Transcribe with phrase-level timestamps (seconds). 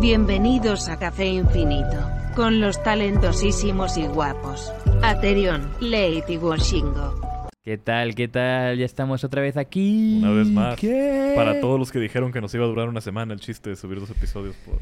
[0.00, 1.96] Bienvenidos a Café Infinito,
[2.34, 4.72] con los talentosísimos y guapos.
[5.02, 7.48] Aterion, Leit y Washingo.
[7.62, 8.14] ¿Qué tal?
[8.14, 8.76] ¿Qué tal?
[8.78, 10.18] Ya estamos otra vez aquí.
[10.22, 10.76] Una vez más.
[10.78, 11.32] ¿Qué?
[11.36, 13.76] Para todos los que dijeron que nos iba a durar una semana el chiste de
[13.76, 14.78] subir dos episodios por...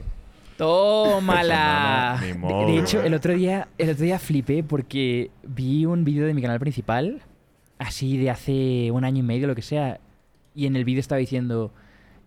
[0.57, 2.19] ¡Tómala!
[2.21, 6.05] Ni De- modo, de, hecho, el otro día, el otro día flipé porque vi un
[6.05, 7.23] vídeo de mi canal principal,
[7.79, 9.99] así de hace un año y medio, lo que sea,
[10.55, 11.71] y en el vídeo estaba diciendo,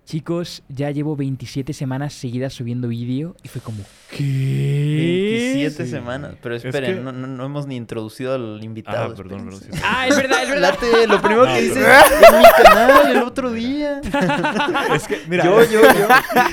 [0.05, 4.23] chicos, ya llevo 27 semanas seguidas subiendo vídeo, y fue como, ¿qué?
[5.55, 5.89] 27 Sí.
[5.91, 6.31] semames.
[6.41, 9.11] Pero Es esperen, que- no, no- no hemos ni introducido al invitado.
[9.11, 9.69] Ah, perdón, perdón, sí.
[9.83, 10.75] Ah, es verdad, es verdad.
[10.81, 14.01] Late, lo primero No, que dices en mi canal el otro día.
[14.95, 15.43] Es que, mira...
[15.43, 16.07] yo, yo, yo.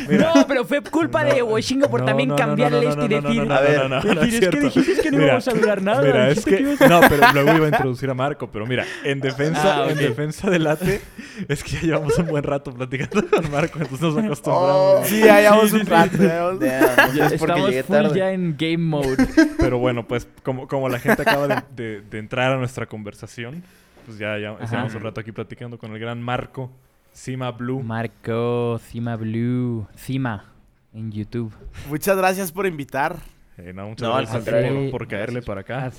[0.09, 0.33] Mira.
[0.35, 2.91] No, pero fue culpa de Washingo por No, también no, no, cambiar no, el no,
[2.91, 3.37] este y decir...
[3.39, 4.67] no, no, A ver, no, no, no, decir, es es que cierto.
[4.81, 6.03] dijiste que no Mira, íbamos a durar nada.
[6.03, 6.77] Mira, es que...
[6.81, 9.99] a- No, pero luego iba a introducir a Marco, pero mira, en defensa, Ah, en
[9.99, 11.01] defensa del Late,
[11.49, 15.07] es que ya llevamos un buen rato platicando Marco, entonces nos acostumbramos.
[15.09, 16.17] Sí, ya llevamos Sí, un rato.
[16.19, 18.19] ya es porque estamos full tarde.
[18.19, 19.17] ya en game mode.
[19.59, 23.63] Pero bueno, pues como, como la gente acaba de, de- de entrar a nuestra conversación,
[24.07, 26.71] pues ya, estamos un rato aquí platicando con el gran Marco,
[27.13, 27.83] Cima Blue.
[27.83, 30.47] Marco, Cima Blue, Cima
[30.95, 31.53] en YouTube.
[31.89, 33.17] Muchas gracias por invitar.
[33.59, 34.91] Eh, no, muchas No, gracias a ti contrario.
[34.91, 35.93] por, por caerle para acá.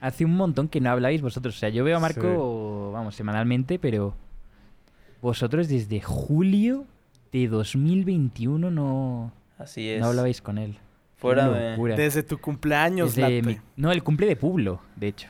[0.00, 1.54] Hace un montón que no habláis vosotros.
[1.54, 4.14] O sea, yo veo a Marco, vamos, semanalmente, pero
[5.20, 6.86] vosotros desde julio
[7.32, 10.00] de 2021 no, Así es.
[10.00, 10.78] no hablabais con él.
[11.16, 11.76] Fuera de...
[11.96, 15.28] Desde tu cumpleaños, Desde mi- no, el cumple de Publo, de hecho.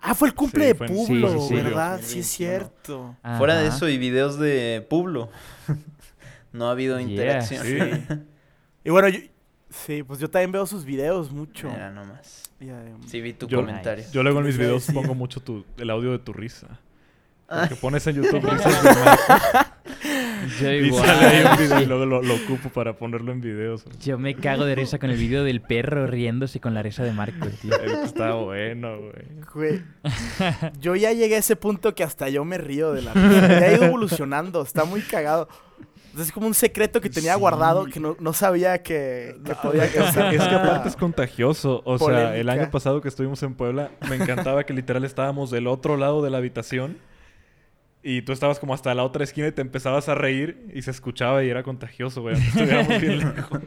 [0.00, 1.54] Ah, fue el cumple Sí, de en- Publo, sí, sí, sí.
[1.54, 2.00] ¿verdad?
[2.02, 2.20] Sí, 2021.
[2.20, 3.16] es cierto.
[3.38, 5.30] Fuera de eso y videos de Publo.
[6.52, 7.08] no ha habido Yeah.
[7.08, 7.64] interacción.
[7.64, 8.16] Sí.
[8.84, 9.18] Y bueno, yo,
[9.68, 11.68] sí, pues yo también veo sus videos mucho.
[11.68, 12.44] Mira nomás.
[12.60, 14.04] Y, eh, Sí vi tu Yo- comentario.
[14.12, 16.78] Yo luego en mis videos pongo mucho tu, el audio de tu risa.
[17.48, 18.82] Porque pones en YouTube risas
[20.60, 21.06] de y igual.
[21.06, 23.84] sale ahí un video y luego lo, lo ocupo para ponerlo en videos.
[24.00, 27.12] Yo me cago de risa con el vídeo del perro riéndose con la risa de
[27.12, 27.74] Marco, tío.
[27.74, 28.96] Es que Está bueno,
[29.52, 29.82] güey.
[30.80, 33.48] yo ya llegué a ese punto que hasta yo me río de la risa.
[33.60, 35.48] Ya he ido evolucionando, está muy cagado.
[36.18, 37.40] Es como un secreto que tenía Sí.
[37.40, 41.82] guardado que no, no sabía que, que podía Es que, es que aparte es contagioso.
[41.84, 45.66] O sea, el año pasado que estuvimos en Puebla, me encantaba que literal estábamos del
[45.66, 46.96] otro lado de la habitación.
[48.08, 50.92] Y tú estabas como hasta la otra esquina y te empezabas a reír y se
[50.92, 52.36] escuchaba y era contagioso, güey.
[52.36, 53.60] Estuviéramos bien lejos.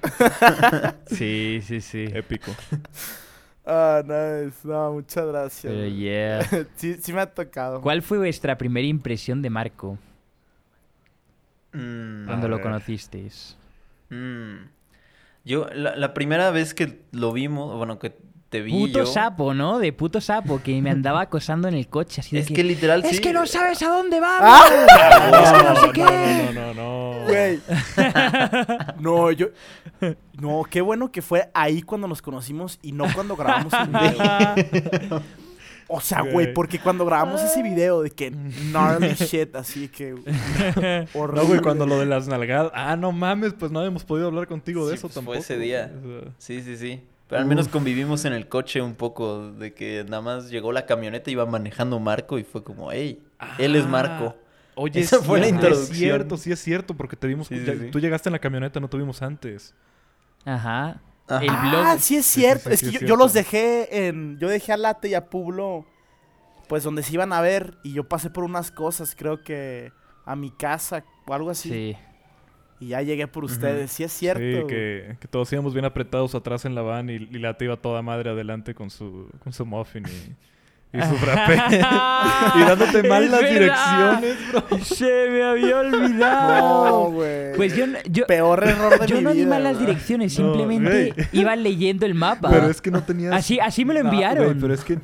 [1.07, 2.05] Sí, sí, sí.
[2.13, 2.49] Épico.
[3.65, 4.65] Ah, nice.
[4.65, 5.73] No, muchas gracias.
[5.73, 6.41] Pero yeah.
[6.77, 7.81] sí, sí me ha tocado.
[7.81, 9.97] ¿Cuál fue vuestra primera impresión de Marco
[11.73, 13.57] Mm, cuando lo conocisteis?
[14.09, 14.55] mm.
[15.45, 18.15] Yo, la, la primera vez que lo vimos, bueno, que
[18.49, 19.05] te vi Puto yo...
[19.05, 19.77] sapo, ¿no?
[19.79, 22.21] De puto sapo que me andaba acosando en el coche.
[22.21, 23.21] Así de Es que literal Es sí.
[23.21, 24.49] que no sabes a dónde vamos.
[24.51, 25.41] ¡Ah!
[25.43, 26.51] Es que no sé no, qué.
[26.53, 27.25] no, no, no, no.
[27.27, 27.59] Güey.
[28.99, 29.47] No, yo.
[30.41, 35.21] No, qué bueno que fue ahí cuando nos conocimos y no cuando grabamos el video.
[35.91, 38.29] O sea, güey, porque cuando grabamos ese video de que
[38.71, 40.13] gnarly shit, así que.
[41.15, 41.41] horrible.
[41.41, 42.71] No, güey, cuando lo de las nalgadas.
[42.75, 45.37] Ah, no mames, pues no habíamos podido hablar contigo de Sí, eso pues, fue tampoco.
[45.39, 45.91] ese día.
[46.37, 47.01] Sí, sí, sí.
[47.29, 50.85] Pero al menos convivimos en el coche un poco, de que nada más llegó la
[50.85, 53.23] camioneta y iba manejando Marco y fue como, hey,
[53.59, 54.35] él es Ah, Marco.
[54.75, 55.93] Oye, Esa es fue la cierto, introducción.
[55.93, 57.47] Es cierto, sí es cierto, porque te vimos.
[57.47, 57.91] Sí, sí, ya- sí.
[57.91, 59.75] Tú llegaste en la camioneta, no tuvimos antes.
[60.45, 61.01] Ajá.
[61.27, 61.43] Ajá.
[61.43, 61.83] El blog.
[61.85, 62.69] Ah, sí es cierto.
[62.69, 63.15] sí, es sí que yo, yo cierto.
[63.17, 64.39] los dejé en.
[64.39, 65.85] Yo dejé a Late y a Publo,
[66.67, 67.77] pues donde se iban a ver.
[67.83, 69.91] Y yo pasé por unas cosas, creo que
[70.25, 71.69] a mi casa o algo así.
[71.69, 71.97] Sí.
[72.79, 73.91] Y ya llegué por ustedes.
[73.91, 74.39] Sí es cierto.
[74.61, 77.77] Sí, que, que todos íbamos bien apretados atrás en la van y, y la iba
[77.77, 80.35] toda madre adelante con su, con su muffin y,
[80.91, 81.55] y su frappé.
[82.55, 84.19] y dándote mal Es las verdad.
[84.21, 84.85] direcciones, bro.
[84.85, 87.11] Se me había No, olvidado.
[87.11, 87.53] güey.
[87.55, 90.45] pues yo, yo, Peor error de yo mi no di vida, mal las direcciones, No,
[90.53, 92.49] simplemente iba leyendo el mapa.
[92.49, 93.33] Pero es que no tenías...
[93.33, 94.57] Así, así me lo No, enviaron.
[94.59, 94.97] pero es que...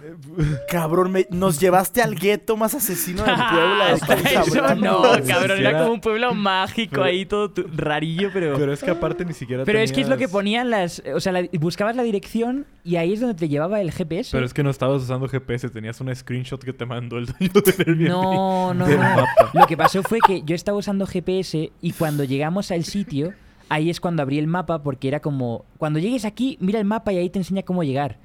[0.69, 3.85] Cabrón, me- nos llevaste al gueto más asesino de Puebla.
[3.93, 5.59] Hasta estamos eso no, cabrón.
[5.59, 8.57] Era como un pueblo mágico Pero- ahí, todo tu- rarillo, pero...
[8.57, 11.03] Pero es que aparte ni siquiera Pero es que es lo que ponían las...
[11.13, 14.29] O sea, la- buscabas la dirección y ahí es donde te llevaba el GPS.
[14.31, 17.51] Pero es que no estabas usando GPS, tenías un screenshot que te mandó el dueño
[17.53, 18.07] del Airbnb.
[18.07, 19.03] No, no, del no.
[19.03, 19.51] mapa.
[19.53, 23.33] Lo que pasó fue que yo estaba usando GPS y cuando llegamos al sitio,
[23.69, 27.11] ahí es cuando abrí el mapa porque era como, cuando llegues aquí, mira el mapa
[27.11, 28.17] y ahí te enseña cómo llegar.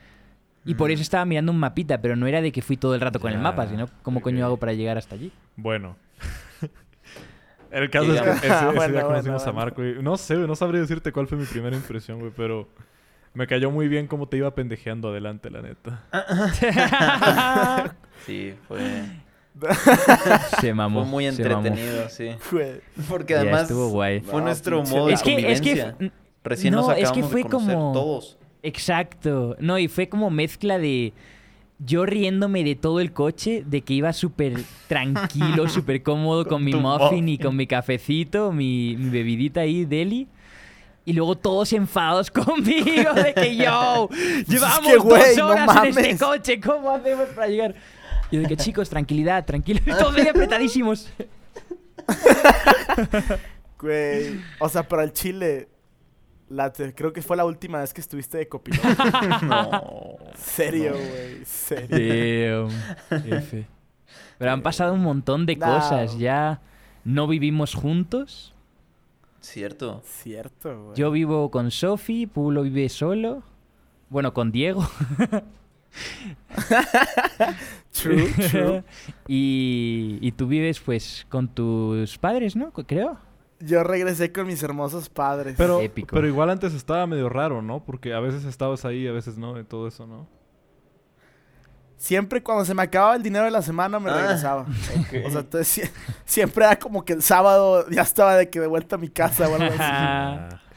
[0.65, 3.01] Y por eso estaba mirando un mapita, pero no era de que fui todo el
[3.01, 5.33] rato con el mapa, sino cómo coño hago para llegar hasta allí.
[5.57, 5.97] Bueno.
[7.71, 9.53] El caso es que ese, ese Bueno, día bueno, conocimos a.
[9.53, 12.69] Marco y no sé, güey, no sabría decirte cuál fue mi primera impresión, güey, pero
[13.35, 16.05] me cayó muy bien cómo te iba pendejeando adelante, la neta.
[18.27, 18.81] Sí, fue,
[20.61, 21.01] se mamó.
[21.03, 22.29] fue muy entretenido, sí.
[23.09, 24.21] Porque además estuvo guay.
[24.21, 26.13] fue No, nuestro modo de Es que, es que convivencia.
[26.45, 28.39] Recién No, nos es acabamos que fue de conocer como- todos.
[28.63, 29.57] Exacto.
[29.59, 31.15] No, y fue como mezcla de
[31.79, 36.75] yo riéndome de todo el coche, de que iba súper tranquilo, súper cómodo con, mi
[36.75, 40.29] muffin y con mi cafecito, mi, mi bebidita ahí, deli.
[41.05, 44.09] Y luego todos enfadados conmigo de que yo
[44.47, 47.75] llevamos que, güey, dos no horas en este coche, ¿cómo hacemos para llegar?
[48.31, 51.09] Y yo de que chicos, tranquilidad, tranquilo, y todos ahí apretadísimos.
[53.79, 54.41] Güey.
[54.59, 55.69] O sea, pero al chile.
[56.49, 58.89] La creo que fue la última vez que estuviste de copiloto.
[59.43, 60.17] No.
[60.37, 61.45] Serio, güey.
[61.45, 62.69] Serio.
[63.09, 63.33] Damn.
[63.35, 63.67] F.
[64.37, 65.67] Pero han pasado un montón de No.
[65.67, 66.19] cosas.
[66.19, 66.61] Ya
[67.05, 68.50] no vivimos juntos.
[69.41, 70.03] Cierto.
[70.05, 70.97] Cierto, güey.
[70.97, 73.43] Yo vivo con Sofi, Pulo vive solo.
[74.09, 74.89] Bueno, con Diego.
[77.93, 78.85] True, true.
[79.29, 82.73] y, y tú vives pues con tus padres, ¿no?
[82.73, 83.19] Creo.
[83.61, 85.55] Yo regresé con mis hermosos padres.
[85.59, 86.15] Pero, Épico.
[86.15, 87.85] pero igual antes estaba medio raro, ¿no?
[87.85, 90.27] Porque a veces estabas ahí, a veces no, y todo eso, ¿no?
[92.01, 94.63] Siempre cuando se me acababa el dinero de la semana me Ah, regresaba.
[94.63, 95.27] ok.
[95.27, 95.91] O sea, entonces sie-
[96.25, 99.47] siempre era como que el sábado ya estaba de que de vuelta a mi casa
[99.47, 100.57] o algo así.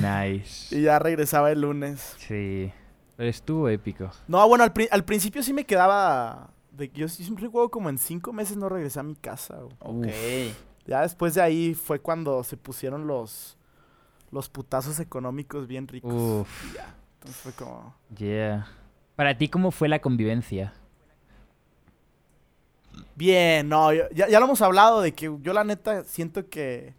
[0.00, 0.76] Nice.
[0.76, 2.14] y ya regresaba el lunes.
[2.18, 2.72] Sí.
[3.16, 4.10] Pero estuvo épico.
[4.28, 6.50] No, bueno, al, pri- al principio sí me quedaba...
[6.72, 9.58] De, yo siempre recuerdo como en cinco meses no regresé a mi casa.
[9.80, 10.08] güey.
[10.08, 10.56] Ok.
[10.86, 13.56] Ya después de ahí fue cuando se pusieron los...
[14.32, 16.12] Los putazos económicos bien ricos.
[16.12, 16.48] Uf.
[16.72, 16.94] Y ya.
[17.14, 17.94] Entonces fue como...
[18.16, 18.66] Yeah.
[19.16, 20.72] Para ti, ¿cómo fue la convivencia?
[23.14, 26.94] Bien, no, yo- ya, ya lo hemos hablado de que yo la neta siento que...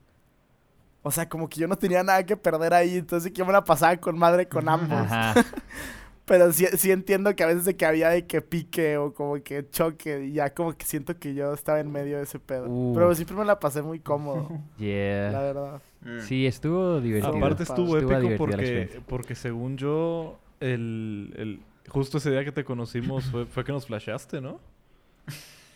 [1.05, 3.51] O sea, como que yo no tenía nada que perder ahí, entonces que yo me
[3.51, 4.91] la pasaba con madre con ambos.
[4.97, 5.33] Ajá.
[6.25, 9.33] Pero sí, sí entiendo que a veces de que había de que pique o como
[9.43, 12.69] que choque y ya como que siento que yo estaba en medio de ese pedo.
[12.69, 12.93] Uh.
[12.95, 14.47] Pero siempre me la pasé muy cómodo,
[14.79, 15.29] la Yeah.
[15.41, 15.81] verdad.
[16.01, 16.19] Mm.
[16.21, 17.35] Sí, estuvo divertido.
[17.35, 22.51] Aparte Estuvo estuvo épico la porque, porque según yo, el, el- justo ese día que
[22.51, 24.59] te conocimos fue, fue que nos flasheaste, ¿no?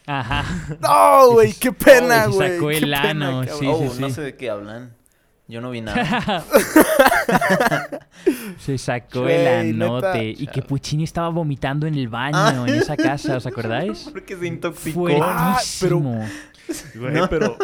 [0.05, 0.45] Ajá.
[0.79, 1.53] ¡No, güey!
[1.53, 2.53] ¡Qué pena, Oh, se güey!
[2.55, 3.59] sacó ¡Qué el ano, cabrón!
[3.59, 4.15] sí, oh, sí, no sí.
[4.15, 4.93] sé de qué hablan.
[5.49, 6.43] Yo no vi nada.
[8.59, 9.85] Se sacó el neta.
[9.85, 10.29] anote.
[10.37, 14.09] Y que Puccini estaba vomitando en el baño, en esa casa, ¿os acordáis?
[14.13, 15.07] Porque se intoxicó.
[15.21, 15.99] Ah, pero-.
[16.95, 17.29] Güey, No.
[17.29, 17.57] pero,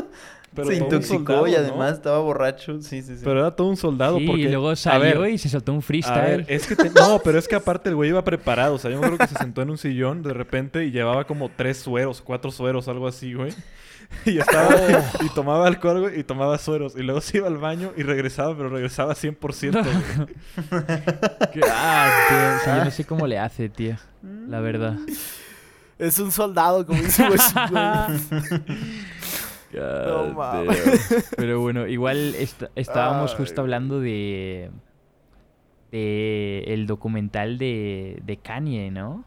[0.56, 1.58] pero se intoxicó soldado, y ¿no?
[1.58, 2.82] además estaba borracho.
[2.82, 3.22] Sí, sí, sí.
[3.24, 4.42] Pero era todo un soldado Sí, porque...
[4.44, 6.38] y luego a salió ver, y se soltó un A freestyle.
[6.38, 6.76] ver, es que...
[6.76, 8.76] te- No, pero es que aparte el güey iba preparado.
[8.76, 11.26] O sea, yo me acuerdo que se sentó en un sillón de repente y llevaba
[11.26, 13.52] como tres sueros, cuatro sueros, algo así, güey.
[14.26, 14.70] Y estaba...
[15.20, 15.24] Oh.
[15.26, 16.94] Y tomaba alcohol, güey, y tomaba sueros.
[16.96, 20.28] Y luego se iba al baño y regresaba, pero regresaba 100%, güey.
[21.72, 23.96] Ah, tío, o sea, yo no sé cómo le hace, tío.
[24.48, 24.98] La verdad.
[25.98, 27.24] Es un soldado, como dice
[29.82, 31.10] No God mames.
[31.10, 31.22] damn.
[31.38, 34.70] Pero bueno, igual est- estábamos Ay, justo hablando de,
[35.92, 39.26] de el documental de, de Kanye, ¿no?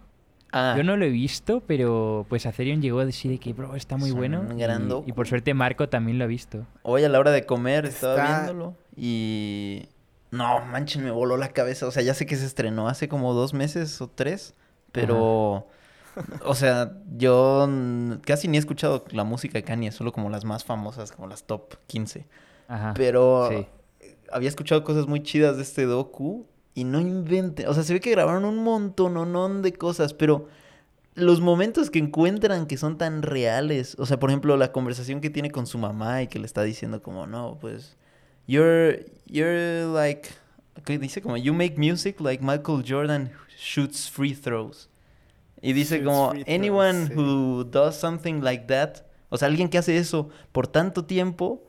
[0.53, 3.77] Ah, Yo no lo he visto, pero pues Atherion llegó a decir de que, bro,
[3.77, 4.45] está muy Es bueno.
[4.57, 6.67] gran y- y, por suerte Marco también lo ha visto.
[6.83, 9.87] hoy a la hora de comer estaba Está- viéndolo y...
[10.33, 11.87] No, manchen, me voló la cabeza.
[11.87, 14.55] O sea, ya sé que se estrenó hace como dos meses o tres,
[14.93, 15.67] pero...
[16.45, 17.69] O sea, yo
[18.25, 21.45] casi ni he escuchado la música de Kanye, solo como las más famosas, como las
[21.45, 22.27] top 15.
[22.69, 22.95] Ajá.
[22.97, 23.67] Pero sí.
[24.33, 27.69] había escuchado cosas muy chidas de este docu y no inventen.
[27.69, 30.49] O sea, se ve que grabaron un montón de cosas, pero
[31.15, 33.97] los momentos que encuentran que son tan reales.
[33.99, 36.63] O sea, por ejemplo, la conversación que tiene con su mamá y que le está
[36.63, 37.97] diciendo como, no, pues,
[38.47, 40.29] you're, you're like,
[40.85, 41.23] ¿qué dice?
[41.23, 44.89] Como, you make music like Michael Jordan shoots free throws.
[45.63, 47.13] Y dice como, anyone sí.
[47.15, 51.63] who does something like that, o sea, alguien que hace eso por tanto tiempo,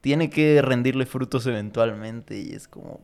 [0.00, 2.38] tiene que rendirle frutos eventualmente.
[2.40, 3.00] Y es como,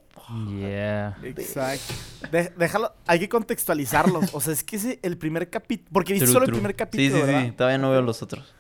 [0.59, 1.17] Yeah.
[1.23, 1.95] Exacto.
[2.31, 4.35] De- déjalo, hay que contextualizarlos.
[4.35, 5.89] O sea, es que ese el primer capítulo.
[5.93, 6.57] Porque viste solo true.
[6.57, 7.45] el primer Sí, capítulo, sí, ¿verdad?
[7.47, 7.53] sí.
[7.53, 8.55] Todavía no veo los otros.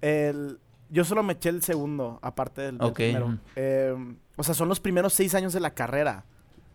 [0.00, 0.58] El,
[0.90, 2.96] yo solo me eché el segundo, aparte del, del Ok.
[2.96, 3.38] primero.
[3.56, 3.94] Eh,
[4.36, 6.24] o sea, son los primeros seis años de la carrera.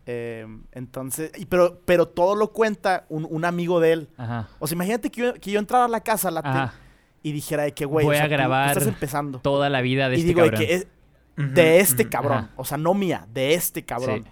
[0.10, 4.10] Eh, entonces, y pero, pero todo lo cuenta un, un amigo de él.
[4.18, 4.48] Ajá.
[4.60, 6.74] O sea, imagínate que yo, que yo entrara a la casa la Ajá.
[7.22, 9.40] y dijera de que, güey, Voy o sea, a tú- tú grabar estás empezando.
[9.42, 10.66] Toda la vida de y este digo de cabrón.
[10.68, 10.88] que es
[11.36, 12.10] de este ujú.
[12.10, 12.38] cabrón.
[12.38, 12.50] Ajá.
[12.56, 14.24] O sea, no mía, de este cabrón.
[14.24, 14.32] Sí.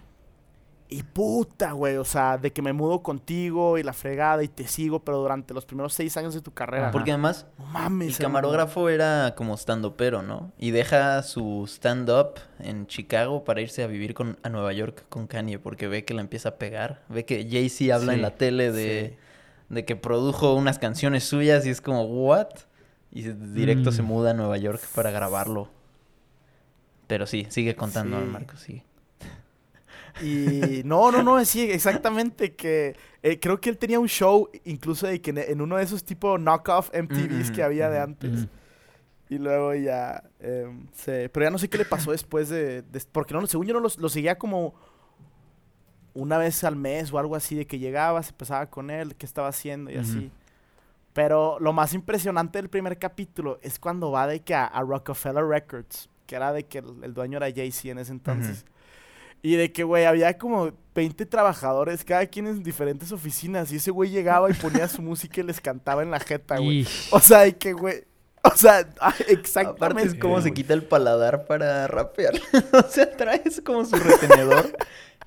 [0.88, 4.68] Y puta, güey, o sea, de que me mudo contigo y la fregada y te
[4.68, 6.86] sigo, pero durante los primeros seis años de tu carrera.
[6.86, 6.92] Ajá.
[6.92, 8.20] Porque además, No mames.
[8.20, 10.52] el camarógrafo era como stand-upero, ¿no?
[10.60, 15.26] Y deja su stand-up en Chicago para irse a vivir con, a Nueva York con
[15.26, 17.02] Kanye porque ve que la empieza a pegar.
[17.10, 19.18] Ve que Jay-Z habla Sí, en la tele de,
[19.70, 22.50] de que produjo unas canciones suyas y es como, ¿what?
[23.12, 23.94] Y directo Mm.
[23.94, 25.68] se muda a Nueva York para grabarlo.
[27.08, 28.26] Pero sí, sigue contando, Sí.
[28.28, 28.84] Marco, sigue.
[30.18, 32.56] Y no, no, no, sí, exactamente.
[32.56, 35.84] Que eh, creo que él tenía un show, incluso de que en, en uno de
[35.84, 38.00] esos tipo knockoff MTVs que Ujú, había de ujú.
[38.00, 38.48] antes.
[39.30, 41.30] Y luego ya em, se...
[41.30, 42.84] Pero ya no sé qué le pasó después de...
[42.84, 44.76] de- porque no, según yo no lo, lo seguía como
[46.14, 49.26] una vez al mes o algo así, de que llegaba, se empezaba con él, qué
[49.26, 50.32] estaba haciendo y así.
[51.14, 55.46] Pero lo más impresionante del primer capítulo es cuando va de que a, a Rockefeller
[55.46, 58.66] Records, que era de que el, el dueño era Jay-Z en ese entonces.
[59.46, 63.72] Y de que, güey, había como 20 trabajadores, cada quien en diferentes oficinas.
[63.72, 66.88] Y ese güey llegaba y ponía su música y les cantaba en la jeta, güey.
[67.12, 68.06] O sea, de que, güey.
[68.42, 70.08] O sea, ah, Aparte exactamente.
[70.08, 72.34] es como se quita el paladar para rapear.
[72.74, 74.76] o sea, traes como su retenedor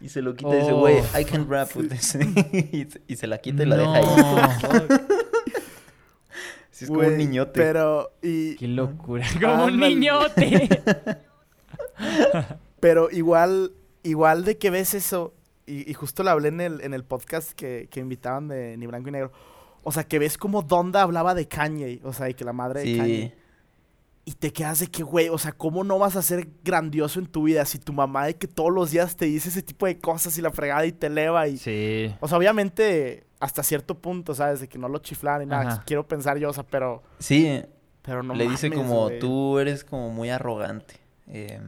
[0.00, 0.80] y se lo quita y dice, Oh.
[0.80, 2.16] güey, I can rap with this.
[3.06, 4.04] y, se- la quita y la deja ahí.
[6.72, 7.52] Sí, es como un niñote.
[7.54, 9.24] Pero, y, Qué locura.
[9.40, 10.68] Como un niñote.
[12.80, 13.72] pero igual,
[14.08, 15.34] igual de que ves eso,
[15.66, 18.86] y, y justo lo hablé en el, en el podcast que, que invitaban de Ni
[18.86, 19.32] Blanco y Negro.
[19.82, 22.82] O sea, que ves como Donda hablaba de Kanye, o sea, y que la madre
[22.82, 22.96] de.
[22.96, 23.34] Kanye.
[24.24, 27.26] Y te quedas de que, güey, o sea, ¿cómo no vas a ser grandioso en
[27.26, 29.98] tu vida si tu mamá de que todos los días te dice ese tipo de
[29.98, 31.56] cosas y la fregada y te eleva y...
[31.56, 32.14] Sí.
[32.20, 34.60] O sea, obviamente, hasta cierto punto, ¿sabes?
[34.60, 35.70] De que no lo chiflan y nada.
[35.70, 35.84] Ajá.
[35.86, 37.02] Quiero pensar yo, o sea, pero...
[37.18, 37.62] Sí,
[38.02, 40.96] Pero no le dice como, tú eres como muy arrogante.
[41.26, 41.60] Eh,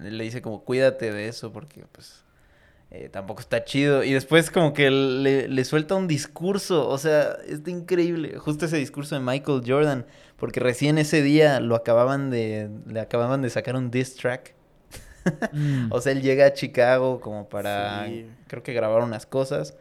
[0.00, 2.24] le dice como, cuídate de eso porque pues
[2.90, 4.02] eh, tampoco está chido.
[4.02, 8.36] Y después como que le, le suelta un discurso, o sea, es increíble.
[8.38, 13.42] Justo ese discurso de Michael Jordan, porque recién ese día lo acababan de, le acababan
[13.42, 14.54] de sacar un diss track.
[15.52, 15.88] Mm.
[15.92, 18.26] O sea, él llega a Chicago como para, Sí.
[18.46, 19.76] creo que grabar unas cosas.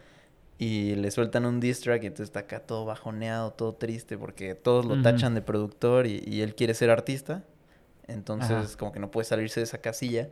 [0.61, 4.55] Y le sueltan un diss track y entonces está acá todo bajoneado, todo triste, porque
[4.55, 7.43] todos lo tachan de productor y, y él quiere ser artista.
[8.09, 8.77] Entonces, Ajá.
[8.77, 10.29] como que no puede salirse de esa casilla.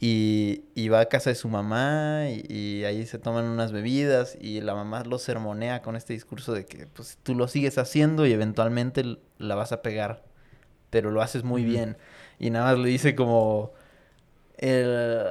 [0.00, 4.36] Y, y va a casa de su mamá y, y ahí se toman unas bebidas
[4.40, 8.24] y la mamá lo sermonea con este discurso de que pues tú lo sigues haciendo
[8.24, 10.22] y eventualmente la vas a pegar,
[10.90, 11.96] pero lo haces muy bien.
[12.38, 13.72] Y nada más le dice como...
[14.58, 15.24] el-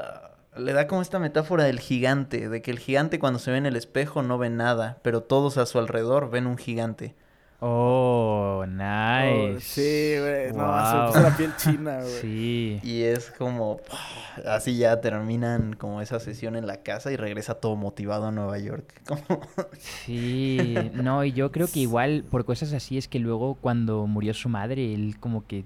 [0.58, 3.68] le da como esta metáfora del gigante, de que el gigante cuando se ve en
[3.68, 7.16] el espejo no ve nada, pero todos a su alrededor ven un gigante.
[7.60, 9.62] Oh, Oh, nice.
[9.62, 10.52] sí, güey.
[10.54, 12.22] No, se puso la piel china, güey.
[12.22, 12.80] Sí.
[12.84, 13.80] Y es como...
[14.46, 18.60] Así ya terminan como esa sesión en la casa y regresa todo motivado a Nueva
[18.60, 19.02] York.
[19.08, 19.42] Como...
[19.80, 24.34] Sí, no, y yo creo que igual por cosas así es que luego cuando murió
[24.36, 25.66] su madre, él como que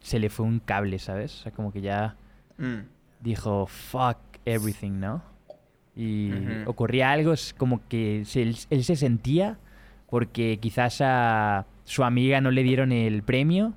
[0.00, 1.34] se le fue un cable, ¿sabes?
[1.40, 2.16] O sea, como que ya
[2.58, 2.82] Mm.
[3.20, 5.22] dijo, fuck everything, ¿no?
[5.96, 6.30] Y
[6.66, 9.58] ocurría algo, es como que se- él, él se sentía
[10.12, 13.72] porque quizás a su amiga no le dieron el premio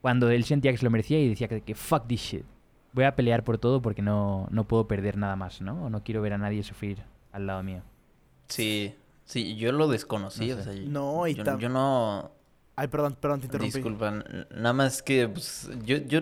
[0.00, 2.44] cuando él sentía que se lo merecía y decía que, que fuck this shit.
[2.92, 5.86] Voy a pelear por todo porque no, no puedo perder nada más, ¿no?
[5.86, 7.82] O no quiero ver a nadie sufrir al lado mío.
[8.46, 10.50] Sí, sí, yo lo desconocí.
[10.50, 10.62] No o sé.
[10.72, 12.30] sea, No, y yo, tam- yo no...
[12.76, 13.72] Ay, perdón, perdón, te interrumpí.
[13.74, 14.22] Disculpa,
[14.54, 16.20] nada más que pues, yo, yo,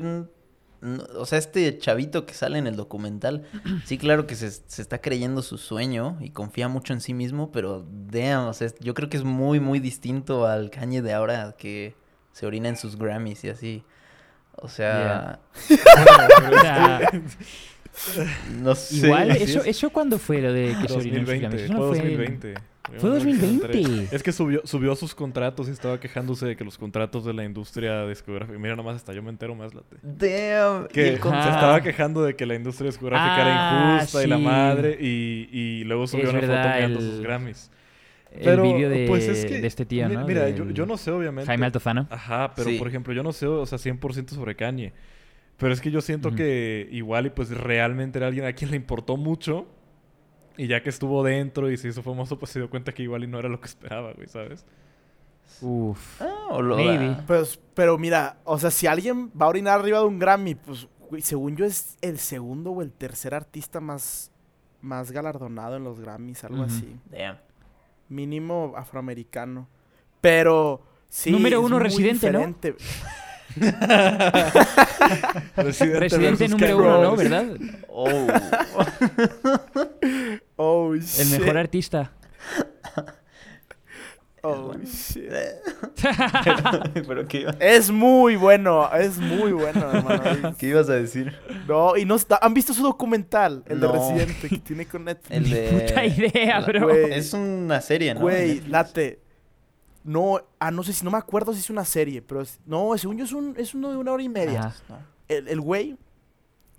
[0.83, 3.45] n- n- o sea, este chavito que sale en el documental,
[3.85, 7.51] sí, claro que se, se está creyendo su sueño y confía mucho en sí mismo,
[7.53, 11.55] pero damn, o sea, yo creo que es muy, muy distinto al Kanye de ahora
[11.59, 11.95] que
[12.33, 13.85] se orina en sus Grammys y así.
[14.63, 15.41] O sea,
[18.61, 19.07] no sé.
[19.07, 19.67] igual, eso, es.
[19.69, 21.61] eso cuando fue lo de que se orinó en sus 2020, Grammys?
[21.61, 22.55] fue Eso no fue el- 2020.
[22.99, 24.15] Fue 2020.
[24.15, 27.45] Es que subió, subió sus contratos y estaba quejándose de que los contratos de la
[27.45, 28.59] industria discográfica.
[28.59, 29.97] Mira, nomás hasta yo me entero más late.
[30.03, 30.89] Damn.
[30.89, 34.97] Que se estaba quejando de que la industria discográfica era Ah, injusta y la madre.
[35.01, 37.71] Y, y luego subió Es una verdad, foto mirando el- sus Grammys.
[38.33, 40.25] El vídeo de, pues, es que, de este tío, ¿no?
[40.25, 41.47] Mira, yo, Del yo no sé, obviamente.
[41.47, 42.07] Jaime Altozano.
[42.11, 42.79] Ajá, pero Sí.
[42.79, 44.93] por ejemplo, yo no sé, o sea, 100% sobre Kanye.
[45.57, 48.77] Pero es que yo siento que igual y pues realmente era alguien a quien le
[48.77, 49.67] importó mucho.
[50.61, 53.25] Y ya que estuvo dentro y se hizo famoso, pues se dio cuenta que igual
[53.25, 54.67] y no era lo que esperaba, güey, ¿sabes?
[55.63, 56.21] Uf.
[56.21, 57.17] Ah, o lo Maybe.
[57.27, 60.87] Pues, pero mira, o sea, si alguien va a orinar arriba de un Grammy, pues,
[61.09, 64.33] güey, según yo es el segundo o el tercer artista más,
[64.83, 66.95] más galardonado en los Grammys, algo así.
[67.07, 67.39] Damn.
[68.11, 69.67] Mínimo afroamericano.
[70.21, 71.31] Pero, sí.
[71.31, 72.41] Número es uno, muy Residente, ¿no?
[75.57, 77.17] Residente versus número Ken uno, ¿no?
[77.17, 77.57] ¿Verdad?
[77.89, 78.07] Oh.
[80.63, 81.39] Oh, El shit.
[81.41, 82.13] mejor artista.
[84.43, 85.31] Oh, shit.
[87.07, 90.55] pero qué, iba- Es muy bueno, es muy bueno, hermano.
[90.59, 91.37] ¿qué ibas a decir?
[91.69, 93.63] No, y no está- ¿Han visto su documental?
[93.67, 93.89] El No.
[93.89, 95.37] de Residente que tiene con Netflix.
[95.37, 95.87] El de...
[95.89, 96.89] Puta idea, la- bro.
[96.89, 97.13] Güey.
[97.13, 98.21] Es una serie, ¿no?
[98.21, 99.21] Güey, late.
[100.05, 102.97] No, ah, no sé si no me acuerdo si es una serie, pero es- no,
[102.97, 104.61] según yo es, un, es uno de una hora y media.
[104.61, 104.75] Ajá.
[104.89, 104.97] No.
[105.29, 105.99] El, el güey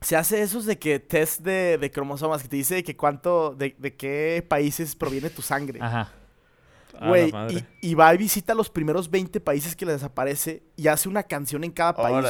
[0.01, 3.53] se hace esos de que test de, de cromosomas que te dice de que cuánto,
[3.55, 5.79] de, de qué países proviene tu sangre.
[5.81, 6.11] Ajá.
[7.07, 7.31] Güey,
[7.81, 11.23] y, y va y visita los primeros 20 países que le desaparece y hace una
[11.23, 12.27] canción en cada país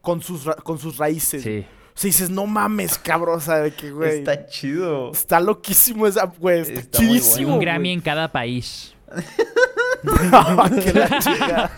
[0.00, 1.42] con sus, con sus raíces.
[1.42, 1.66] Sí.
[1.94, 4.18] O sea, dices, no mames, cabrón, o sea, de que, güey.
[4.18, 4.34] Está...
[4.34, 5.12] Está chido.
[5.42, 6.60] loquísimo esa, güey.
[6.60, 7.36] Está, Está muy chidísimo.
[7.48, 7.54] bueno.
[7.54, 8.94] Un Grammy en cada país.
[10.82, 11.70] que la chica.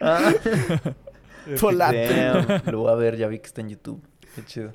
[1.60, 2.14] Polate.
[2.14, 4.02] Damn, Lo voy a ver, ya vi que está en YouTube.
[4.34, 4.72] Qué chido.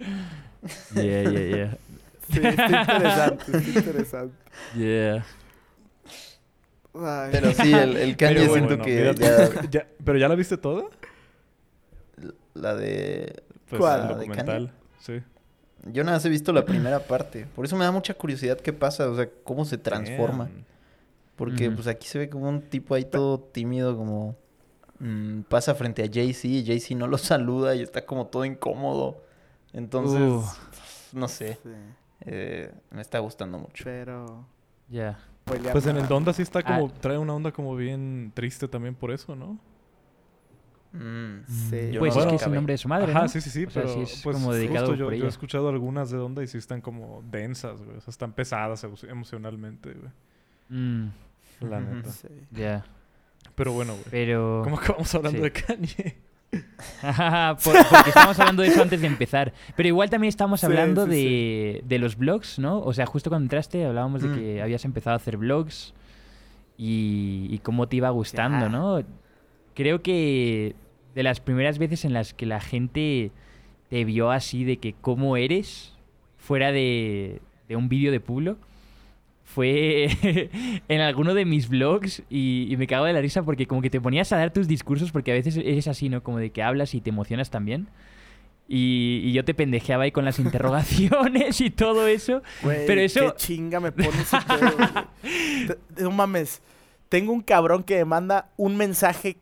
[0.96, 1.78] Yeah, yeah, yeah.
[2.32, 4.36] Sí, está interesante, está interesante.
[4.76, 5.26] Yeah.
[6.94, 7.30] Ay.
[7.32, 9.62] Pero sí, el, el Kanye Pero siento bueno, que mira, ya...
[9.72, 10.84] ya- ¿Pero ya la viste toda?
[12.54, 13.44] La de...
[13.70, 14.22] Pues ¿Cuál?
[14.22, 14.70] el ¿La de.
[15.00, 15.22] Sí.
[15.86, 17.46] Yo nada más he visto la primera parte.
[17.56, 20.46] Por eso me da mucha curiosidad qué pasa, o sea, cómo se transforma.
[20.46, 20.66] Damn.
[21.36, 24.36] Porque pues aquí se ve como un tipo ahí todo tímido, como
[25.00, 29.24] mm, pasa frente a Jay-Z y Jay-Z no lo saluda y está como todo incómodo.
[29.74, 30.44] Entonces, Uh.
[31.18, 31.70] no sé, Sí,
[32.22, 33.84] eh, me está gustando mucho.
[33.84, 34.46] pero...
[34.90, 35.20] Yeah.
[35.44, 36.08] spoilear Pues en el.
[36.08, 36.88] Donda sí está como...
[36.88, 37.00] Ah.
[37.00, 39.60] Trae una onda como bien triste también por eso, ¿no?
[40.92, 41.44] Mm.
[41.48, 41.92] Sí.
[41.92, 43.28] Yo Pues no es que es el nombre de su madre, Ajá, ¿no?
[43.30, 45.70] sí, sí, sí, O sea, pero sí es pues como dedicado justo yo, he escuchado
[45.70, 47.98] algunas de Donda y sí están como densas, güey.
[47.98, 50.12] O sea, están pesadas emo- emocionalmente, güey.
[50.70, 51.12] Mm,
[51.62, 52.10] La neta.
[52.12, 52.28] Sí.
[52.52, 52.84] ya.
[53.54, 54.06] Pero bueno, güey.
[54.10, 54.62] Pero...
[54.64, 55.44] ¿Cómo acabamos hablando sí.
[55.44, 56.18] de Kanye?
[57.64, 59.54] Por- porque estábamos hablando de eso antes de empezar.
[59.76, 62.80] Pero igual también estábamos Sí, hablando sí, de, de los blogs, ¿no?
[62.80, 64.36] O sea, justo cuando entraste hablábamos de Mm.
[64.36, 65.94] que habías empezado a hacer blogs
[66.78, 68.70] y, y cómo te iba gustando.
[68.70, 69.02] ¿no?
[69.76, 70.76] Creo que
[71.16, 73.32] de las primeras veces en las que la gente
[73.90, 75.94] te vio así de que cómo eres,
[76.38, 78.58] fuera de, de un vídeo de Pulo,
[79.54, 80.10] fue
[80.88, 83.90] en alguno de mis vlogs y, y me cago de la risa porque como que
[83.90, 86.22] te ponías a dar tus discursos porque a veces eres así, ¿no?
[86.22, 87.88] Como de que hablas y te emocionas también.
[88.68, 92.44] Y, y yo te pendejeaba ahí con las interrogaciones y todo eso.
[92.62, 95.68] Güey, Pero eso- Qué chinga me pone ese pedo, güey.
[95.96, 96.62] Te- No mames.
[97.10, 99.38] Tengo un cabrón que me manda un mensaje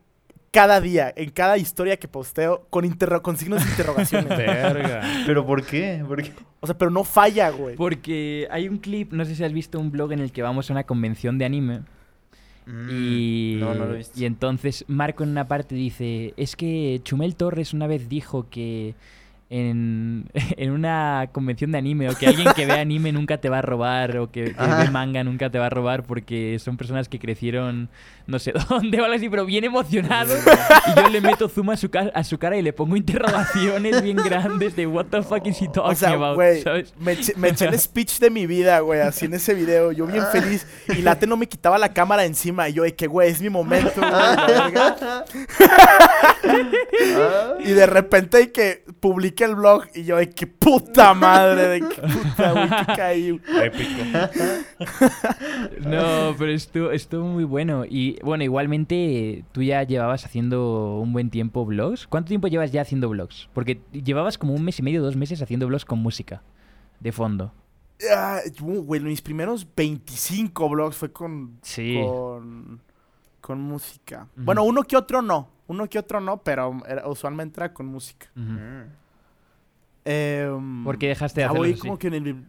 [0.62, 4.28] cada día, en cada historia que posteo, con, interro- con signos de interrogaciones.
[4.38, 5.02] Verga.
[5.26, 6.04] ¿Pero por qué?
[6.08, 6.32] ¿Por qué?
[6.60, 7.76] o sea, pero no falla, güey.
[7.76, 10.70] Porque hay un clip, no sé si has visto un blog en el que vamos
[10.70, 11.80] a una convención de anime.
[12.66, 14.20] Mm, Y, No, no lo he visto.
[14.20, 18.96] y entonces Marco en una parte dice, es que Chumel Torres una vez dijo que
[19.50, 20.26] en,
[20.58, 23.62] en una convención de anime o que alguien que ve anime nunca te va a
[23.62, 27.18] robar o que, que ve manga nunca te va a robar porque son personas que
[27.20, 27.90] crecieron
[28.28, 30.38] no sé dónde o algo así, pero bien emocionados.
[30.88, 34.18] y yo le meto zoom a su, a su cara y le pongo interrogaciones bien
[34.18, 36.94] grandes de what the fuck is he talking O sea, about, güey, ¿sabes?
[37.00, 39.92] me, eché- me eché el speech de mi vida, güey, así en ese video.
[39.94, 40.68] Yo bien feliz.
[40.90, 42.68] Y Late no me quitaba la cámara encima.
[42.68, 44.12] Y yo, de que, güey, es mi momento, güey.
[44.12, 45.24] verga.
[47.60, 48.84] Y de repente de que
[49.38, 53.42] publique el blog y yo de que puta madre, de que puta, güey, que caí.
[53.64, 54.02] Épico.
[55.82, 57.84] No, pero estuvo, estuvo muy bueno.
[57.88, 62.08] Y bueno, igualmente tú ya llevabas haciendo un buen tiempo vlogs.
[62.08, 63.50] ¿Cuánto tiempo llevas ya haciendo vlogs?
[63.54, 66.42] Porque llevabas como un mes y medio, dos meses haciendo vlogs con música
[67.00, 67.54] de fondo.
[68.14, 72.00] Ah, uh, güey, mis primeros 25 blogs fue con, Sí.
[72.04, 72.82] con,
[73.42, 74.28] con música.
[74.36, 75.50] Bueno, uno que otro no.
[75.68, 78.28] Uno que otro no, pero era- usualmente era con música.
[78.36, 78.82] Mm.
[80.10, 81.82] Em, ¿Por qué dejaste de ya hacerlo voy así?
[81.82, 82.46] como que en el...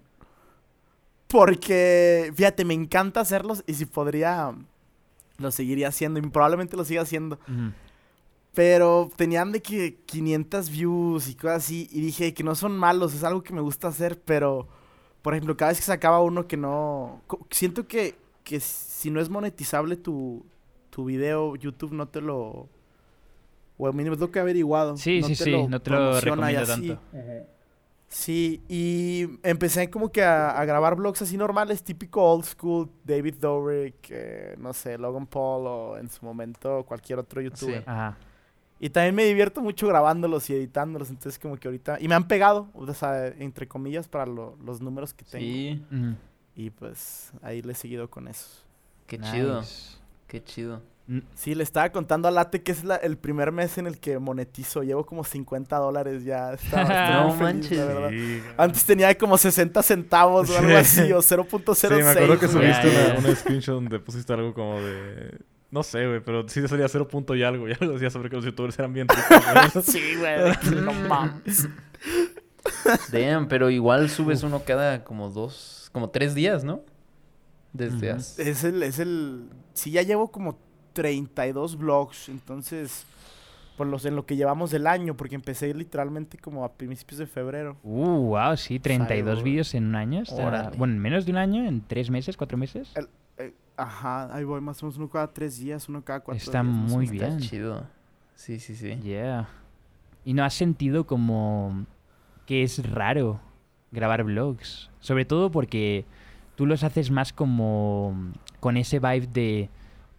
[1.26, 4.54] Porque, fíjate, me encanta hacerlos y si podría,
[5.38, 7.38] lo seguiría haciendo y probablemente lo siga haciendo.
[8.54, 11.88] Pero tenían de que 500 views y cosas así.
[11.90, 14.20] Y dije que no son malos, es algo que me gusta hacer.
[14.20, 14.68] Pero,
[15.20, 17.20] por ejemplo, cada vez que sacaba uno que no.
[17.50, 20.46] Siento que, que si no es monetizable tu,
[20.90, 22.68] tu video, YouTube no te lo.
[23.78, 24.96] O al mínimo es lo que he averiguado.
[24.96, 26.88] Sí, sí, sí, no te lo recomiendo así.
[26.88, 27.02] tanto.
[28.10, 33.34] Sí, y empecé como que a, a grabar vlogs así normales, típico old school, David
[33.38, 37.80] Dobrik, eh, no sé, Logan Paul o en su momento cualquier otro youtuber.
[37.80, 37.84] Sí.
[37.86, 38.16] Ajá.
[38.80, 41.98] Y también me divierto mucho grabándolos y editándolos, entonces como que ahorita...
[42.00, 45.44] Y me han pegado, o sea, entre comillas, para lo- los números que tengo.
[45.44, 45.82] Sí.
[46.56, 48.48] Y pues ahí le he seguido con eso.
[49.06, 49.62] qué chido,
[50.28, 50.80] qué chido.
[51.34, 54.18] Sí, le estaba contando a Late que es la- el primer mes en el que
[54.18, 54.82] monetizo.
[54.82, 56.52] Llevo como 50 dólares ya.
[56.52, 57.78] Estaba, No feliz, manches.
[57.78, 58.10] la verdad.
[58.10, 58.42] Sí.
[58.58, 61.74] Antes tenía como 60 centavos o algo así, o 0.06.
[61.74, 63.18] Sí, me acuerdo que subiste Ya, una, ya.
[63.20, 65.38] una screenshot donde pusiste algo como de...
[65.70, 67.66] No sé, güey, pero sí salía cero punto y algo.
[67.68, 69.26] Y algo decía sobre que los youtubers eran bien ricos.
[69.72, 69.82] güey.
[69.84, 71.68] Sí, güey, no mames.
[73.12, 76.82] Damn, pero igual subes uno cada como dos, como tres días, ¿no?
[77.72, 78.50] Desde hace...
[78.50, 79.48] Es el, es el...
[79.72, 80.58] Sí, ya llevo como
[81.02, 83.06] 32 vlogs, entonces...
[83.76, 87.26] por los, en lo que llevamos del año, porque empecé literalmente como a principios de
[87.28, 87.76] febrero.
[87.84, 89.44] Uh, wow, sí, 32 Salud.
[89.44, 90.22] vídeos en un año.
[90.22, 90.70] está-.
[90.76, 92.90] Bueno, en menos de un año, en tres meses, cuatro meses.
[92.96, 93.08] El-
[93.38, 96.60] Eh, ajá, ahí voy, más o menos uno cada tres días, uno cada cuatro Está
[96.64, 96.74] días.
[96.74, 97.24] muy bien.
[97.24, 97.86] Está chido.
[98.34, 98.96] Sí, sí, sí.
[98.96, 99.48] Yeah.
[100.24, 101.86] ¿Y no has sentido como
[102.46, 103.40] que es raro
[103.92, 104.90] grabar vlogs?
[104.98, 106.04] Sobre todo porque
[106.56, 108.12] tú los haces más como
[108.58, 109.70] con ese vibe de,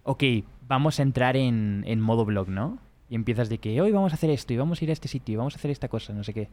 [0.03, 0.23] ok,
[0.69, 2.77] vamos a entrar en, en modo vlog, ¿no?
[3.09, 5.07] Y empiezas de que hoy vamos a hacer esto y vamos a ir a este
[5.09, 6.47] sitio y vamos a hacer esta cosa, no sé qué.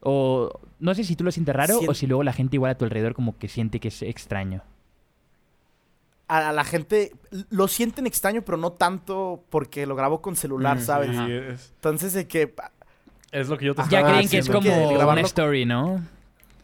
[0.00, 2.74] O no sé si tú lo sientes raro o si luego la gente igual a
[2.76, 4.62] tu alrededor como que siente que es extraño.
[6.28, 7.12] A, la gente
[7.50, 11.10] lo sienten extraño, pero no tanto porque lo grabo con celular, Mm, ¿sabes?
[11.16, 12.54] Sí, es, Entonces de que
[13.32, 16.02] es lo que yo te Ya creen que es como que grabarlo- una story, ¿no?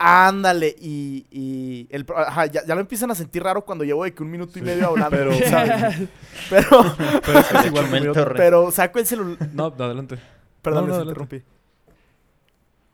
[0.02, 4.04] Ándale y, y el, pro- ajá, ya, ya lo empiezan a sentir raro cuando llevo
[4.04, 4.66] de que un minuto y Sí.
[4.66, 6.08] medio hablando, Pero- ¿sabes?
[6.50, 6.70] Pero,
[7.26, 8.34] Pero es que es igual como yo- Chumel Torre.
[8.36, 9.36] pero saco el celular.
[9.52, 10.18] No, adelante.
[10.62, 11.42] Perdón, No, no, les interrumpí.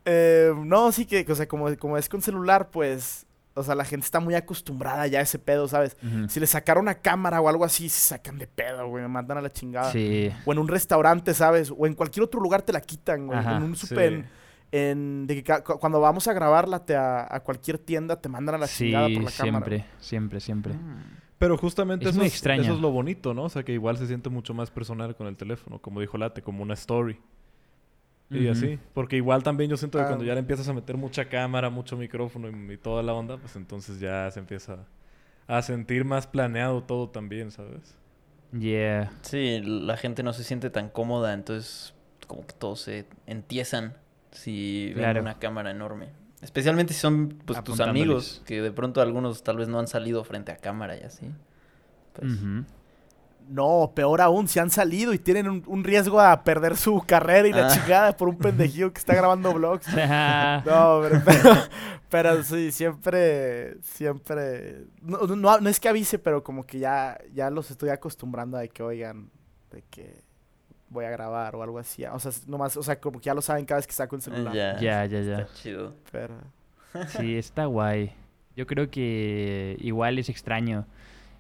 [0.05, 3.85] Eh, no, sí que, o sea, como, como es con celular, pues, o sea, la
[3.85, 5.97] gente está muy acostumbrada ya a ese pedo, ¿sabes?
[6.29, 9.39] Si le sacaron una cámara o algo así, se sacan de pedo, güey, me mandan
[9.39, 9.91] a la chingada.
[9.91, 10.31] Sí.
[10.45, 11.73] O en un restaurante, ¿sabes?
[11.77, 13.39] O en cualquier otro lugar te la quitan, güey.
[13.39, 14.25] Ajá, En un super...
[14.73, 18.59] en- de que cuando vamos a grabarla te a, a cualquier tienda, te mandan a
[18.59, 19.67] la Sí, chingada por la cámara.
[19.67, 20.75] siempre, siempre, siempre.
[20.75, 21.17] Mm.
[21.39, 22.63] Pero justamente Es eso, muy es, extraño.
[22.63, 23.45] eso es lo bonito, ¿no?
[23.45, 26.41] O sea, que igual se siente mucho más personal con el teléfono, como dijo Late,
[26.43, 27.19] como una story.
[28.31, 28.79] Y así.
[28.93, 30.09] Porque igual también yo siento que Ah.
[30.09, 33.37] cuando ya le empiezas a meter mucha cámara, mucho micrófono y, y toda la onda,
[33.37, 34.79] pues entonces ya se empieza
[35.47, 37.97] a sentir más planeado todo también, ¿sabes?
[38.59, 39.13] Yeah.
[39.23, 41.95] Sí, la gente no se siente tan cómoda, entonces
[42.27, 43.95] como que todos se entiezan
[44.37, 46.11] si ven una cámara enorme.
[46.43, 50.23] Especialmente si son pues, tus amigos, que de pronto algunos tal vez no han salido
[50.23, 51.31] frente a cámara y así.
[52.13, 52.31] Pues.
[53.49, 57.47] No, peor aún, si han salido y tienen un, un riesgo a perder su carrera
[57.47, 57.71] y la Ah.
[57.71, 59.87] chingada por un pendejillo que está grabando vlogs.
[60.67, 61.55] No, pero, pero,
[62.09, 67.51] pero sí, siempre, siempre, no, no, no es que avise, pero como que ya, ya
[67.51, 69.31] los estoy acostumbrando a de que oigan,
[69.71, 70.25] de que
[70.89, 72.05] voy a grabar o algo así.
[72.05, 74.23] O sea, nomás, o sea, como que ya lo saben cada vez que saco el
[74.23, 74.55] celular.
[74.55, 75.39] Ya, Ya, ya, ya.
[75.41, 75.95] Está chido.
[76.13, 76.35] Pero,
[77.09, 78.13] Sí, está guay.
[78.57, 80.87] Yo creo que igual es extraño.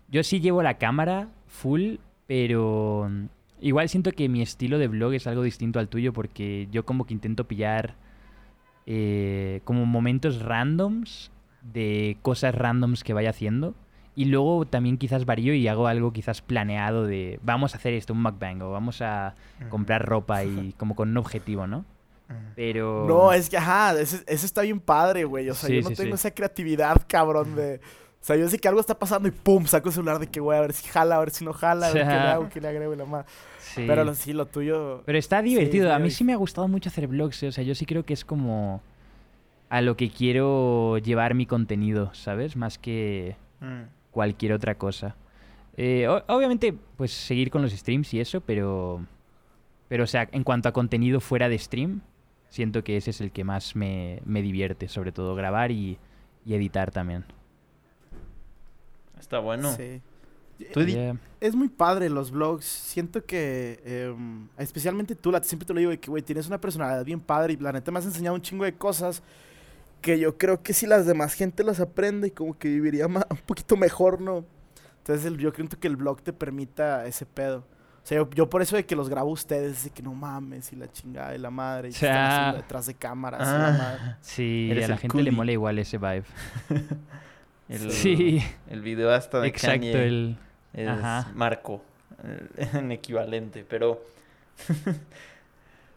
[0.08, 3.24] Yo sí llevo la cámara full, pero mm,
[3.60, 7.06] igual siento que mi estilo de vlog es algo distinto al tuyo porque yo como
[7.06, 7.94] que intento pillar
[8.84, 11.30] eh, como momentos randoms
[11.62, 13.74] de cosas randoms que vaya haciendo.
[14.16, 18.14] Y luego también quizás varío y hago algo quizás planeado de vamos a hacer esto,
[18.14, 19.34] un mukbang o vamos a
[19.68, 21.84] comprar ropa y como con un objetivo, ¿no?
[22.56, 23.04] Pero...
[23.06, 25.48] no, es que, ajá, ese, ese está bien padre, güey.
[25.50, 26.20] O sea, Sí, yo no sí, tengo sí.
[26.20, 27.76] esa creatividad, cabrón, de...
[28.20, 30.40] O sea, yo sé que algo está pasando y pum, saco el celular de que,
[30.40, 32.48] güey, a ver si jala, a ver si no jala, a ver qué le hago,
[32.52, 33.24] qué le agrego y la.
[33.60, 33.84] Sí.
[33.86, 35.02] Pero lo- sí, lo tuyo...
[35.06, 35.92] Pero está divertido.
[35.92, 37.42] a mí sí me ha gustado mucho hacer vlogs.
[37.44, 38.80] eh, O sea, yo sí creo que es como
[39.68, 42.56] a lo que quiero llevar mi contenido, ¿sabes?
[42.56, 43.84] Más que Mm.
[44.16, 45.14] Cualquier otra cosa.
[45.76, 49.04] Eh, obviamente, pues seguir con los streams y eso, pero...
[49.88, 52.00] Pero, o sea, en cuanto a contenido fuera de stream,
[52.48, 55.98] siento que ese es el que más me, me divierte, sobre todo grabar y,
[56.46, 57.26] y editar también.
[59.20, 59.70] Está bueno.
[59.74, 60.00] Sí.
[60.58, 61.18] Yeah.
[61.40, 62.64] Es muy padre los vlogs.
[62.64, 67.20] Siento que, em, especialmente tú, siempre te lo digo, que, güey, tienes una personalidad bien
[67.20, 69.22] padre y la neta me has enseñado un chingo de cosas
[70.00, 73.36] que yo creo que si las demás gente las aprende, como que viviría ma- un
[73.38, 74.44] poquito mejor, ¿no?
[74.98, 77.58] Entonces el- yo creo que el vlog te permita ese pedo.
[78.02, 80.14] O sea, yo, yo por eso de que los grabo a ustedes, de que no
[80.14, 82.36] mames y la chingada y la madre, y están sea.
[82.38, 84.00] haciendo detrás de cámaras y la madre.
[84.04, 86.22] Ah, Sí, Eres a la gente le mola igual ese vibe.
[87.68, 89.80] el, Sí, el video hasta de exacto.
[89.80, 90.38] Kanye El...
[90.72, 91.32] es ajá.
[91.34, 91.82] Marco
[92.74, 94.00] en equivalente, pero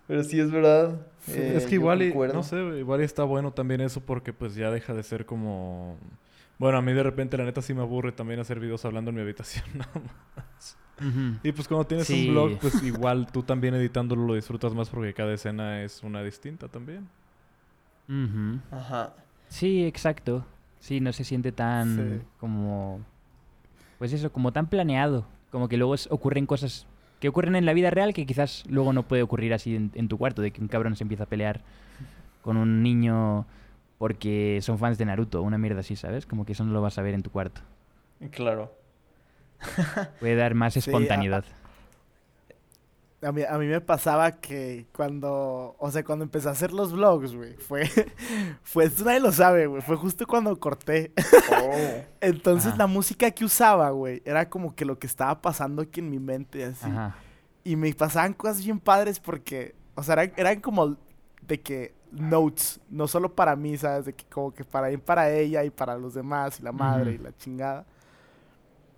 [0.08, 0.96] pero sí es verdad.
[1.28, 4.72] Eh, es que igual, y, no sé, igual está bueno también eso porque pues ya
[4.72, 5.98] deja de ser como...
[6.58, 9.16] Bueno, a mí de repente la neta sí me aburre también hacer videos hablando en
[9.16, 9.92] mi habitación nada
[10.36, 10.78] más.
[11.44, 12.28] Y pues cuando tienes Sí.
[12.28, 16.22] un blog, pues igual tú también editándolo lo disfrutas más porque cada escena es una
[16.24, 17.08] distinta también.
[18.72, 19.14] Ajá.
[19.48, 20.46] Sí, exacto.
[20.80, 22.26] Sí, no se siente tan Sí.
[22.40, 23.02] como...
[23.98, 25.26] Pues eso, como tan planeado.
[25.52, 26.88] Como que luego es- ocurren cosas
[27.20, 30.08] que ocurren en la vida real que quizás luego no puede ocurrir así en, en
[30.08, 31.62] tu cuarto, de que un cabrón se empieza a pelear
[32.42, 33.46] con un niño
[33.98, 36.26] porque son fans de Naruto, una mierda así, ¿sabes?
[36.26, 37.62] Como que eso no lo vas a ver en tu cuarto.
[38.32, 38.74] Claro.
[40.20, 40.82] Puede dar más Sí,
[43.22, 46.92] a- mí, a mí me pasaba que cuando, o sea, cuando empecé a hacer los
[46.94, 47.84] vlogs, güey, fue,
[48.64, 51.12] fue, esto nadie lo sabe, güey, fue justo cuando corté.
[51.62, 52.04] Oh.
[52.22, 52.78] Entonces Ajá.
[52.78, 56.20] la música que usaba, güey, era como que lo que estaba pasando aquí en mi
[56.20, 56.86] mente, así.
[56.86, 57.16] Ajá.
[57.64, 60.98] y me pasaban cosas bien padres porque, o sea, eran, eran como
[61.42, 64.06] de que notes, no solo para mí, ¿sabes?
[64.06, 67.18] De que como que para para ella y para los demás y la madre y
[67.18, 67.86] la chingada.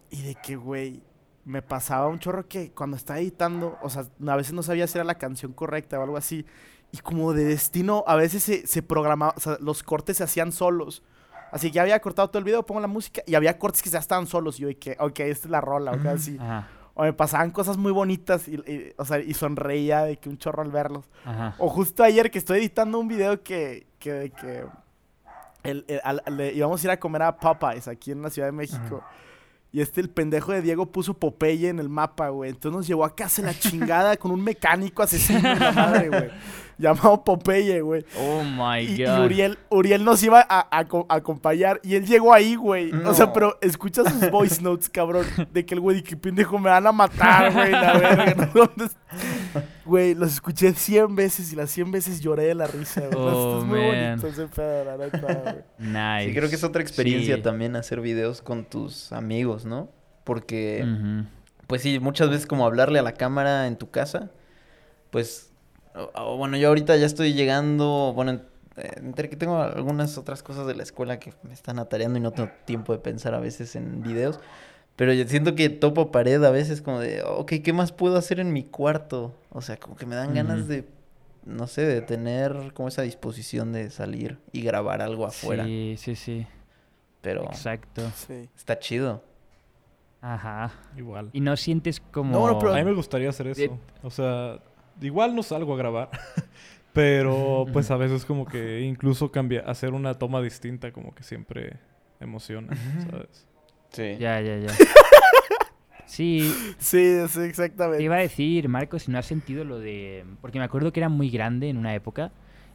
[0.10, 1.01] Y de que, güey,
[1.45, 4.97] me pasaba un chorro que cuando estaba editando, o sea, a veces no sabía si
[4.97, 6.45] era la canción correcta o algo así.
[6.91, 10.51] Y como de destino, a veces se, se programaba, o sea, los cortes se hacían
[10.51, 11.04] solos.
[11.51, 13.89] Así que ya había cortado todo el video, pongo la música y había cortes que
[13.89, 14.60] ya estaban solos.
[14.60, 16.10] Y yo que, ok, esta es la rola, o Ujú.
[16.10, 16.38] así.
[16.39, 20.30] Ajá, O me pasaban cosas muy bonitas y, y, o sea, y sonreía de que
[20.30, 21.10] un chorro al verlos.
[21.25, 21.56] ajá.
[21.58, 24.65] O justo ayer que estoy editando un video que, que, que
[25.63, 28.47] el- el- al- le- íbamos a ir a comer a Popeyes aquí en la Ciudad
[28.49, 29.04] de México.
[29.73, 32.49] Y este, el pendejo de Diego puso Popeye en el mapa, güey.
[32.49, 36.29] Entonces nos llevó a casa la chingada con un mecánico asesino de la madre, güey.
[36.77, 38.03] Llamado Popeye, güey.
[38.19, 39.25] Oh my Y, y god.
[39.25, 42.91] Uriel, Uriel nos iba a, a co- a acompañar y él llegó ahí, güey.
[43.05, 45.25] O sea, pero escucha sus voice notes, cabrón.
[45.53, 48.34] De que el güey, de que pendejo, me van a matar, güey, la verga.
[48.36, 48.45] ¿no?
[48.65, 48.97] ¿Dónde es-?"
[49.86, 53.12] Güey, los escuché 100 veces y las 100 veces lloré de la risa, güey.
[53.18, 54.20] Oh, es muy man.
[54.20, 55.56] bonito ese pedo, la neta, güey.
[55.80, 56.30] Nice.
[56.30, 57.42] Sí, creo que es otra experiencia Sí.
[57.42, 59.90] también hacer videos con tus amigos, ¿no?
[60.24, 60.86] Porque,
[61.68, 64.30] pues sí, muchas veces como hablarle a la cámara en tu casa,
[65.10, 65.52] pues,
[65.96, 68.44] o- o bueno, yo ahorita ya estoy llegando, bueno, en-
[68.98, 72.32] entre que tengo algunas otras cosas de la escuela que me están atareando y no
[72.32, 74.40] tengo tiempo de pensar a veces en videos,
[75.02, 78.40] pero yo siento que topo pared a veces como de, ok, ¿qué más puedo hacer
[78.40, 79.36] en mi cuarto?
[79.50, 80.86] O sea, como que me dan ganas de,
[81.44, 86.16] no sé, de tener como esa disposición de salir y grabar algo afuera, Sí, sí,
[86.16, 86.46] sí.
[87.20, 88.04] pero Exacto.
[88.16, 88.48] Sí.
[88.56, 89.24] está chido.
[90.22, 90.72] Ajá.
[90.96, 91.32] Igual.
[91.34, 92.32] Y no sientes como...
[92.38, 93.80] No, no, pero- A mí me gustaría hacer eso.
[94.04, 94.60] O sea,
[95.02, 96.12] igual no salgo a grabar.
[96.94, 101.80] pero pues a veces como que incluso cambia, hacer una toma distinta como que siempre
[102.20, 102.78] emociona,
[103.10, 103.48] ¿sabes?
[103.91, 104.15] Sí.
[104.19, 104.67] Ya, ya, ya.
[106.06, 106.41] Sí,
[106.77, 108.04] Sí, sí, te exactamente.
[108.04, 110.25] iba a decir, Marco, si no has sentido lo de...
[110.41, 112.32] Porque me acuerdo que era muy grande en una época,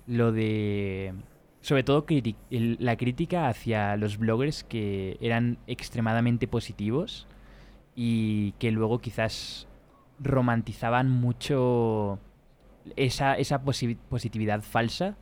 [0.06, 1.12] lo de...
[1.60, 7.26] Sobre todo el- la crítica hacia los bloggers que eran extremadamente positivos
[7.94, 9.68] y que luego quizás
[10.18, 12.18] romantizaban mucho
[12.96, 15.16] esa, esa posi- positividad falsa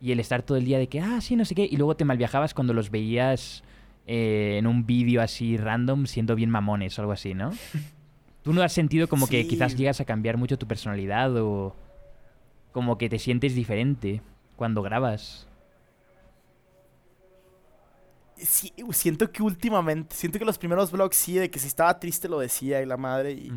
[0.00, 1.94] y el estar todo el día de que, ah, sí, no sé qué, y luego
[1.96, 3.64] te malviajabas cuando los veías
[4.06, 7.50] eh, en un vídeo así random siendo bien mamones o algo así, ¿no?
[8.42, 11.74] ¿Tú no has sentido como que quizás llegas a cambiar mucho tu personalidad o
[12.72, 14.20] como que te sientes diferente
[14.56, 15.48] cuando grabas?
[18.36, 22.28] Sí, siento que últimamente, siento que los primeros vlogs sí, de que si estaba triste
[22.28, 23.50] lo decía y la madre y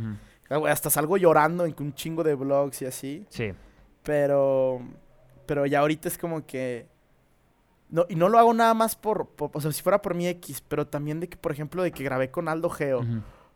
[0.50, 3.26] hasta salgo llorando en un chingo de vlogs y así.
[3.30, 3.52] Sí.
[4.04, 4.80] Pero,
[5.46, 6.88] pero ya ahorita es como que...
[7.90, 10.28] No, y no lo hago nada más por, por- o sea, si fuera por mi
[10.28, 13.06] X, pero también de que, por ejemplo, de que grabé con Aldo Geo,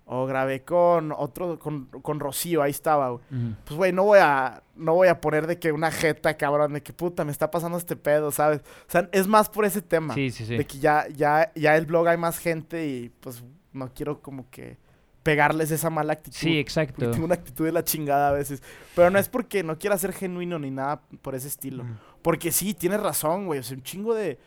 [0.05, 3.23] o grabé con otro, con, con Rocío, ahí estaba, güey.
[3.65, 6.81] Pues, güey, no voy a, no voy a poner de que una jeta, cabrón, de
[6.83, 8.59] que puta, me está pasando este pedo, ¿sabes?
[8.87, 10.13] O sea, es más por ese tema.
[10.13, 10.57] Sí, sí, sí.
[10.57, 14.49] De que ya, ya, ya el blog hay más gente y pues no quiero como
[14.49, 14.77] que
[15.23, 16.35] pegarles esa mala actitud.
[16.37, 16.95] Sí, exacto.
[16.97, 18.63] Porque tengo una actitud de la chingada a veces.
[18.95, 21.85] Pero no es porque no quiera ser genuino ni nada por ese estilo.
[22.21, 23.59] Porque sí, tienes razón, güey.
[23.59, 24.37] O sea, un chingo de...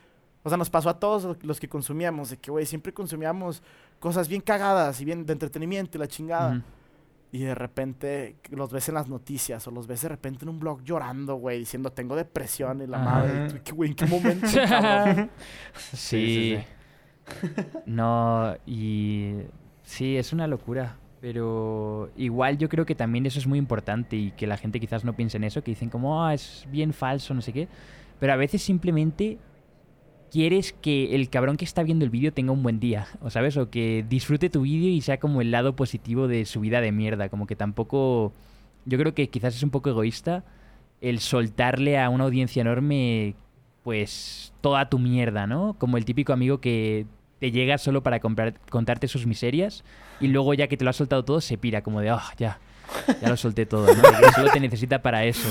[0.42, 2.30] O sea, nos pasó a todos lo- los que consumíamos.
[2.30, 3.62] De que, güey, siempre consumíamos
[3.98, 6.62] cosas bien cagadas y bien de entretenimiento y la chingada.
[7.32, 10.60] Y de repente los ves en las noticias o los ves de repente en un
[10.60, 13.10] blog llorando, güey, diciendo tengo depresión y la Ajá.
[13.10, 13.46] madre.
[13.46, 15.30] Y tú, ¿qué, güey, ¿En qué momento, cabrón?
[15.94, 16.56] Sí.
[16.58, 16.64] sí,
[17.86, 19.34] no, y
[19.82, 20.96] sí, es una locura.
[21.24, 25.06] Pero igual yo creo que también eso es muy importante y que la gente quizás
[25.06, 27.66] no piense en eso, que dicen como, ah, es bien falso, no sé qué.
[28.20, 29.38] Pero a veces simplemente
[30.30, 33.56] quieres que el cabrón que está viendo el vídeo tenga un buen día, o sabes,
[33.56, 36.92] o que disfrute tu vídeo y sea como el lado positivo de su vida de
[36.92, 38.34] mierda, como que tampoco,
[38.84, 40.44] yo creo que quizás es un poco egoísta
[41.00, 43.34] el soltarle a una audiencia enorme,
[43.82, 45.74] pues, toda tu mierda, ¿no?
[45.78, 47.06] Como el típico amigo que
[47.40, 49.84] te llega solo para comprar- contarte sus miserias
[50.20, 52.58] y luego ya que te lo has soltado todo se pira como de, ah, ya,
[53.20, 53.92] ya lo solté todo, ¿no?
[53.92, 55.48] Y que solo te necesita para eso.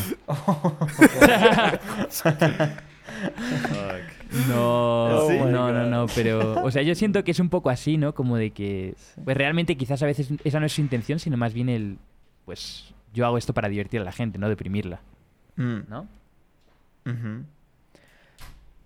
[4.49, 5.37] No, Sí.
[5.37, 8.15] no, no, no, pero, o sea, yo siento que es un poco así, ¿no?
[8.15, 11.53] Como de que, pues realmente quizás a veces esa no es su intención, sino más
[11.53, 11.97] bien el,
[12.45, 15.01] pues, yo hago esto para divertir a la gente, no deprimirla,
[15.55, 16.07] Mm, ¿no?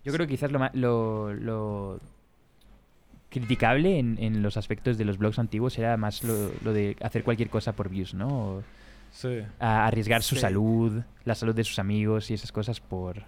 [0.03, 1.99] Yo creo que quizás lo, lo, lo
[3.29, 7.23] criticable en, en los aspectos de los blogs antiguos era más lo, lo de hacer
[7.23, 8.27] cualquier cosa por views, ¿no?
[8.57, 8.63] O
[9.11, 9.39] Sí.
[9.59, 10.41] a- arriesgar su Sí.
[10.41, 13.23] salud, la salud de sus amigos y esas cosas por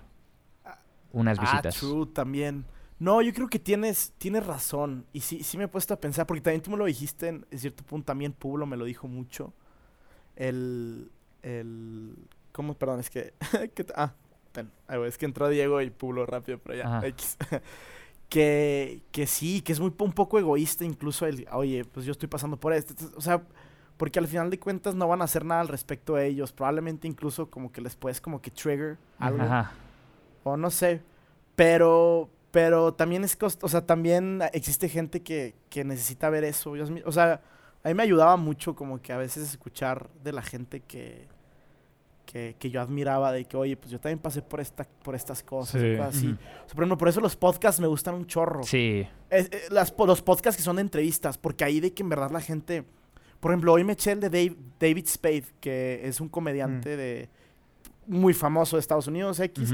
[1.12, 1.76] unas Ah, visitas.
[1.78, 2.66] true, también.
[3.00, 5.06] No, yo creo que tienes, tienes razón.
[5.14, 7.46] Y sí, sí me he puesto a pensar, porque también tú me lo dijiste en,
[7.50, 9.54] en cierto punto, también Pablo me lo dijo mucho.
[10.36, 11.10] el,
[11.44, 12.16] el,
[12.52, 12.74] ¿cómo?
[12.76, 13.34] Perdón, es que,
[13.74, 14.14] que ah,
[14.90, 17.08] voy, es que entró Diego y pulo rápido, pero ya, Ajá.
[17.08, 17.38] X.
[18.30, 22.30] que, que sí, que es muy, un poco egoísta incluso el, oye, pues yo estoy
[22.30, 23.42] pasando por esto, esto", o sea,
[23.98, 27.08] porque al final de cuentas no van a hacer nada al respecto de ellos, probablemente
[27.08, 29.72] incluso como que les puedes como que trigger algo, Ajá.
[30.44, 31.02] o no sé,
[31.56, 36.74] pero, pero también es costo, o sea, también existe gente que, que necesita ver eso,
[37.06, 37.42] o sea,
[37.84, 41.28] a mí me ayudaba mucho como que a veces escuchar de la gente que,
[42.32, 45.42] que, que yo admiraba, de que, oye, pues yo también pasé por, esta, por estas
[45.42, 45.96] cosas, Sí.
[45.98, 46.28] cosas así.
[46.28, 46.38] O
[46.68, 48.62] sea, por ejemplo, por eso los podcasts me gustan un chorro.
[48.64, 49.08] Sí.
[49.32, 52.30] Es- eh, las, los podcasts que son de entrevistas, porque ahí de que en verdad
[52.30, 52.84] la gente...
[53.40, 57.30] Por ejemplo, hoy me eché el de Dave- David Spade, que es un comediante de
[58.06, 59.74] muy famoso de Estados Unidos, X.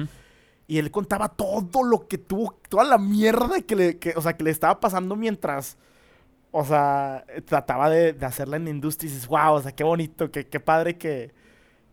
[0.67, 4.37] Y él contaba todo lo que tuvo, toda la mierda que le, que, o sea,
[4.37, 5.77] que le estaba pasando mientras,
[6.51, 9.09] o sea, trataba de, de hacerla en la industria.
[9.09, 11.33] Y dices, wow, o sea, qué bonito, qué, qué padre que,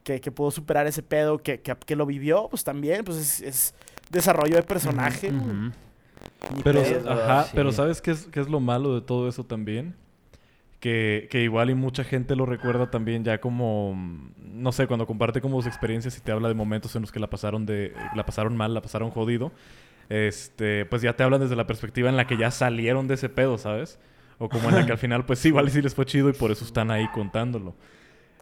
[0.03, 3.41] que, que pudo superar ese pedo, que, que, que lo vivió, pues también, pues es,
[3.41, 3.75] es
[4.11, 5.33] desarrollo de personaje.
[6.63, 7.11] Pero, pedo.
[7.11, 7.51] ajá, sí.
[7.55, 9.95] pero ¿sabes qué es, qué es lo malo de todo eso también?
[10.81, 13.95] Que, que igual y mucha gente lo recuerda también ya como,
[14.37, 17.21] no sé, cuando comparte como sus experiencias y te habla de momentos en los que
[17.21, 19.53] la pasaron de, la pasaron mal, la pasaron jodido,
[20.09, 23.29] este, pues ya te hablan desde la perspectiva en la que ya salieron de ese
[23.29, 24.01] pedo, ¿sabes?
[24.39, 26.29] O como en la que al final, pues sí, igual y sí les fue chido
[26.29, 27.77] y por eso están ahí contándolo.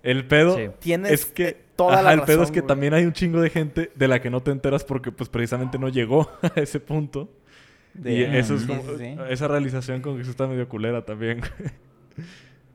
[0.02, 0.68] El pedo Sí.
[0.78, 2.68] Tienes es que eh, toda ajá, la el pedo es que güey.
[2.68, 5.78] también hay un chingo de gente de la que no te enteras porque pues precisamente
[5.78, 7.28] no llegó a ese punto.
[7.94, 9.16] y De- eso es sí, como, sí, sí.
[9.28, 11.40] esa realización como que eso está medio culera también.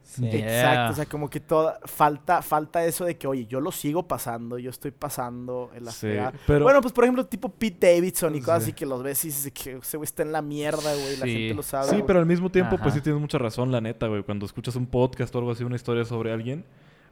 [0.01, 0.29] Sí.
[0.31, 4.07] Exacto, o sea, como que toda, falta, falta eso de que, oye, yo lo sigo
[4.07, 6.33] pasando, yo estoy pasando en la Sí, fregada.
[6.47, 8.69] pero Bueno, pues por ejemplo, tipo Pete Davidson y cosas Sí.
[8.69, 11.25] así que los ves y dices que ese güey está en la mierda, güey, la
[11.25, 11.33] Sí.
[11.33, 11.85] gente lo sabe.
[11.87, 12.05] sí, güey.
[12.07, 14.23] pero al mismo tiempo pues sí tienes mucha razón, la neta, güey.
[14.23, 16.63] Cuando escuchas un podcast o algo así, una historia sobre alguien,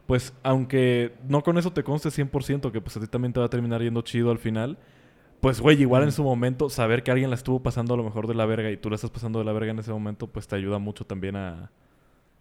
[0.06, 3.46] pues aunque no con eso te conste 100% que pues a ti también te va
[3.46, 4.78] a terminar yendo chido al final,
[5.40, 8.26] pues güey, igual en su momento saber que alguien la estuvo pasando a lo mejor
[8.26, 10.46] de la verga y tú la estás pasando de la verga en ese momento, pues
[10.48, 11.70] te ayuda mucho también a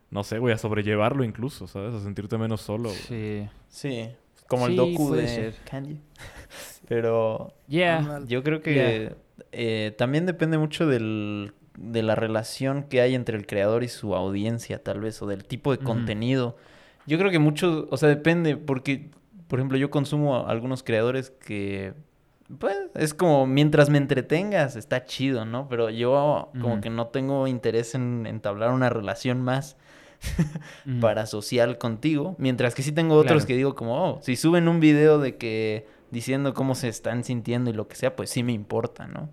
[0.10, 1.94] no sé, güey, a sobrellevarlo incluso, ¿sabes?
[1.96, 2.90] A sentirte menos solo.
[2.90, 3.00] güey.
[3.02, 3.50] Sí.
[3.68, 4.10] Sí,
[4.48, 5.56] como el docu de ser.
[5.66, 5.98] Kanye.
[6.88, 8.22] Pero Yeah.
[8.28, 9.16] Yo creo que
[9.52, 14.16] eh, también depende mucho del, de la relación que hay entre el creador y su
[14.16, 16.58] audiencia, tal vez, o del tipo de contenido.
[17.06, 19.10] Yo creo que mucho, o sea, depende, porque,
[19.48, 21.94] por ejemplo, yo consumo a algunos creadores que,
[22.60, 25.68] pues, es como, mientras me entretengas, está chido, ¿no?
[25.70, 29.76] Pero yo como que no tengo interés en entablar una relación más
[30.88, 31.00] Ujú.
[31.02, 32.36] parasocial contigo.
[32.38, 33.48] Mientras que sí tengo otros Claro.
[33.48, 37.70] que digo como, oh, si suben un video de que diciendo cómo se están sintiendo
[37.70, 39.30] y lo que sea, pues sí me importa, ¿no?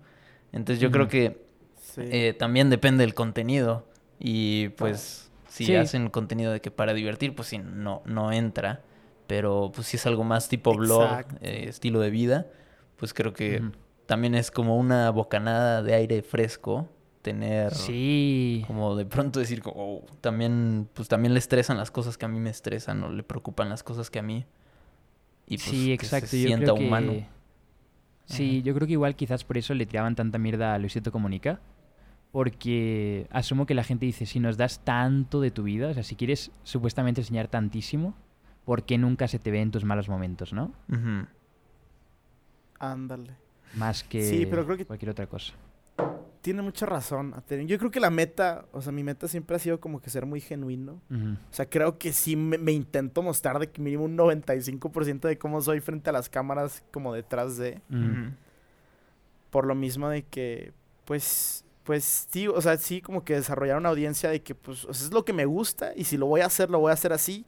[0.51, 1.45] Entonces yo creo que
[1.79, 2.01] Sí.
[2.05, 3.85] eh, también depende del contenido.
[4.19, 5.75] Y pues si Sí.
[5.75, 8.81] hacen contenido de que para divertir, pues sí, no, no entra.
[9.27, 12.47] Pero pues si es algo más tipo blog, eh, estilo de vida,
[12.95, 13.61] pues creo que
[14.05, 16.89] también es como una bocanada de aire fresco
[17.21, 18.63] tener Sí.
[18.65, 22.39] como de pronto decir "Oh", también pues también le estresan las cosas que a mí
[22.39, 24.45] me estresan o le preocupan las cosas que a mí
[25.47, 26.27] y pues sí, que exacto.
[26.27, 26.87] se yo sienta creo que...
[26.87, 27.13] humano
[28.25, 31.59] Sí, yo creo que igual quizás por eso le tiraban tanta mierda a Luisito Comunica.
[32.31, 36.03] Porque asumo que la gente dice, si nos das tanto de tu vida, o sea,
[36.03, 38.13] si quieres supuestamente enseñar tantísimo,
[38.63, 40.71] ¿por qué nunca se te ve en tus malos momentos, no?
[42.79, 43.35] Ándale.
[43.75, 45.53] Más que Sí, pero creo que- cualquier otra cosa.
[46.41, 47.35] Tiene mucha razón.
[47.67, 50.25] Yo creo que la meta, o sea, mi meta siempre ha sido como que ser
[50.25, 50.93] muy genuino.
[51.11, 55.37] O sea, creo que sí me, me intento mostrar de que mínimo un 95% de
[55.37, 57.79] cómo soy frente a las cámaras como detrás de.
[59.51, 60.73] Por lo mismo de que,
[61.05, 64.93] pues, pues sí, o sea, sí como que desarrollar una audiencia de que, pues, o
[64.93, 66.93] sea, es lo que me gusta y si lo voy a hacer, lo voy a
[66.93, 67.45] hacer así.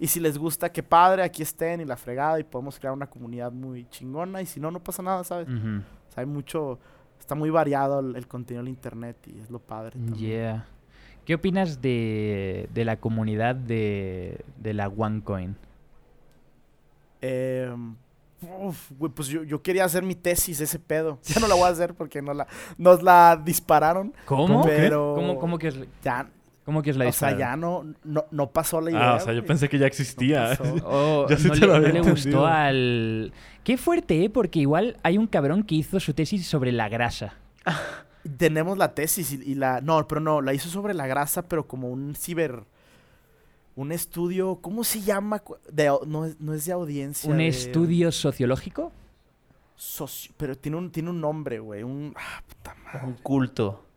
[0.00, 3.08] Y si les gusta, qué padre, aquí estén y la fregada y podemos crear una
[3.08, 4.42] comunidad muy chingona.
[4.42, 5.46] Y si no, no pasa nada, ¿sabes?
[5.46, 5.76] Ujú.
[6.08, 6.80] O sea, hay mucho,
[7.20, 9.92] está muy variado el, el contenido en internet y es lo padre.
[9.92, 10.16] también.
[10.16, 10.66] Yeah.
[11.24, 15.54] ¿Qué opinas de, de la comunidad de, de la OneCoin?
[17.20, 17.72] Eh,
[18.58, 21.18] uf, güey, pues yo, yo quería hacer mi tesis ese pedo.
[21.26, 22.46] Ya no la voy a hacer porque no la,
[22.78, 24.14] nos la dispararon.
[24.24, 24.62] ¿Cómo?
[24.64, 26.28] Pero ¿Cómo, cómo que os, ya,
[26.64, 27.38] cómo que os la o sea, dispararon?
[27.38, 29.12] ya no, no, no pasó la idea.
[29.12, 30.58] Ah, o sea, yo pensé que ya existía.
[30.62, 30.74] No.
[30.84, 33.32] Oh, Yo sí no te le, lo había no le gustó al...
[33.62, 34.30] Qué fuerte, ¿eh?
[34.30, 37.34] Porque igual hay un cabrón que hizo su tesis sobre la grasa.
[38.36, 39.80] Tenemos la tesis y, y la...
[39.80, 42.64] No, pero no, la hizo sobre la grasa, pero como un ciber...
[43.76, 45.42] Un estudio, ¿cómo se llama?
[45.72, 47.30] De, no, es- no es de audiencia.
[47.30, 48.92] ¿Un de- estudio sociológico?
[49.76, 51.82] socio- pero tiene un, tiene un nombre, güey.
[51.82, 52.14] Un...
[52.16, 53.06] ah, puta madre.
[53.08, 53.80] Un culto.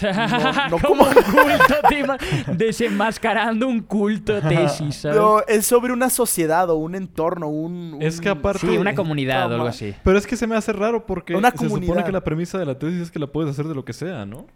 [0.00, 5.16] No, no como un culto, desenmascarando un culto tesis, ¿sabes?
[5.18, 7.96] No, es sobre una sociedad o un entorno, un...
[8.00, 9.94] Es un- que aparte- sí, una comunidad o algo así.
[10.04, 12.66] Pero es que se me hace raro porque Una se supone que la premisa de
[12.66, 14.46] la tesis es que la puedes hacer de lo que sea, ¿no?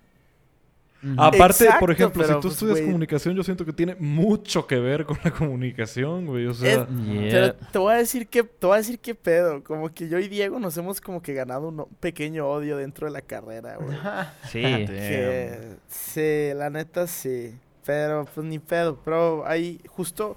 [1.17, 4.79] Aparte, Exacto, por ejemplo, si tú pues, estudias comunicación, yo siento que tiene mucho que
[4.79, 6.47] ver con la comunicación, güey.
[6.47, 7.29] O sea, Yeah.
[7.31, 10.19] Pero te voy a decir que te voy a decir qué pedo, como que yo
[10.21, 13.99] y Diego nos hemos como que ganado un pequeño odio dentro de la carrera, güey.
[14.51, 14.63] Sí.
[14.63, 20.37] que sí, la neta sí, pero pues ni pedo, pero ahí justo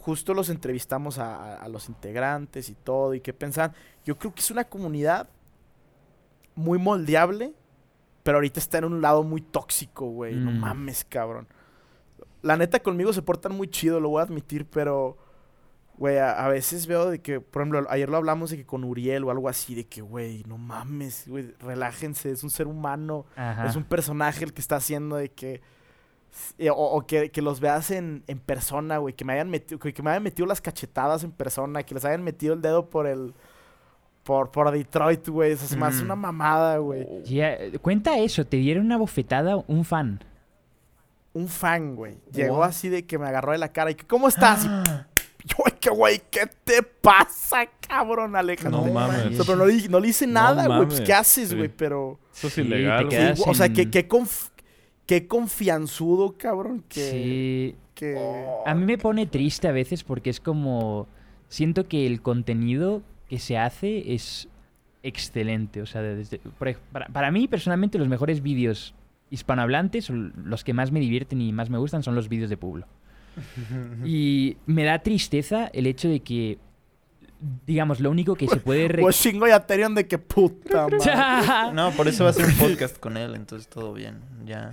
[0.00, 3.72] justo los entrevistamos a, a- a los integrantes y todo y qué pensaban.
[4.04, 5.28] Yo creo que es una comunidad
[6.54, 7.52] muy moldeable,
[8.28, 10.34] pero ahorita está en un lado muy tóxico, güey.
[10.34, 10.58] No Mm.
[10.60, 11.48] mames, cabrón.
[12.42, 15.16] La neta conmigo se portan muy chido, lo voy a admitir, pero
[15.96, 18.84] güey, a, a veces veo de que, por ejemplo, ayer lo hablamos de que con
[18.84, 23.24] Uriel o algo así, de que, güey, no mames, güey, relájense, es un ser humano,
[23.34, 23.64] Ajá.
[23.66, 25.62] es un personaje el que está haciendo de que.
[26.58, 29.14] eh, O, o que, que los veas en, en persona, güey.
[29.14, 29.78] Que me hayan metido.
[29.80, 31.82] Que, que me hayan metido las cachetadas en persona.
[31.82, 33.32] Que les hayan metido el dedo por el.
[34.28, 35.52] Por, por Detroit, güey.
[35.52, 36.04] Eso es más Mm.
[36.04, 37.06] una mamada, güey.
[37.24, 40.22] Ya, cuenta eso, te dieron una bofetada un fan.
[41.32, 42.18] Un fan, güey.
[42.30, 42.68] Llegó What?
[42.68, 44.66] así de que me agarró de la cara y que, ¿cómo estás?
[44.66, 45.06] Y Ah,
[45.46, 48.82] yo, "Ay, que, güey, ¿qué te pasa, cabrón, Alejandro?
[48.82, 49.34] no O mames.
[49.34, 50.78] sea, pero no, le- no le hice No nada, güey.
[50.80, 51.56] Pues, mames, ¿qué haces, sí.
[51.56, 51.70] güey?
[51.74, 52.18] Pero.
[52.34, 53.16] Eso es Sí, ilegal, güey.
[53.16, 54.50] quedas o sea, qué, conf-
[55.06, 56.84] qué confianzudo, cabrón.
[56.86, 57.10] Que.
[57.10, 57.76] Sí.
[57.94, 58.14] que...
[58.66, 61.08] A mí me pone triste a veces porque es como...
[61.48, 64.48] Siento que el contenido que se hace es
[65.02, 65.82] excelente.
[65.82, 66.40] O sea, desde,
[66.92, 68.94] para, para mí, personalmente, los mejores vídeos
[69.30, 72.56] hispanohablantes, o los que más me divierten y más me gustan, son los vídeos de
[72.56, 72.86] Pueblo.
[74.04, 76.58] Y me da tristeza el hecho de que,
[77.66, 78.88] digamos, lo único que se puede...
[78.88, 81.74] re- Pues chingo y Aterion de que puta madre.
[81.74, 84.72] No, por eso va a ser un podcast con él, entonces todo bien, ya.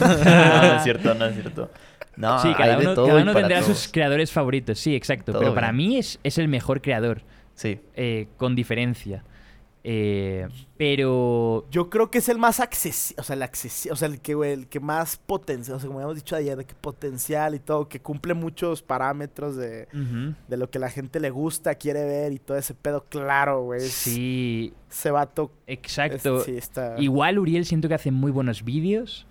[0.00, 1.70] no, no es cierto, no es cierto.
[2.16, 3.78] No, sí, cada hay de uno, todo cada uno tendrá todos.
[3.78, 5.32] sus creadores favoritos, sí, exacto.
[5.32, 7.22] Todo pero para mí es, es el mejor creador,
[7.54, 7.80] Sí.
[7.94, 9.24] eh, con diferencia.
[9.84, 10.46] Eh,
[10.76, 11.66] pero...
[11.72, 14.32] Yo creo que es el más accesible, o sea, el accesi- o sea, el que,
[14.52, 17.88] el que más potencial, o sea, como habíamos dicho ayer, de que potencial y todo,
[17.88, 19.88] que cumple muchos parámetros de,
[20.46, 23.80] de lo que la gente le gusta, quiere ver y todo ese pedo, claro, güey.
[23.80, 26.38] Sí, Ese vato, exacto.
[26.38, 26.94] es- sí, está...
[26.98, 29.26] Igual Uriel siento que hace muy buenos vídeos.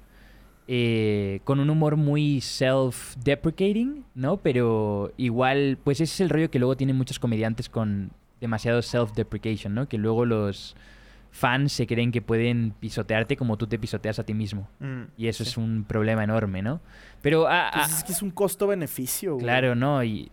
[0.74, 4.38] Eh, con un humor muy self-deprecating, ¿no?
[4.38, 9.74] Pero igual, pues ese es el rollo que luego tienen muchos comediantes con demasiado self-deprecation,
[9.74, 9.88] ¿no?
[9.90, 10.76] Que luego los
[11.34, 14.68] fans se creen que pueden pisotearte como tú te pisoteas a ti mismo.
[14.80, 15.50] Mm, Y eso sí.
[15.52, 16.80] es un problema enorme, ¿no?
[17.22, 19.44] Pero ah, ah, Pues es que es un costo-beneficio, güey.
[19.44, 20.04] Claro, ¿no?
[20.04, 20.30] Y,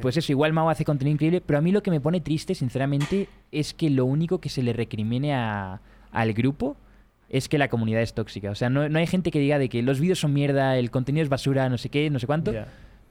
[0.00, 2.54] pues eso, igual Mao hace contenido increíble, pero a mí lo que me pone triste,
[2.54, 5.80] sinceramente, es que lo único que se le recrimine a-
[6.12, 6.76] al grupo
[7.30, 8.50] es que la comunidad es tóxica.
[8.50, 10.90] O sea, no, no hay gente que diga de que los vídeos son mierda, el
[10.90, 12.52] contenido es basura, no sé qué, no sé cuánto.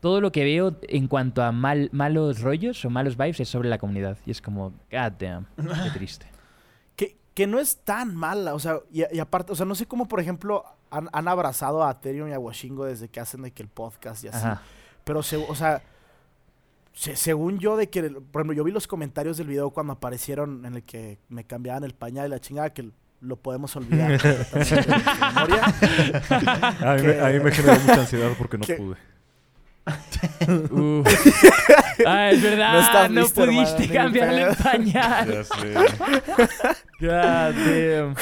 [0.02, 3.68] Todo lo que veo en cuanto a mal, malos rollos o malos vibes es sobre
[3.70, 4.18] la comunidad.
[4.26, 6.28] Y es como, god damn, qué triste.
[6.96, 9.86] Que, que no es tan mala, o sea, y, y aparte, o sea, no sé
[9.86, 13.52] cómo, por ejemplo, han, han abrazado a Aterion y a Washingo desde que hacen de
[13.52, 14.38] que el podcast y así.
[14.46, 14.62] Ajá.
[15.06, 15.82] Pero, se, o sea,
[16.94, 20.66] se- según yo, de que, por ejemplo, yo vi los comentarios del video cuando aparecieron
[20.66, 22.90] en el que me cambiaban el pañal y la chingada, que
[23.22, 24.14] lo podemos olvidar.
[25.34, 28.96] A mí, me, Que- a mí me generó mucha ansiedad porque no que- pude.
[30.70, 31.04] Uh.
[32.06, 35.28] ah, es verdad, No listo, pudiste cambiarle el pañal.
[35.32, 35.74] Ya sé.
[37.00, 38.16] God damn.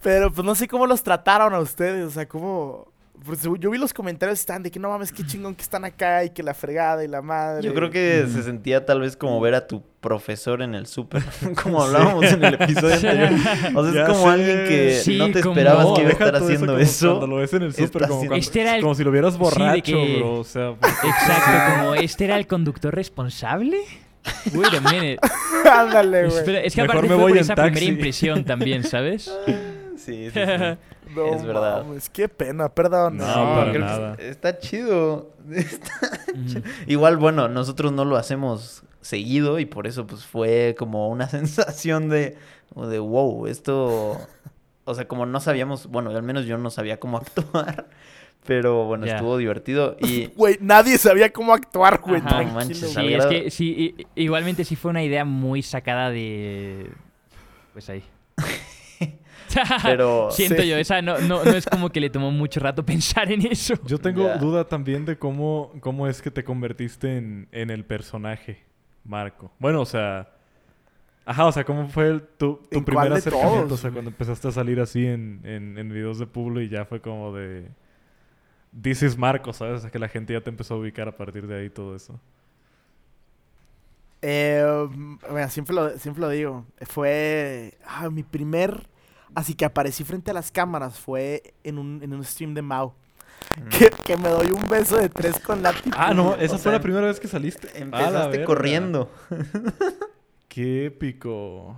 [0.00, 2.91] Pero pues no sé cómo los trataron a ustedes, o sea, cómo...
[3.24, 5.84] pues, yo vi los comentarios y estaban de que no mames, qué chingón que están
[5.84, 7.62] acá y que la fregada y la madre.
[7.62, 11.22] Yo creo que se sentía tal vez como ver a tu profesor en el súper,
[11.62, 13.30] como hablábamos en el episodio anterior.
[13.74, 14.28] O sea, Ya es como sé.
[14.30, 17.08] alguien que Sí, no te esperabas No, que iba a estar haciendo eso.
[17.18, 19.38] Cuando lo ves en el súper, como, cuando- Este era el- como si lo vieras
[19.38, 20.34] borracho, que- bro.
[20.40, 23.78] O sea, pues, Exacto, como este era el conductor responsable.
[24.54, 25.18] Wait a minute.
[25.70, 26.56] Ándale, güey.
[26.64, 27.70] Es que Mejor aparte me fue voy por esa taxi.
[27.72, 29.32] primera impresión también, ¿sabes?
[29.96, 30.40] Sí, sí, sí.
[31.14, 31.84] No es verdad.
[31.84, 33.16] mames, qué pena, perdón.
[33.18, 34.14] No, No, para creo que nada.
[34.14, 35.30] es- está chido.
[35.52, 35.90] Está.
[36.86, 42.08] Igual, bueno, nosotros no lo hacemos seguido y por eso pues fue como una sensación
[42.08, 42.36] de,
[42.76, 44.16] de wow, esto,
[44.84, 47.88] o sea, como no sabíamos, bueno, al menos yo no sabía cómo actuar,
[48.46, 52.20] pero bueno, estuvo divertido y Güey, nadie sabía cómo actuar, güey.
[52.22, 52.78] No manches.
[52.92, 56.90] Sí, es que sí, igualmente sí fue una idea muy sacada de...
[57.72, 58.02] Pues ahí.
[59.82, 60.68] Pero- Siento Sí.
[60.68, 63.74] yo, esa no, no, no es como que le tomó mucho rato pensar en eso.
[63.86, 68.62] yo tengo duda también de cómo, cómo es que te convertiste en, en el personaje,
[69.04, 69.52] Marco.
[69.58, 70.28] Bueno, o sea,
[71.24, 73.62] Ajá, o sea, ¿cómo fue el- tu, tu ¿En primer acercamiento?
[73.66, 76.68] todos, o sea, cuando empezaste a salir así en, en, en videos de Pueblo y
[76.68, 77.68] ya fue como de...
[78.80, 79.74] This is Marco, ¿sabes?
[79.76, 81.94] O sea, que la gente ya te empezó a ubicar a partir de ahí todo
[81.94, 82.18] eso.
[84.22, 84.64] Eh,
[85.30, 86.66] bueno, siempre lo, siempre lo digo.
[86.82, 88.88] Fue ah, mi primer...
[89.34, 92.94] Así que aparecí frente a las cámaras fue en un, en un stream de Mao.
[93.76, 95.90] Que, que me doy un beso de tres con Lati.
[95.96, 97.68] Ah, no, esa O fue sea, la primera vez que saliste.
[97.74, 99.10] La Empezaste corriendo.
[100.48, 101.76] Qué épico.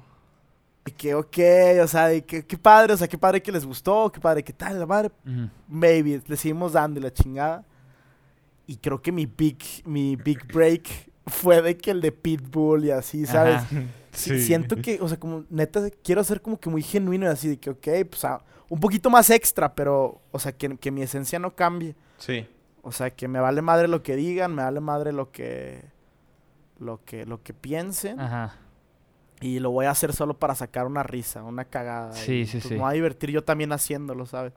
[0.87, 1.39] Y que ok,
[1.83, 4.53] o sea, que, qué padre, o sea, qué padre que les gustó, qué padre, qué
[4.53, 5.11] tal, la madre.
[5.67, 7.65] Maybe, le seguimos dando y la chingada.
[8.67, 12.91] Y creo que mi big, mi big break fue de que el de Pitbull y
[12.91, 13.57] así, ¿sabes?
[13.57, 13.69] Ajá.
[14.15, 17.49] Sí, Siento que, o sea, como neta, quiero ser como que muy genuino y así,
[17.49, 21.03] de que, ok, pues ah, un poquito más extra, pero, o sea, que, que mi
[21.03, 21.97] esencia no cambie.
[22.19, 22.47] Sí.
[22.83, 25.85] O sea, que me vale madre lo que digan, me vale madre lo que,
[26.79, 28.21] lo que, lo que piensen.
[28.21, 28.57] Ajá.
[29.41, 32.13] Y lo voy a hacer solo para sacar una risa, una cagada.
[32.13, 32.75] Sí, y, sí, pues, sí.
[32.75, 34.53] Me voy a divertir yo también haciéndolo, ¿sabes?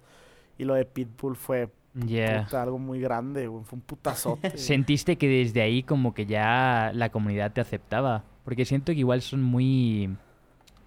[0.57, 1.69] Y lo de Pitbull fue
[2.05, 2.43] Yeah.
[2.43, 4.51] puta, algo muy grande, güey, Fue un putazote.
[4.57, 8.23] ¿Sentiste que desde ahí como que ya la comunidad te aceptaba?
[8.47, 10.15] Porque siento que igual son muy,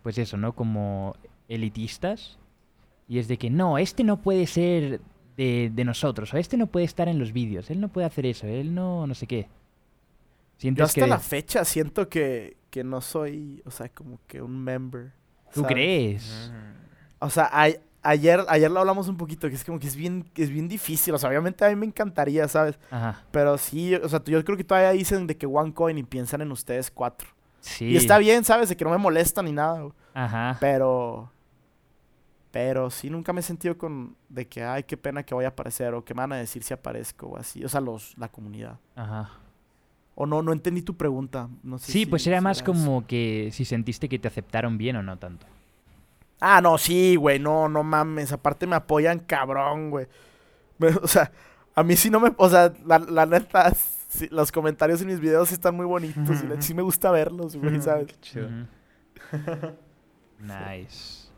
[0.03, 0.55] pues eso, ¿no?
[0.55, 1.15] Como
[1.47, 2.39] elitistas.
[3.07, 5.03] Y es de que no, este no puede ser
[5.37, 8.25] de, de nosotros, o este no puede estar en los vídeos, él no puede hacer
[8.25, 9.47] eso, él no, no sé qué.
[10.59, 11.07] Yo hasta que...
[11.07, 15.13] la fecha siento que, que no soy, o sea, como que un member.
[15.53, 15.75] ¿Tú ¿sabes?
[15.75, 16.53] crees?
[17.19, 17.69] O sea, a-
[18.03, 20.67] ayer, ayer lo hablamos un poquito, que es como que es bien, que es bien
[20.67, 21.13] difícil.
[21.15, 22.79] O sea, obviamente a mí me encantaría, ¿sabes?
[22.91, 23.23] Ajá.
[23.31, 26.41] Pero sí, o sea, yo creo que todavía dicen de que one coin y piensan
[26.41, 27.29] en ustedes cuatro.
[27.61, 27.87] Sí.
[27.87, 28.69] Y está bien, ¿sabes?
[28.69, 29.93] De que no me molesta ni nada, güey.
[30.15, 30.57] Ajá.
[30.61, 31.31] Pero.
[32.51, 34.17] Pero sí, nunca me he sentido con.
[34.29, 35.95] De que, ay, qué pena que voy a aparecer.
[35.95, 37.27] O que me van a decir si aparezco.
[37.29, 37.65] O así.
[37.65, 38.79] O sea, los, la comunidad.
[38.97, 39.31] Ajá.
[40.17, 41.49] O no, no entendí tu pregunta.
[41.63, 44.77] No sé Sí, si- pues era si más como que si sentiste que te aceptaron
[44.79, 45.47] bien o no tanto.
[46.41, 47.39] Ah, no, sí, güey.
[47.39, 48.33] No, no mames.
[48.33, 50.07] Aparte me apoyan cabrón, güey.
[51.03, 51.31] O sea,
[51.75, 52.33] a mí sí no me.
[52.37, 53.73] O sea, la, la neta.
[54.11, 56.43] Sí, los comentarios en mis videos sí están muy bonitos.
[56.45, 58.09] y la- sí me gusta verlos, güey, ¿sabes?
[58.09, 58.49] Qué chido.
[60.41, 61.29] Nice.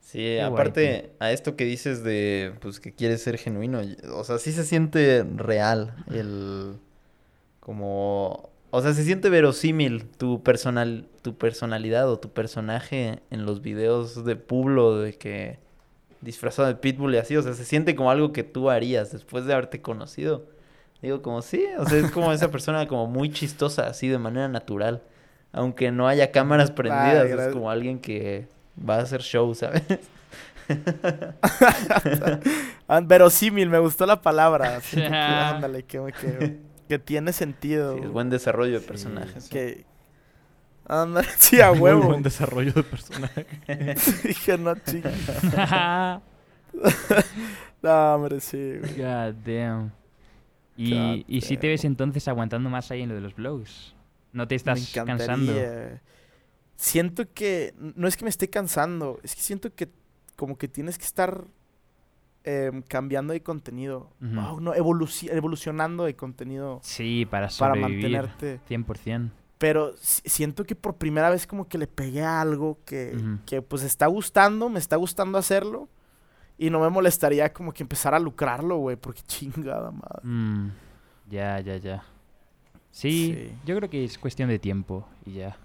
[0.00, 3.80] Sí, Qué guay, aparte a esto que dices de pues que quieres ser genuino,
[4.14, 6.76] o sea, sí se siente real el
[7.60, 13.62] como o sea, se siente verosímil tu personal tu personalidad o tu personaje en los
[13.62, 15.58] videos de Publo de que
[16.20, 19.44] disfrazado de Pitbull y así, o sea, se siente como algo que tú harías después
[19.46, 20.46] de haberte conocido.
[21.02, 24.48] Digo, como sí, o sea, es como esa persona como muy chistosa, así de manera
[24.48, 25.02] natural.
[25.52, 28.46] Aunque no haya cámaras prendidas, es como alguien que
[28.88, 29.82] va a hacer show, ¿sabes?
[32.88, 34.80] Ah, Verosímil, me gustó la palabra.
[34.90, 37.96] Que- ándale, que, que, que tiene sentido.
[37.96, 39.48] Sí, es buen desarrollo de personajes.
[39.48, 39.84] Que.
[40.86, 42.02] Ándale, sí, a Muy huevo.
[42.04, 43.46] buen desarrollo de personaje.
[44.24, 45.08] Dije, no, chico.
[47.82, 48.94] No, hombre, sí, güey.
[48.96, 49.92] God damn.
[51.28, 51.72] Y, si te damn.
[51.74, 53.94] ves entonces aguantando más ahí en lo de los vlogs.
[54.32, 55.52] No te estás Me cansando.
[56.76, 57.74] Siento que.
[57.78, 59.20] No es que me esté cansando.
[59.22, 59.88] Es que siento que
[60.36, 61.44] como que tienes que estar
[62.44, 64.10] em, cambiando de contenido.
[64.20, 68.60] Oh, no, evoluci- evolucionando de contenido Sí, para para mantenerte.
[68.68, 69.30] 100%.
[69.58, 73.16] Pero si- siento que por primera vez como que le pegué a algo que,
[73.46, 75.88] que pues está gustando, me está gustando hacerlo.
[76.62, 80.20] Y no me molestaría como que empezar a lucrarlo, güey, porque chingada madre.
[80.22, 80.70] Mm,
[81.30, 82.04] ya, ya, ya.
[82.90, 83.56] Sí, Sí.
[83.64, 85.56] yo creo que es cuestión de tiempo y ya.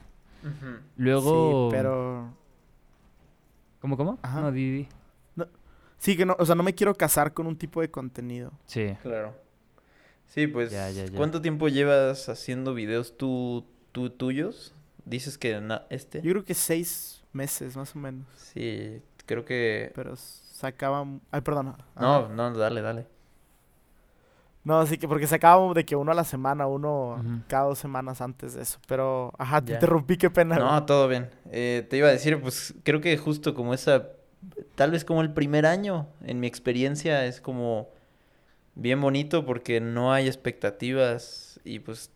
[0.96, 1.70] Luego...
[1.70, 2.34] Sí, pero...
[3.80, 4.18] ¿Cómo, cómo?
[4.22, 4.42] Ajá.
[4.42, 4.88] No, Didi.
[6.00, 8.52] Sí, que no, o sea, no me quiero casar con un tipo de contenido.
[8.66, 8.96] Sí.
[9.02, 9.36] Claro.
[10.28, 11.18] Sí, pues, Ya, ya, ya.
[11.18, 14.74] ¿cuánto tiempo llevas haciendo videos tú, tú tuyos?
[15.06, 16.22] Dices que na- este.
[16.22, 18.26] Yo creo que seis meses, más o menos.
[18.36, 19.92] Sí, creo que...
[19.96, 20.16] Pero
[20.58, 21.06] sacaba...
[21.32, 21.76] Ay, perdón.
[22.00, 23.08] No, no, dale, dale.
[24.64, 28.20] No, sí que porque sacaba de que uno a la semana, uno cada dos semanas
[28.20, 28.80] antes de eso.
[28.88, 29.76] Pero, ajá, te Ya.
[29.76, 30.56] interrumpí, qué pena.
[30.58, 30.68] güey.
[30.68, 31.30] No, todo bien.
[31.52, 34.10] Eh, te iba a decir, pues creo que justo como esa,
[34.76, 37.88] tal vez como el primer año, en mi experiencia, es como
[38.76, 42.12] bien bonito porque no hay expectativas y pues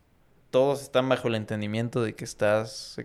[0.50, 2.98] todos están bajo el entendimiento de que estás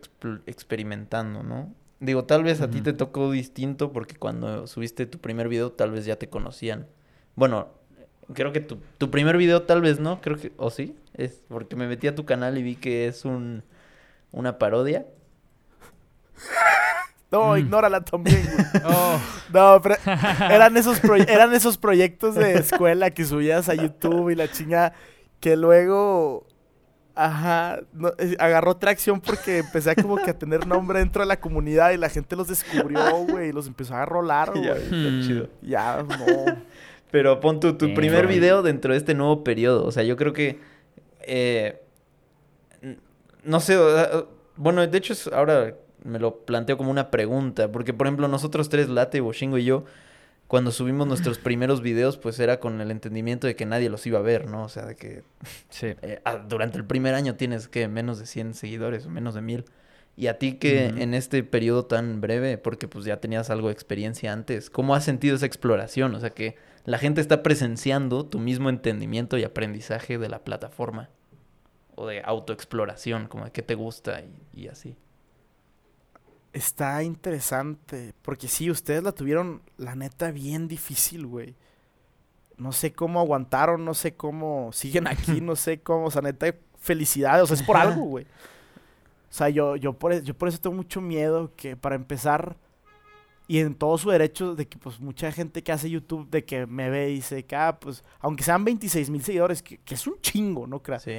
[0.47, 1.72] experimentando, ¿no?
[2.01, 5.90] Digo, tal vez a ti te tocó distinto porque cuando subiste tu primer video tal
[5.90, 6.86] vez ya te conocían.
[7.36, 7.68] Bueno,
[8.34, 11.74] creo que tu, tu primer video tal vez no, creo que, o sí, es porque
[11.74, 13.62] me metí a tu canal y vi que es un,
[14.32, 15.07] una parodia.
[17.32, 17.59] No, Mm.
[17.59, 18.84] ignórala también, güey.
[18.84, 19.18] Oh,
[19.53, 19.97] No, pero
[20.49, 24.92] eran esos, eran esos proyectos de escuela que subías a YouTube y la chinga
[25.40, 26.47] que luego
[27.18, 31.26] Ajá, no, eh, agarró tracción porque empecé a como que a tener nombre dentro de
[31.26, 34.82] la comunidad y la gente los descubrió, güey, y los empezó a rolar, Ya, güey.
[34.82, 35.22] está Hmm.
[35.22, 35.48] chido.
[35.62, 36.44] Ya, no.
[37.10, 39.86] Pero pon tu, tu primer video dentro de este nuevo periodo.
[39.86, 40.58] O sea, yo creo que.
[41.22, 41.80] eh,
[43.44, 43.78] no sé.
[44.56, 47.70] bueno, de hecho, ahora me lo planteo como una pregunta.
[47.70, 49.84] Porque, por ejemplo, nosotros tres, Late, Boshingo y yo,
[50.49, 54.18] cuando subimos nuestros primeros videos, pues era con el entendimiento de que nadie los iba
[54.18, 54.64] a ver, ¿no?
[54.64, 55.22] O sea, de que
[55.70, 55.88] Sí.
[56.03, 59.40] eh, ah, durante el primer año tienes que menos de 100 seguidores o menos de
[59.42, 59.64] 1000.
[60.18, 63.74] Y a ti que en este periodo tan breve, porque pues ya tenías algo de
[63.74, 66.14] experiencia antes, ¿cómo has sentido esa exploración?
[66.14, 71.11] O sea, que la gente está presenciando tu mismo entendimiento y aprendizaje de la plataforma.
[71.97, 74.97] O de autoexploración, como de qué te gusta y, y así.
[76.57, 78.14] Está interesante.
[78.22, 81.54] Porque sí, ustedes la tuvieron, la neta, bien difícil, güey.
[82.57, 86.07] No sé cómo aguantaron, no sé cómo siguen aquí, no sé cómo.
[86.07, 86.46] O sea, neta,
[86.78, 87.42] felicidades.
[87.42, 88.24] O sea, es por algo, güey.
[88.24, 92.57] O sea, yo, yo, por, e- yo por eso tengo mucho miedo que para empezar,
[93.46, 96.64] y en todo su derecho, de que pues mucha gente que hace YouTube, de que
[96.64, 100.07] me ve y dice que, ah, pues, aunque sean 26 mil seguidores, que, que es
[100.07, 101.02] un chingo, ¿no creas?
[101.02, 101.18] Sí.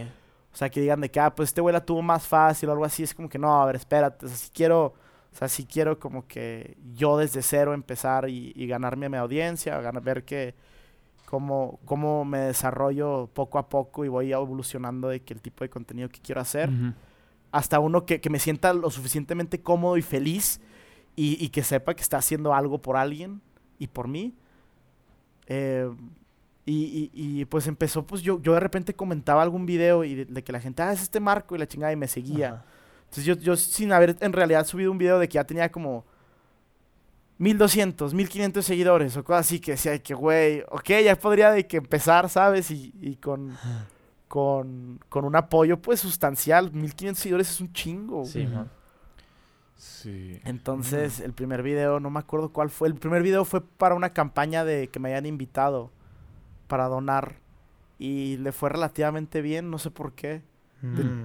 [0.51, 2.71] O sea, que digan de que, ah, pues este güey la tuvo más fácil o
[2.71, 3.03] algo así.
[3.03, 4.25] Es como que no, a ver, espérate.
[4.25, 4.95] O sea, si quiero,
[5.37, 9.17] o sea, si quiero como que yo desde cero empezar y, y ganarme a mi
[9.17, 10.55] audiencia, ganar, ver que
[11.25, 15.69] cómo, cómo me desarrollo poco a poco y voy evolucionando de que el tipo de
[15.69, 16.69] contenido que quiero hacer.
[16.71, 16.91] Ujú.
[17.51, 20.59] Hasta uno que, que me sienta lo suficientemente cómodo y feliz
[21.15, 23.39] y, y que sepa que está haciendo algo por alguien
[23.77, 24.33] y por mí.
[25.45, 25.87] Eh,
[26.65, 30.25] y, y- y, pues empezó, pues yo, yo de repente comentaba algún video y de,
[30.25, 32.47] de que la gente, ah, es este Marco y la chingada y me seguía.
[32.55, 32.65] Ajá.
[33.09, 36.05] Entonces yo, yo sin haber en realidad subido un video de que ya tenía como
[37.37, 41.67] 1200, 1500 seguidores o cosas así que decía de que, güey, ok, ya podría de
[41.67, 42.71] que empezar, ¿sabes?
[42.71, 43.55] Y, y con,
[44.27, 46.71] con, con un apoyo pues sustancial.
[46.71, 48.25] 1500 seguidores es un chingo.
[48.25, 48.55] Sí, güey.
[48.55, 48.69] man.
[49.77, 50.39] Sí.
[50.43, 52.87] Entonces, el primer video, no me acuerdo cuál fue.
[52.87, 55.91] El primer video fue para una campaña de que me hayan invitado
[56.67, 57.35] para donar.
[57.99, 60.41] Y le fue relativamente bien, no sé por qué.
[60.81, 61.23] Mm.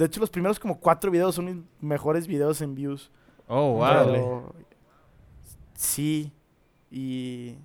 [0.00, 3.10] De hecho, los primeros como cuatro videos son mis mejores videos en views.
[3.46, 4.12] Oh, wow.
[4.12, 4.54] Pero,
[5.74, 6.32] sí.
[6.90, 7.56] Y...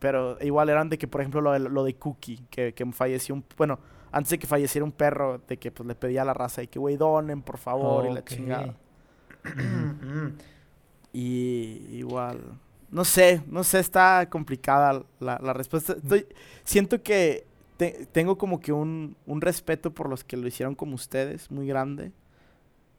[0.00, 3.36] Pero igual eran de que, por ejemplo, lo de, lo de Cookie, que, que falleció
[3.36, 3.44] un...
[3.56, 3.78] Bueno,
[4.10, 6.66] antes de que falleciera un perro, de que pues le pedía a la raza y
[6.66, 8.74] que, güey, donen, por favor, y la chingada.
[11.16, 12.58] Y igual,
[12.90, 15.92] no sé, no sé, está complicada la, la respuesta.
[15.92, 16.26] Estoy,
[16.64, 17.46] siento que
[17.76, 21.66] te- tengo como que un, un respeto por los que lo hicieron como ustedes, muy
[21.66, 22.12] grande.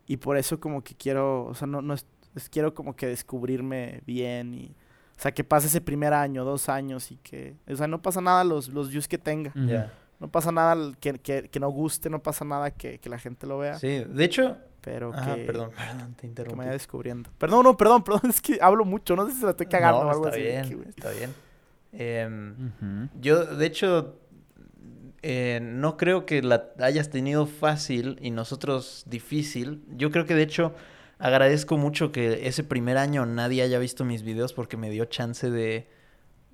[0.08, 2.06] Y por eso como que quiero, o sea, no, no es,
[2.36, 4.76] es- quiero como que descubrirme bien y,
[5.18, 8.22] o sea, que pase ese primer año, dos años y que, o sea, no pasa
[8.22, 9.52] nada los, los views que tenga.
[9.56, 9.92] Ya.
[10.20, 13.46] No pasa nada que, que, que no guste, no pasa nada que, que la gente
[13.48, 13.78] lo vea.
[13.80, 14.58] Sí, de hecho...
[14.82, 16.58] Pero Ah, que, perdón, perdón, te que interrumpí.
[16.60, 17.32] me vaya descubriendo.
[17.40, 20.08] Perdón, no, perdón, perdón, es que hablo mucho, no sé si la estoy cagando No,
[20.10, 20.46] o algo está así.
[20.46, 20.90] bien, que, güey.
[20.90, 21.34] está bien.
[21.92, 23.10] Em, Ujú.
[23.20, 24.20] Yo, de hecho,
[25.28, 29.84] eh, no creo que la hayas tenido fácil y nosotros difícil.
[29.98, 30.76] Yo creo que, de hecho,
[31.18, 35.50] agradezco mucho que ese primer año nadie haya visto mis videos porque me dio chance
[35.50, 35.88] de,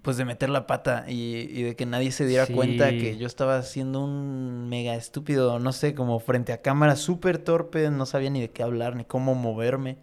[0.02, 3.28] pues, de meter la pata y, y de que nadie se diera cuenta que yo
[3.28, 8.30] estaba siendo un mega estúpido, no sé, como frente a cámara, súper torpe, no sabía
[8.30, 9.98] ni de qué hablar ni cómo moverme.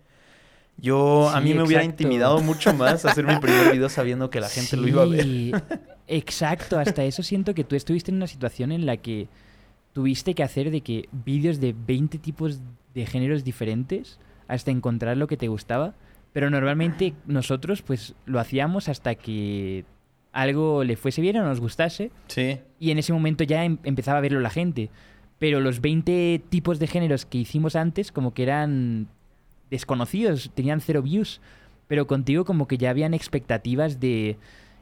[0.77, 4.51] Yo, a mí me hubiera intimidado mucho más hacer mi primer video sabiendo que la
[4.51, 5.27] gente lo iba a ver.
[6.09, 9.29] Exacto, hasta eso siento que tú estuviste en una situación en la que
[9.93, 12.61] tuviste que hacer de que vídeos de 20 tipos
[12.95, 15.95] de géneros diferentes hasta encontrar lo que te gustaba,
[16.33, 19.85] pero normalmente nosotros pues lo hacíamos hasta que
[20.33, 22.59] algo le fuese bien o nos gustase Sí.
[22.81, 24.91] y en ese momento ya em- empezaba a verlo la gente.
[25.39, 29.09] Pero los 20 tipos de géneros que hicimos antes como que eran
[29.71, 31.41] desconocidos, tenían cero views.
[31.87, 34.37] Pero contigo como que ya habían expectativas de...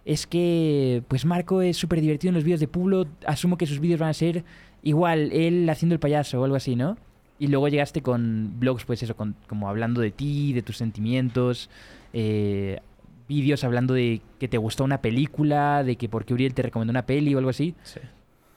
[0.06, 3.80] Es que, pues Marco es súper divertido en los vídeos de Pueblo, asumo que sus
[3.80, 4.44] vídeos van a ser
[4.82, 6.96] igual, él haciendo el payaso o algo así, ¿no?
[7.40, 11.68] Y luego llegaste con blogs, pues eso, con- como hablando de ti, de tus sentimientos,
[12.12, 12.78] eh,
[13.28, 16.92] vídeos hablando de que te gustó una película, de que por qué Uriel te recomendó
[16.92, 17.74] una peli o algo así.
[17.82, 17.98] Sí.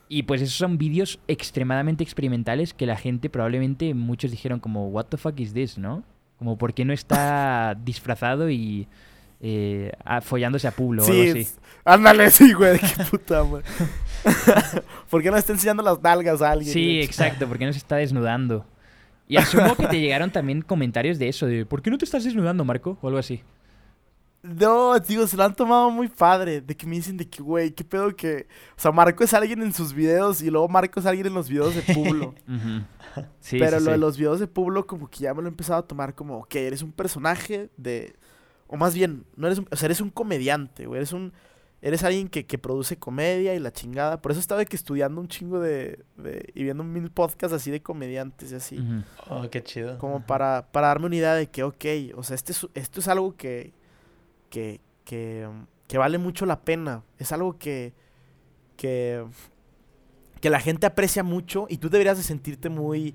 [0.08, 5.06] Y pues esos son vídeos extremadamente experimentales que la gente probablemente muchos dijeron como, what
[5.06, 6.04] the fuck is this, ¿no?
[6.38, 8.86] Como, ¿por qué no está disfrazado y
[9.40, 11.40] eh, a- follándose a Pulo o Sí, algo así?
[11.40, 13.62] es- ándale, sí, güey, qué puta, güey.
[15.10, 16.72] ¿Por qué no está enseñando las nalgas a alguien?
[16.72, 18.66] Sí, exacto, porque no se está desnudando.
[19.28, 22.24] Y asumo que te llegaron también comentarios de eso, de ¿por qué no te estás
[22.24, 22.98] desnudando, Marco?
[23.00, 23.42] O algo así.
[24.42, 26.62] No, digo, se lo han tomado muy padre.
[26.62, 28.46] De que me dicen de que, güey, qué pedo que.
[28.76, 31.48] O sea, Marco es alguien en sus videos y luego Marco es alguien en los
[31.50, 32.34] videos de Publo.
[32.48, 33.24] Ujú.
[33.40, 35.50] Sí, Pero sí, lo de los videos de Publo, como que ya me lo he
[35.50, 38.14] empezado a tomar como, ok, eres un personaje de.
[38.72, 39.66] O más bien, no eres un.
[39.70, 40.98] O sea, eres un comediante, güey.
[40.98, 41.32] Eres un.
[41.82, 44.20] Eres alguien que, que produce comedia y la chingada.
[44.20, 47.70] Por eso estaba de que estudiando un chingo de, de- y viendo mil podcasts así
[47.70, 48.78] de comediantes y así.
[49.30, 49.96] Oh, qué chido.
[49.98, 51.84] Como para, para darme una idea de que, ok,
[52.16, 53.72] o sea, este es- esto es algo que,
[54.50, 55.48] que, que,
[55.88, 57.02] que vale mucho la pena.
[57.18, 57.94] Es algo que,
[58.76, 59.24] que,
[60.40, 63.14] que la gente aprecia mucho y tú deberías de sentirte muy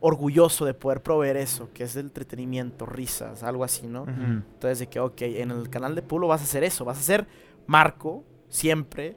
[0.00, 4.06] orgulloso de poder proveer eso, que es el entretenimiento, risas, algo así, ¿no?
[4.08, 7.00] Entonces, de que, ok, en el canal de Pulo vas a hacer eso, vas a
[7.00, 7.26] hacer
[7.66, 9.16] Marco, siempre,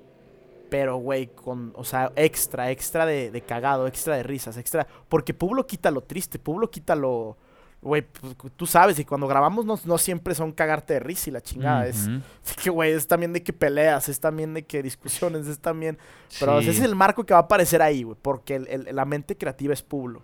[0.70, 5.34] pero, güey, con, o sea, extra, extra de, de cagado, extra de risas, extra, porque
[5.34, 7.38] Pueblo quita lo triste, Pueblo quita lo,
[7.82, 11.34] güey, pues, tú sabes, y cuando grabamos no, no siempre son cagarte de risa y
[11.34, 12.12] la chingada, es Ujú.
[12.16, 15.98] de que, güey, es también de que peleas, es también de que discusiones, es también,
[16.40, 16.70] pero Sí.
[16.70, 19.38] ese es el marco que va a aparecer ahí, güey, porque el- el- la mente
[19.38, 20.24] creativa es Pueblo.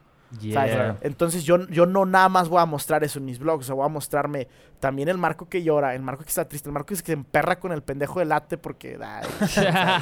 [1.01, 3.75] Entonces yo, yo no nada más voy a mostrar eso en mis blogs, o sea,
[3.75, 4.47] voy a mostrarme
[4.79, 7.59] también el marco que llora, el marco que está triste, el marco que se emperra
[7.59, 8.97] con el pendejo de late porque...
[9.01, 9.27] ay,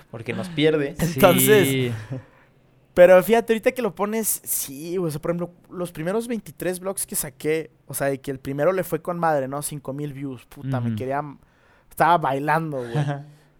[0.10, 0.94] Porque nos pierde.
[0.98, 1.92] Entonces- Sí.
[2.92, 6.78] Pero fíjate, ahorita que lo pones, sí, güey, o sea, por ejemplo, los primeros 23
[6.78, 9.62] blogs que saqué, o sea, de que el primero le fue con madre, ¿no?
[9.62, 11.20] 5000 views, puta, me quería...
[11.90, 12.94] Estaba bailando, güey.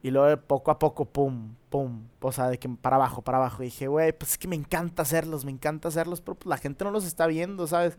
[0.04, 2.02] Y luego poco a poco, pum, pum.
[2.20, 3.62] O sea, de que para abajo, para abajo.
[3.62, 6.58] Y dije, güey, pues es que me encanta hacerlos, me encanta hacerlos, pero pues la
[6.58, 7.96] gente no los está viendo, ¿sabes?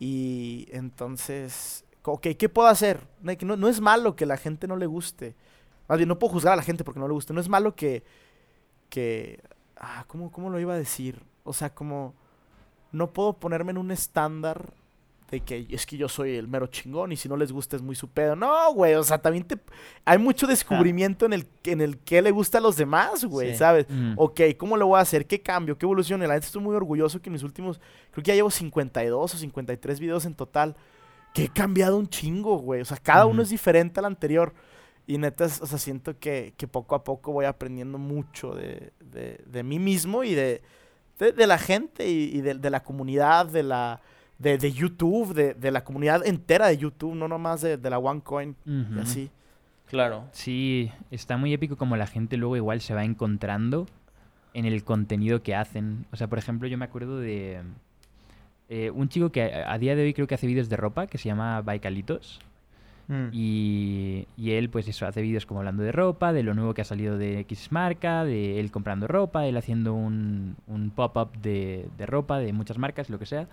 [0.00, 3.06] Y entonces, ok, ¿qué puedo hacer?
[3.22, 5.36] No, no, no es malo que la gente no le guste.
[5.86, 7.32] Más bien, no puedo juzgar a la gente porque no le guste.
[7.32, 8.02] No es malo que,
[8.88, 9.44] que,
[9.76, 11.22] ah, ¿cómo, cómo lo iba a decir?
[11.44, 12.14] O sea, como,
[12.90, 14.74] no puedo ponerme en un estándar
[15.30, 17.82] de que es que yo soy el mero chingón y si no les gusta es
[17.82, 18.36] muy su pedo.
[18.36, 19.58] No, güey, o sea, también te,
[20.04, 23.56] hay mucho descubrimiento en el, en el que le gusta a los demás, güey, Sí.
[23.58, 23.86] ¿sabes?
[23.90, 24.14] Ujú.
[24.22, 25.26] Ok, ¿cómo lo voy a hacer?
[25.26, 25.76] ¿Qué cambio?
[25.76, 26.20] ¿Qué evolución?
[26.20, 27.80] La neta estoy muy orgulloso que en mis últimos,
[28.12, 30.76] creo que ya llevo 52 o 53 videos en total,
[31.34, 32.80] que he cambiado un chingo, güey.
[32.80, 34.54] O sea, cada uno es diferente al anterior.
[35.08, 39.40] Y neta, o sea, siento que, que poco a poco voy aprendiendo mucho de, de-
[39.46, 40.62] de mí mismo y de,
[41.18, 44.00] de, de la gente y, y de, de la comunidad, de la
[44.38, 47.98] de, de YouTube, de, de la comunidad entera de YouTube, no nomás de, de la
[47.98, 49.30] OneCoin y así.
[49.86, 50.24] Claro.
[50.32, 53.86] Sí, está muy épico como la gente luego igual se va encontrando
[54.52, 56.06] en el contenido que hacen.
[56.12, 57.60] O sea, por ejemplo, yo me acuerdo de
[58.68, 61.06] eh, un chico que a, a día de hoy creo que hace vídeos de ropa,
[61.06, 62.40] que se llama Baikalitos.
[63.08, 63.28] Mm.
[63.30, 66.82] Y, y él, pues eso, hace vídeos como hablando de ropa, de lo nuevo que
[66.82, 71.88] ha salido de X marca, de él comprando ropa, él haciendo un, un pop-up de,
[71.96, 73.46] de ropa de muchas marcas, lo que sea.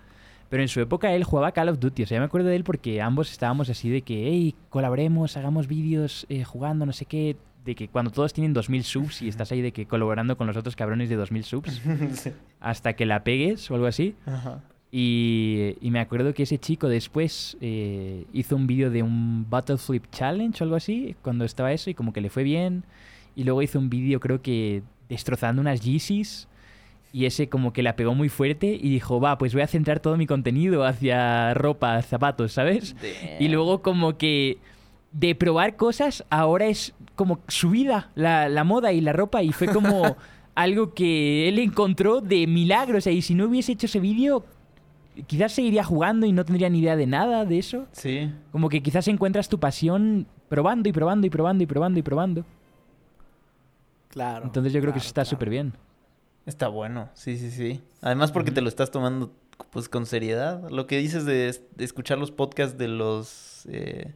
[0.50, 2.02] Pero en su época él jugaba Call of Duty.
[2.04, 5.36] O sea, yo me acuerdo de él porque ambos estábamos así de que, hey, colaboremos,
[5.36, 7.36] hagamos vídeos eh, jugando, no sé qué.
[7.64, 10.56] De que cuando todos tienen 2000 subs y estás ahí de que colaborando con los
[10.56, 11.80] otros cabrones de 2000 subs
[12.12, 12.30] Sí.
[12.60, 14.14] hasta que la pegues o algo así.
[14.26, 14.60] Ajá.
[14.92, 19.78] Y, y me acuerdo que ese chico después eh, hizo un vídeo de un Battle
[19.78, 22.84] Flip Challenge o algo así, cuando estaba eso, y como que le fue bien.
[23.34, 26.46] Y luego hizo un vídeo, creo que destrozando unas Yeezys.
[27.14, 30.00] Y ese como que la pegó muy fuerte y dijo, va, pues voy a centrar
[30.00, 32.96] todo mi contenido hacia ropa, zapatos, ¿sabes?
[33.38, 34.58] Y luego como que
[35.12, 39.44] de probar cosas, ahora es como su vida, la, la moda y la ropa.
[39.44, 40.16] Y fue como
[40.56, 42.98] algo que él encontró de milagro.
[42.98, 44.44] O sea, y si no hubiese hecho ese vídeo,
[45.28, 47.86] quizás seguiría jugando y no tendría ni idea de nada de eso.
[47.92, 48.28] Sí.
[48.50, 52.44] Como que quizás encuentras tu pasión probando y probando y probando y probando y probando.
[54.08, 54.46] Claro.
[54.46, 55.30] Entonces yo creo que eso está claro.
[55.30, 55.74] súper bien.
[56.46, 57.82] Está bueno, sí, sí, sí.
[58.02, 59.32] Además porque te lo estás tomando
[59.70, 60.68] pues con seriedad.
[60.70, 64.12] Lo que dices de, es- de escuchar los podcasts de los eh,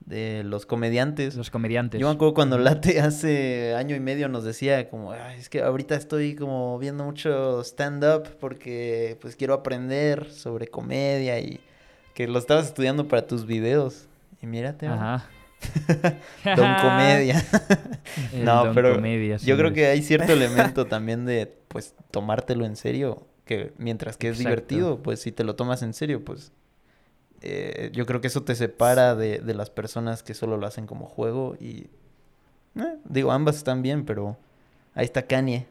[0.00, 1.34] de los comediantes.
[1.34, 2.00] Los comediantes.
[2.00, 5.60] Yo me acuerdo cuando Late hace año y medio nos decía como, "Ay, es que
[5.62, 11.60] ahorita estoy como viendo mucho stand-up porque pues quiero aprender sobre comedia y
[12.14, 14.06] que lo estabas estudiando para tus videos.
[14.40, 14.86] Y mírate.
[14.86, 15.28] Ajá.
[16.44, 17.44] Don Comedia.
[18.34, 22.76] No, Don pero Comedia, yo creo que hay cierto elemento también de, pues, tomártelo en
[22.76, 24.48] serio, que mientras que es Exacto.
[24.48, 26.52] divertido, pues, si te lo tomas en serio, pues,
[27.42, 30.86] eh, yo creo que eso te separa de, de las personas que solo lo hacen
[30.86, 31.88] como juego y,
[32.76, 34.36] eh, digo, ambas están bien, pero
[34.94, 35.66] ahí está Kanye.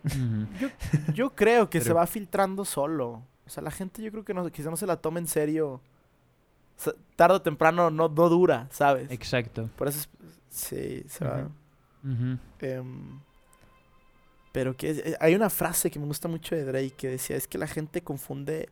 [1.14, 3.24] Yo creo que se va filtrando solo.
[3.46, 5.82] O sea, la gente yo creo que no, quizá no se la tome en serio.
[7.16, 9.10] Tarde o temprano no, no dura, ¿sabes?
[9.12, 9.70] Exacto.
[9.76, 10.10] Por eso es,
[10.50, 11.50] sí, se va.
[12.60, 13.20] Em,
[14.52, 17.36] pero que es- eh, hay una frase que me gusta mucho de Drake que decía,
[17.36, 18.70] es que la gente confunde,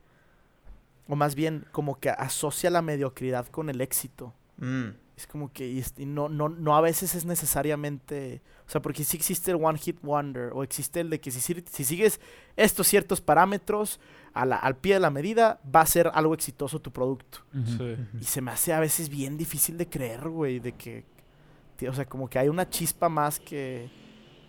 [1.07, 4.33] o más bien como que asocia la mediocridad con el éxito.
[4.57, 8.41] Mm, Es como que y es- y no, no, no a veces es necesariamente...
[8.67, 11.39] O sea, porque sí existe el One Hit Wonder o existe el de que si
[11.85, 12.19] sigues
[12.57, 14.01] estos ciertos parámetros
[14.35, 17.39] a la- al pie de la medida, va a ser algo exitoso tu producto.
[17.77, 17.95] Sí.
[18.21, 21.03] Y se me hace a veces bien difícil de creer, güey, de que...
[21.89, 23.89] O sea, como que hay una chispa más que,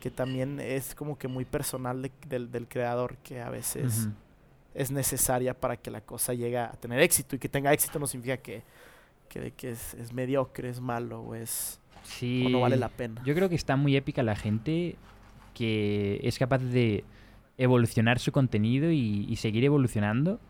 [0.01, 4.09] que también es como que muy personal de- del, del creador, que a veces
[4.75, 7.35] es necesaria para que la cosa llegue a tener éxito.
[7.37, 8.63] Y que tenga éxito no significa que,
[9.29, 12.45] que, de que es, es mediocre, es malo o, es, Sí.
[12.47, 13.21] o no vale la pena.
[13.25, 14.97] Yo creo que está muy épica la gente
[15.55, 17.03] que es capaz de
[17.59, 20.41] evolucionar su contenido y, y seguir evolucionando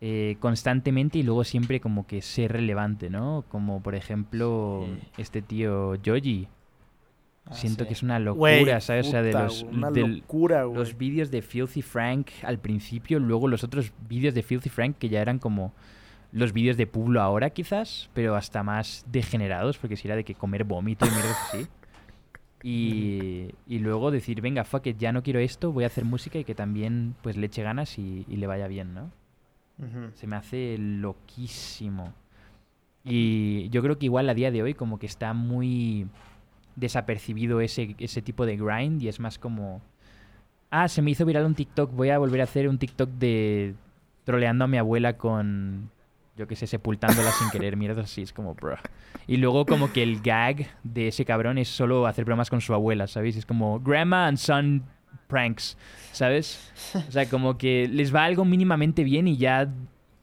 [0.00, 3.44] eh, constantemente y luego siempre como que ser relevante, ¿no?
[3.48, 5.08] Como por ejemplo Sí.
[5.18, 6.48] este tío Joji.
[7.44, 7.88] Ah, Siento sí.
[7.88, 9.08] que es una locura, ¿sabes?
[9.08, 10.76] O sea, de los, una locura, güey.
[10.78, 15.08] los vídeos de Filthy Frank al principio, luego los otros vídeos de Filthy Frank que
[15.08, 15.72] ya eran como
[16.32, 20.34] los vídeos de Pueblo ahora quizás, pero hasta más degenerados, porque si era de que
[20.34, 21.66] comer vómito y mierdas así.
[22.62, 26.38] Y, y luego decir, venga, fuck it, ya no quiero esto, voy a hacer música
[26.38, 29.10] y que también pues le eche ganas y, y le vaya bien, ¿no?
[30.14, 32.12] Se me hace loquísimo.
[33.04, 36.06] Y yo creo que igual a día de hoy como que está muy
[36.76, 39.82] desapercibido ese, ese tipo de grind y es más como...
[40.70, 43.74] Ah, se me hizo viral un TikTok, voy a volver a hacer un TikTok de
[44.24, 45.90] troleando a mi abuela con,
[46.42, 48.76] yo qué sé, sepultándola sin querer, mierda así, es como, bro.
[49.28, 52.74] Y luego como que el gag de ese cabrón es solo hacer bromas con su
[52.74, 53.36] abuela, ¿sabéis?
[53.36, 54.82] Es como grandma and son
[55.28, 55.76] pranks,
[56.10, 56.72] ¿sabes?
[57.08, 59.72] O sea, como que les va algo mínimamente bien y ya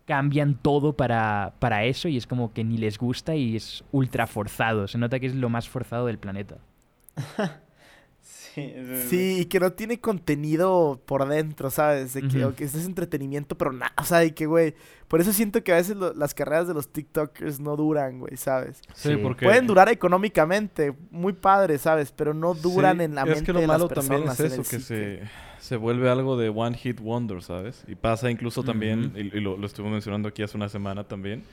[0.06, 4.28] cambian todo para, para eso y es como que ni les gusta y es ultra
[4.28, 4.90] forzado.
[4.90, 6.58] Se nota que es lo más forzado del planeta.
[8.70, 12.14] Sí, es- es- Sí, y que no tiene contenido por dentro, ¿sabes?
[12.14, 12.48] De que, Ujú.
[12.50, 14.76] o que es entretenimiento, pero nada, o sea, y que, güey,
[15.08, 18.38] por eso siento que a veces lo- las carreras de los TikTokers no duran, güey,
[18.38, 18.82] ¿sabes?
[18.94, 19.16] Sí, Sí.
[19.18, 19.46] porque...
[19.46, 22.12] Pueden durar económicamente, muy padre, ¿sabes?
[22.12, 24.10] Pero no duran Sí, en la es mente que lo de malo las personas.
[24.10, 25.22] también es en eso, el que se,
[25.60, 27.84] se vuelve algo de one hit wonder, ¿sabes?
[27.88, 31.44] Y pasa incluso también, y lo, lo estuve mencionando aquí hace una semana también,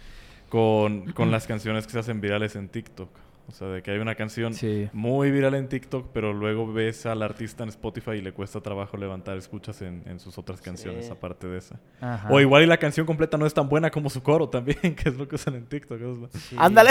[0.49, 3.09] con, con las canciones que se hacen virales en TikTok.
[3.49, 4.89] O sea, de que hay una canción Sí.
[4.93, 8.97] muy viral en TikTok, pero luego ves al artista en Spotify y le cuesta trabajo
[8.97, 11.13] levantar escuchas en, en sus otras canciones, Sí.
[11.13, 11.79] aparte de esa.
[12.01, 12.29] Ajá.
[12.31, 15.09] O igual y la canción completa no es tan buena como su coro también, que
[15.09, 16.01] es lo que usan en TikTok.
[16.35, 16.57] Sí.
[16.59, 16.91] Ándale.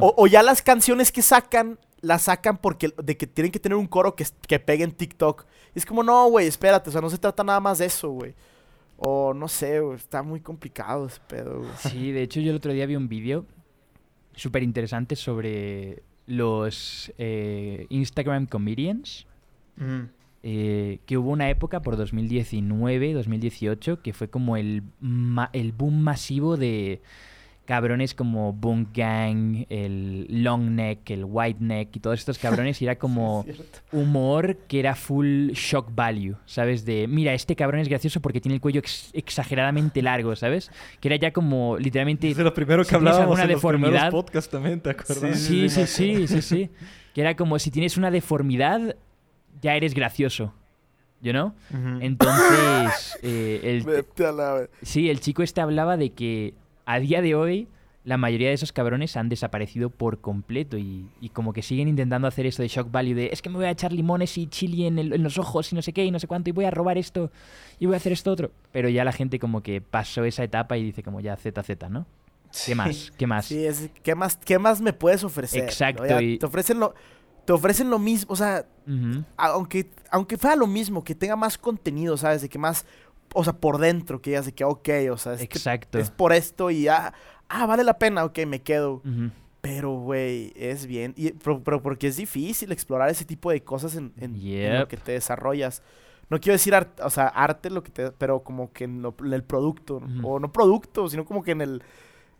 [0.00, 3.76] O, o ya las canciones que sacan, las sacan porque de que tienen que tener
[3.76, 5.44] un coro que, que pegue en TikTok.
[5.74, 8.10] Y es como, no, güey, espérate, o sea, no se trata nada más de eso,
[8.10, 8.34] güey.
[8.96, 11.70] O no sé, güey, está muy complicado ese pedo, güey.
[11.78, 13.44] Sí, de hecho yo el otro día vi un vídeo
[14.36, 19.26] súper interesante sobre los eh, Instagram comedians.
[19.76, 20.08] Ujú.
[20.46, 26.00] eh, que hubo una época por 2019, 2018, que fue como el, ma- el boom
[26.02, 27.00] masivo de
[27.64, 32.80] cabrones como Boom Gang, el Long Neck, el White Neck y todos estos cabrones.
[32.82, 33.60] Y era como Sí,
[33.92, 36.84] humor que era full shock value, ¿sabes?
[36.84, 40.70] De, mira, este cabrón es gracioso porque tiene el cuello ex- exageradamente largo, ¿sabes?
[41.00, 42.30] Que era ya como literalmente...
[42.30, 44.90] Es de lo primero si que hablábamos alguna en los primeros deformidad- podcasts también, ¿te
[44.90, 45.38] acuerdas?
[45.38, 46.70] Sí, sí, sí, sí, sí.
[47.14, 48.96] Que era como si tienes una deformidad,
[49.62, 50.52] ya eres gracioso.
[51.22, 51.54] ¿You know?
[52.02, 54.04] Entonces, eh, el,
[54.82, 56.52] sí, el chico este hablaba de que
[56.86, 57.68] a día de hoy
[58.04, 62.28] la mayoría de esos cabrones han desaparecido por completo y, y como que siguen intentando
[62.28, 64.86] hacer esto de shock value de es que me voy a echar limones y chili
[64.86, 66.66] en, el- en los ojos y no sé qué y no sé cuánto y voy
[66.66, 67.30] a robar esto
[67.78, 68.50] y voy a hacer esto otro.
[68.72, 72.06] Pero ya la gente como que pasó esa etapa y dice como ya ZZ, ¿no?
[72.66, 73.10] ¿Qué más?
[73.16, 73.46] ¿Qué más?
[73.46, 75.64] Sí, es, ¿qué, más, ¿qué más me puedes ofrecer?
[75.64, 76.08] Exacto, ¿no?
[76.10, 76.94] Ya y- Te ofrecen lo...
[77.46, 78.64] Te ofrecen lo mismo, o sea,
[79.36, 82.40] aunque, aunque fuera lo mismo, que tenga más contenido, ¿sabes?
[82.40, 82.86] De que más,
[83.34, 85.98] o sea, por dentro, que ya de que, ok, o sea, es, que Exacto.
[85.98, 87.12] es por esto y ya,
[87.48, 89.02] ah, vale la pena, ok, me quedo.
[89.60, 93.96] Pero, güey, es bien, y, pero, pero porque es difícil explorar ese tipo de cosas
[93.96, 95.82] en, en- en lo que te desarrollas.
[96.30, 99.32] No quiero decir, o sea, arte, lo que te, pero como que en, lo- en
[99.32, 101.82] el producto, o no producto, sino como que en el,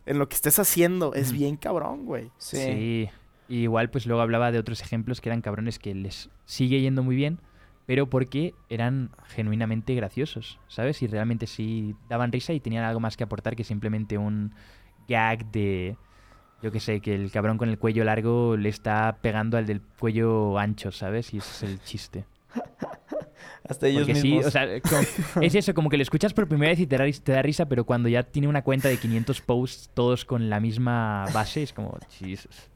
[0.06, 2.30] en lo que estés haciendo, es bien cabrón, güey.
[2.38, 2.56] Sí.
[2.58, 3.10] Sí.
[3.48, 7.02] Y igual pues luego hablaba de otros ejemplos que eran cabrones que les sigue yendo
[7.02, 7.40] muy bien,
[7.86, 11.02] pero porque eran genuinamente graciosos, ¿sabes?
[11.02, 14.52] Y realmente sí daban risa y tenían algo más que aportar que simplemente un
[15.08, 15.96] gag de,
[16.62, 19.82] yo qué sé, que el cabrón con el cuello largo le está pegando al del
[19.82, 21.34] cuello ancho, ¿sabes?
[21.34, 22.24] Y ese es el chiste.
[23.68, 24.46] Hasta ellos Porque sí, mismos.
[24.46, 27.04] o sea, como- es eso, como que lo escuchas por primera vez y te da,
[27.04, 30.50] ris- te da risa, pero cuando ya tiene una cuenta de 500 posts todos con
[30.50, 32.68] la misma base, es como, Jesus.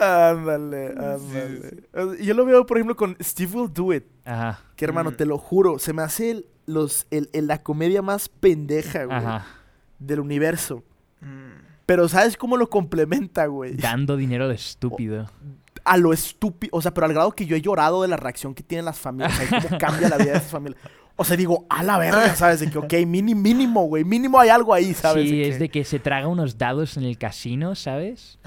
[0.00, 1.84] Ándale, ándale.
[1.92, 4.04] Eh, Yo lo veo, por ejemplo, con Steve Will Do It.
[4.24, 5.14] Ajá, Que hermano, Mm.
[5.16, 9.18] te lo juro, se me hace el- los, el, el- la comedia más pendeja, güey,
[9.18, 9.44] ajá.
[9.98, 10.82] del universo.
[11.20, 11.60] Mm.
[11.84, 13.74] Pero ¿sabes cómo lo complementa, güey?
[13.76, 15.28] Dando dinero de estúpido.
[15.84, 16.70] A lo estúpido.
[16.74, 18.98] O sea, pero al grado que yo he llorado de la reacción que tienen las
[18.98, 19.32] familias.
[19.40, 20.80] O sea, cómo cambia la vida de esas familias.
[21.16, 22.60] O sea, digo, a la verga, ¿sabes?
[22.60, 24.04] De que, ok, mini- mínimo, güey.
[24.04, 25.28] Mínimo hay algo ahí, ¿sabes?
[25.28, 28.38] Sí, De es que- de que se traga unos dados en el casino, ¿sabes?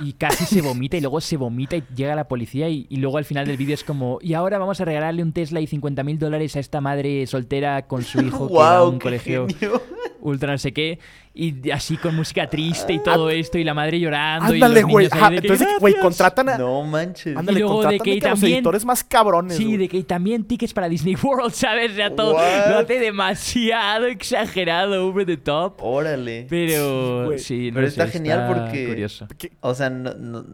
[0.00, 3.18] Y casi se vomita y luego se vomita y llega la policía y, y luego
[3.18, 6.02] al final del vídeo es como, y ahora vamos a regalarle un Tesla y 50
[6.02, 9.46] mil dólares a esta madre soltera con su hijo que va a un ¡Qué colegio
[9.46, 9.82] genio!
[10.22, 10.98] ultra no sé qué,
[11.36, 14.52] y así con música triste y todo esto y la madre llorando.
[14.54, 15.08] y Ándale, los güey.
[15.32, 16.58] Entonces, güey, contratan a.
[16.58, 17.36] No manches.
[17.36, 19.56] Ándale, Y luego de contratan que de que a los también- editores más cabrones.
[19.56, 21.90] Sí, de que también tickets para Disney World, ¿sabes?
[21.90, 25.74] O sea, todo lo hace demasiado exagerado, over the top.
[25.82, 26.46] Órale.
[26.48, 29.26] Pero sí, no Pero sé, está genial porque- Curioso.
[29.60, 30.44] O sea, no- no-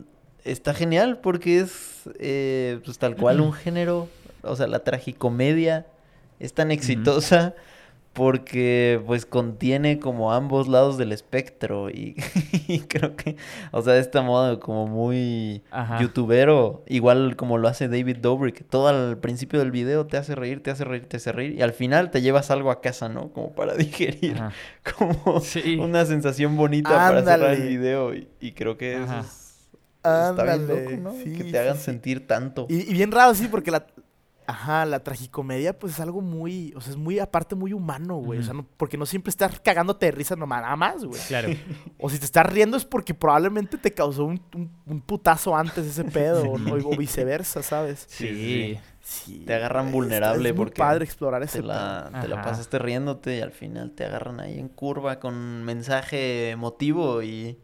[0.45, 4.09] está genial porque es eh, pues tal cual un género.
[4.43, 5.85] O sea, la tragicomedia
[6.39, 7.55] es tan exitosa
[8.13, 12.17] porque pues contiene como ambos lados del espectro y,
[12.69, 13.37] y creo que,
[13.71, 16.01] o sea, de este modo como muy Ajá.
[16.01, 20.61] youtubero, igual como lo hace David Dobrik, todo al principio del video te hace reír,
[20.63, 23.31] te hace reír, te hace reír y al final te llevas algo a casa, ¿no?
[23.33, 24.53] Como para digerir, Ajá.
[24.99, 25.77] como Sí.
[25.77, 29.69] una sensación bonita para cerrar el video y, y creo que eso es,
[30.03, 31.13] está bien loco, ¿no?
[31.13, 31.85] sí, que sí, te hagan sí.
[31.85, 32.67] sentir tanto.
[32.69, 33.87] Y, y bien raro, sí, porque la.
[34.51, 36.73] Ajá, la tragicomedia, pues es algo muy.
[36.77, 38.41] O sea, es muy, aparte, muy humano, güey.
[38.41, 41.21] O sea, no- porque no siempre estás cagándote de risa nomás, nada más, güey.
[41.29, 41.49] Claro.
[41.99, 45.87] O si te estás riendo es porque probablemente te causó un, un- un putazo antes
[45.87, 48.07] ese pedo, o, no- o viceversa, ¿sabes?
[48.09, 48.79] Sí.
[49.03, 49.45] Sí.
[49.47, 52.79] Te agarran es- vulnerable es muy porque padre explorar ese Te la, te la pasaste
[52.79, 57.59] riéndote y al final te agarran ahí en curva con mensaje emotivo y...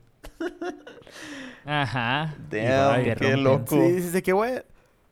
[1.65, 2.35] Ajá.
[2.51, 3.45] Damn, te qué rompen.
[3.45, 3.77] loco.
[3.77, 4.63] Sí, sí, sí, que güey.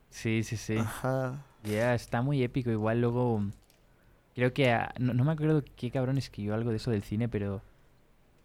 [0.09, 0.77] Sí, sí, sí.
[0.77, 1.43] Ajá.
[1.65, 2.69] Ya, está muy épico.
[2.69, 3.43] Igual luego.
[4.35, 4.77] Creo que.
[4.99, 7.61] No, no me acuerdo qué cabrón escribió algo de eso del cine, pero.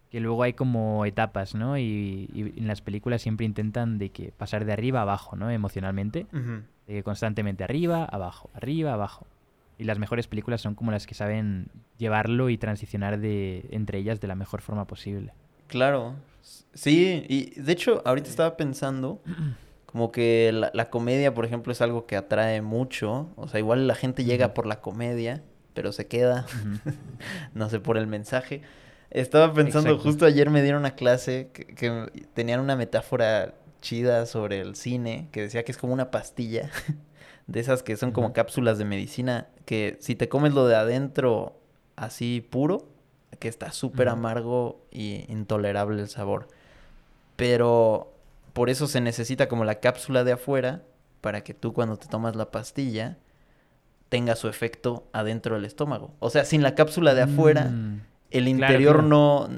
[0.09, 1.77] Que luego hay como etapas, ¿no?
[1.77, 5.49] Y, y en las películas siempre intentan de que pasar de arriba a abajo, ¿no?
[5.49, 6.27] Emocionalmente.
[6.33, 6.63] Ujú.
[6.87, 9.25] De que constantemente arriba, abajo, arriba, abajo.
[9.77, 11.67] Y las mejores películas son como las que saben
[11.97, 15.33] llevarlo y transicionar de, entre ellas de la mejor forma posible.
[15.67, 16.15] Claro.
[16.73, 19.21] Sí, y de hecho ahorita estaba pensando
[19.91, 23.29] como que la, la comedia, por ejemplo, es algo que atrae mucho.
[23.35, 26.45] O sea, igual la gente llega por la comedia, pero se queda,
[27.53, 28.61] no sé, por el mensaje.
[29.09, 30.09] Estaba pensando, Exacto.
[30.09, 35.27] justo ayer me dieron una clase que, que tenían una metáfora chida sobre el cine,
[35.31, 36.69] que decía que es como una pastilla,
[37.47, 41.59] de esas que son como cápsulas de medicina, que si te comes lo de adentro
[41.97, 42.87] así puro,
[43.39, 46.47] que está súper amargo y intolerable el sabor.
[47.35, 48.10] Pero
[48.53, 50.83] por eso se necesita como la cápsula de afuera,
[51.21, 53.17] para que tú cuando te tomas la pastilla
[54.09, 56.13] tenga su efecto adentro del estómago.
[56.19, 58.01] O sea, sin la cápsula de afuera, Mm.
[58.31, 59.07] el interior claro.
[59.07, 59.49] no,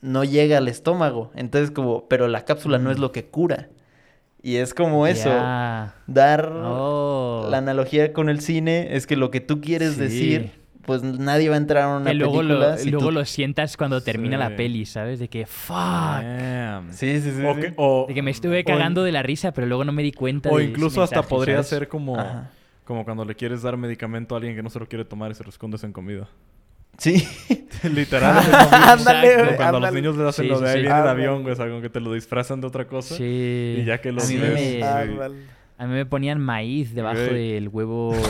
[0.00, 1.30] no llega al estómago.
[1.34, 3.00] Entonces como, pero la cápsula no es Mm.
[3.00, 3.68] lo que cura.
[4.42, 5.30] Y es como eso,
[6.08, 7.46] dar Oh.
[7.48, 10.00] la analogía con el cine es que lo que tú quieres Sí.
[10.00, 13.12] decir, pues nadie va a entrar a una que luego, película lo, si luego tú-
[13.12, 14.50] lo sientas cuando termina Sí.
[14.50, 15.18] la peli, ¿sabes?
[15.20, 15.76] De que, fuck.
[15.76, 16.92] Damn.
[16.92, 17.44] Sí, sí, sí.
[17.46, 17.60] O, sí.
[17.60, 19.92] que- o- De que me estuve o cagando in- de la risa, pero luego no
[19.92, 21.66] me di cuenta O de ese incluso hasta mensaje, podría ¿sabes?
[21.68, 22.50] ser como, Ajá.
[22.84, 25.34] como cuando le quieres dar medicamento a alguien que no se lo quiere tomar y
[25.34, 26.28] se lo escondes en comida.
[26.98, 27.26] Sí.
[27.84, 28.36] Literal.
[28.70, 30.82] Ándale, cuando a los niños les hacen Sí, lo sí, de ahí sí.
[30.82, 31.52] viene el avión, güey.
[31.54, 33.14] O sea, como que te lo disfrazan de otra cosa.
[33.16, 33.76] Sí.
[33.78, 34.84] Y ya que los A mí ves, me-.
[35.78, 38.12] A mí me ponían maíz debajo del huevo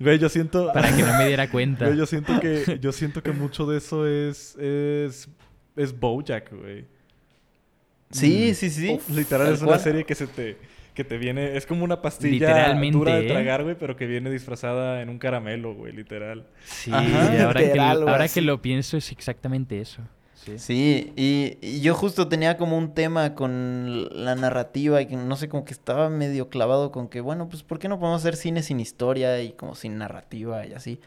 [0.00, 0.70] Güey, yo siento...
[0.74, 1.86] para que no me diera cuenta.
[1.86, 2.78] Güey, yo siento que...
[2.80, 4.56] Yo siento que mucho de eso es...
[4.56, 5.28] Es...
[5.76, 6.84] Es Bojack, güey.
[8.10, 8.54] Sí, Mm.
[8.54, 8.98] sí, sí.
[9.12, 9.80] Literal es una cual.
[9.80, 10.56] serie que se te...
[10.94, 11.56] Que te viene...
[11.56, 13.28] Es como una pastilla Literalmente, dura de ¿eh?
[13.30, 13.76] tragar, güey.
[13.78, 15.92] Pero que viene disfrazada en un caramelo, güey.
[15.92, 16.46] Literal.
[16.64, 17.44] Sí, Ajá.
[17.44, 20.02] ahora, que, lo- ahora que lo pienso es exactamente eso.
[20.46, 20.58] Sí.
[20.58, 25.34] Sí, y, y yo justo tenía como un tema con la narrativa y que no
[25.36, 28.36] sé, como que estaba medio clavado con que, bueno, pues ¿por qué no podemos hacer
[28.36, 31.00] cine sin historia y como sin narrativa y así?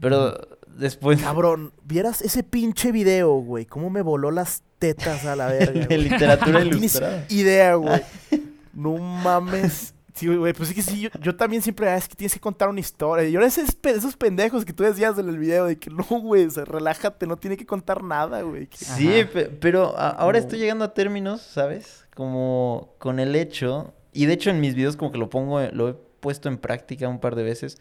[0.00, 0.36] Pero
[0.76, 3.64] después Cabrón, vieras ese pinche video, güey.
[3.64, 5.86] Cómo me voló las tetas a la verga.
[5.86, 7.24] de literatura ilustrada.
[7.28, 8.02] idea, güey.
[8.74, 9.93] No mames.
[10.14, 12.38] Sí, güey, pues es que sí, yo, yo también siempre, ah, es que tienes que
[12.40, 13.28] contar una historia.
[13.28, 16.44] Y ahora esos, esos pendejos que tú decías en el video de que no, güey,
[16.46, 18.68] o sea, relájate, no tiene que contar nada, güey.
[18.68, 19.24] que- Sí,
[19.60, 20.44] pero a- ahora No.
[20.44, 22.06] estoy llegando a términos, ¿sabes?
[22.14, 25.88] Como con el hecho, y de hecho en mis videos como que lo pongo, lo
[25.88, 27.78] he puesto en práctica un par de veces,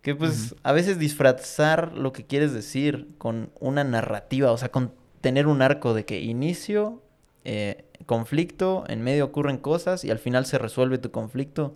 [0.00, 4.92] que pues a veces disfrazar lo que quieres decir con una narrativa, o sea, con
[5.20, 7.02] tener un arco de que inicio,
[7.44, 11.74] eh, conflicto, en medio ocurren cosas y al final se resuelve tu conflicto.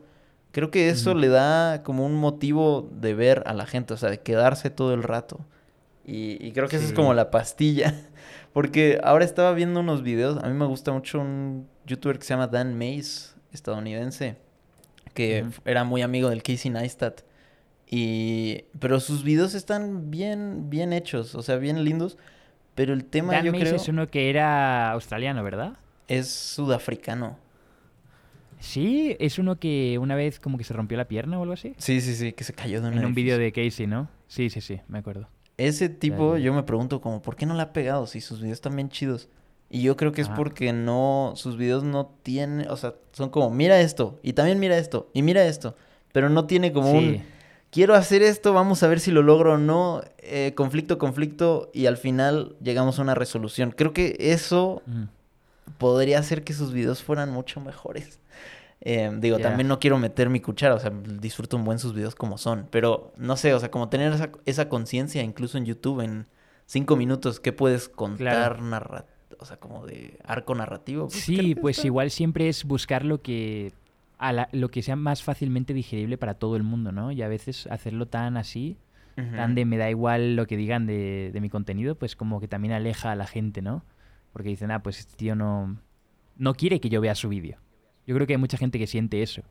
[0.53, 4.11] Creo que eso le da como un motivo de ver a la gente, o sea,
[4.11, 5.41] de quedarse todo el rato.
[6.05, 7.95] Y, y creo que esa es como la pastilla.
[8.53, 10.43] Porque ahora estaba viendo unos videos.
[10.43, 14.37] A mí me gusta mucho un youtuber que se llama Dan Mays, estadounidense,
[15.15, 17.21] que era muy amigo del Casey Neistat.
[17.87, 18.65] Y...
[18.81, 22.19] Pero sus videos están bien, bien hechos, o sea, bien lindos.
[22.75, 25.75] Pero el tema, Dan yo Mays creo, es uno que era australiano, ¿verdad?
[26.11, 27.39] Es sudafricano.
[28.59, 31.73] Sí, es uno que una vez como que se rompió la pierna o algo así.
[31.79, 34.09] Sí, sí, sí, que se cayó de un En un vídeo de Casey, ¿no?
[34.27, 35.29] Sí, sí, sí, me acuerdo.
[35.57, 38.57] Ese tipo, yo me pregunto como, ¿por qué no le ha pegado si sus videos
[38.57, 39.29] están bien chidos?
[39.71, 43.51] Y yo creo que es porque no, sus videos no tienen, o sea, son como,
[43.51, 45.77] mira esto, y también mira esto, y mira esto,
[46.13, 46.97] pero no tiene como sí.
[46.97, 47.23] un,
[47.71, 51.87] quiero hacer esto, vamos a ver si lo logro o no, eh, conflicto, conflicto, y
[51.87, 53.71] al final llegamos a una resolución.
[53.71, 55.05] Creo que eso Mm.
[55.79, 58.21] Podría hacer que sus videos fueran mucho mejores.
[58.83, 62.15] Eh, digo, también no quiero meter mi cuchara, o sea, disfruto un buen sus videos
[62.15, 66.01] como son, pero no sé, o sea, como tener esa, esa conciencia incluso en YouTube
[66.01, 66.27] en
[66.67, 69.05] cinco minutos, ¿qué puedes contar narra-
[69.39, 71.09] o sea, como de arco narrativo?
[71.09, 73.73] Pues, Sí, pues está- igual siempre es buscar lo que
[74.19, 77.11] a la- lo que sea más fácilmente digerible para todo el mundo, ¿no?
[77.13, 78.77] Y a veces hacerlo tan así,
[79.37, 82.49] tan de me da igual lo que digan de, de mi contenido, pues como que
[82.49, 83.83] también aleja a la gente, ¿no?
[84.33, 85.79] Porque dicen, ah, pues este tío no,
[86.37, 87.59] no quiere que yo vea su vídeo.
[88.07, 89.43] Yo creo que hay mucha gente que siente eso.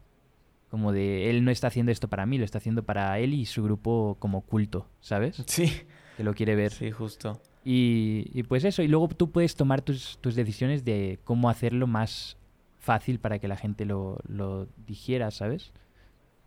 [0.70, 3.46] Como de, él no está haciendo esto para mí, lo está haciendo para él y
[3.46, 5.44] su grupo como culto, ¿sabes?
[5.48, 5.72] Sí,
[6.18, 6.72] Que lo quiere ver.
[6.72, 7.42] sí, justo.
[7.66, 11.88] Y, y pues eso, y luego tú puedes tomar tus, tus decisiones de cómo hacerlo
[11.88, 12.38] más
[12.80, 15.74] fácil para que la gente lo, lo digiera, ¿sabes?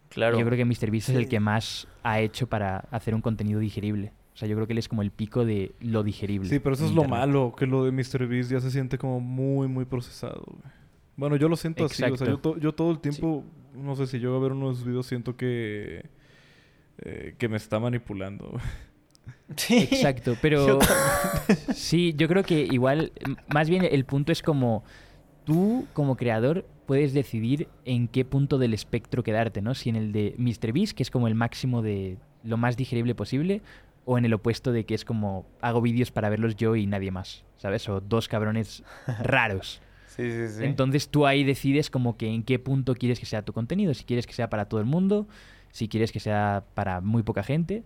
[0.08, 0.38] Claro.
[0.38, 1.28] Yo creo que MrBeast es el Sí.
[1.28, 4.12] que más ha hecho para hacer un contenido digerible.
[4.34, 6.48] O sea, yo creo que él es como el pico de lo digerible.
[6.48, 9.68] Sí, pero eso es lo malo, que lo de MrBeast ya se siente como muy,
[9.68, 10.42] muy procesado.
[10.46, 10.72] güey.
[11.16, 12.30] Bueno, yo lo siento así, o sea, Exacto.
[12.30, 15.36] yo, to- yo todo el tiempo, no sé si yo a ver unos videos siento
[15.36, 16.06] que
[17.04, 18.48] eh, que me está manipulando.
[18.52, 18.62] güey.
[19.56, 19.76] Sí.
[19.90, 20.78] Exacto, pero
[21.74, 23.12] sí, yo creo que igual,
[23.52, 24.82] más bien el punto es como
[25.44, 29.74] tú como creador puedes decidir en qué punto del espectro quedarte, ¿no?
[29.74, 33.60] Si en el de MrBeast, que es como el máximo de lo más digerible posible,
[34.04, 37.10] o en el opuesto de que es como hago vídeos para verlos yo y nadie
[37.10, 37.88] más, ¿sabes?
[37.88, 38.82] O dos cabrones
[39.20, 39.80] raros.
[40.06, 40.64] Sí, sí, sí.
[40.64, 44.04] Entonces tú ahí decides como que en qué punto quieres que sea tu contenido, si
[44.04, 45.26] quieres que sea para todo el mundo,
[45.70, 47.84] si quieres que sea para muy poca gente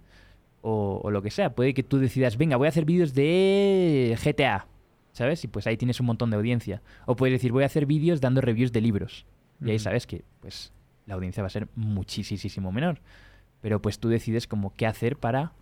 [0.62, 1.54] o, o lo que sea.
[1.54, 4.66] Puede que tú decidas, venga, voy a hacer vídeos de GTA,
[5.12, 5.44] ¿sabes?
[5.44, 6.82] Y pues ahí tienes un montón de audiencia.
[7.06, 9.26] O puedes decir, voy a hacer vídeos dando reviews de libros.
[9.60, 9.84] Y ahí Ujú.
[9.84, 10.72] sabes que pues
[11.06, 12.98] la audiencia va a ser muchísimo menor.
[13.60, 15.52] Pero pues tú decides como qué hacer para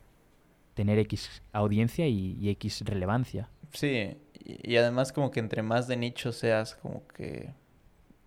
[0.75, 3.49] tener X audiencia y, y X relevancia.
[3.73, 7.55] Sí, y, y además como que entre más de nicho seas, como que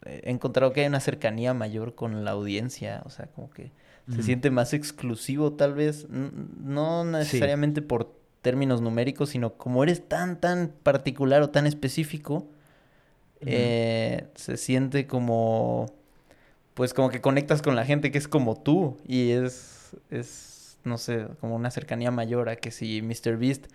[0.08, 3.72] he encontrado que hay una cercanía mayor con la audiencia, o sea, como que
[4.14, 10.40] se siente más exclusivo tal vez, no necesariamente por términos numéricos, sino como eres tan,
[10.40, 12.48] tan particular o tan específico,
[13.42, 15.88] eh, se siente como,
[16.74, 20.98] pues como que conectas con la gente que es como tú y es, es, no
[20.98, 23.68] sé, como una cercanía mayor a que si MrBeast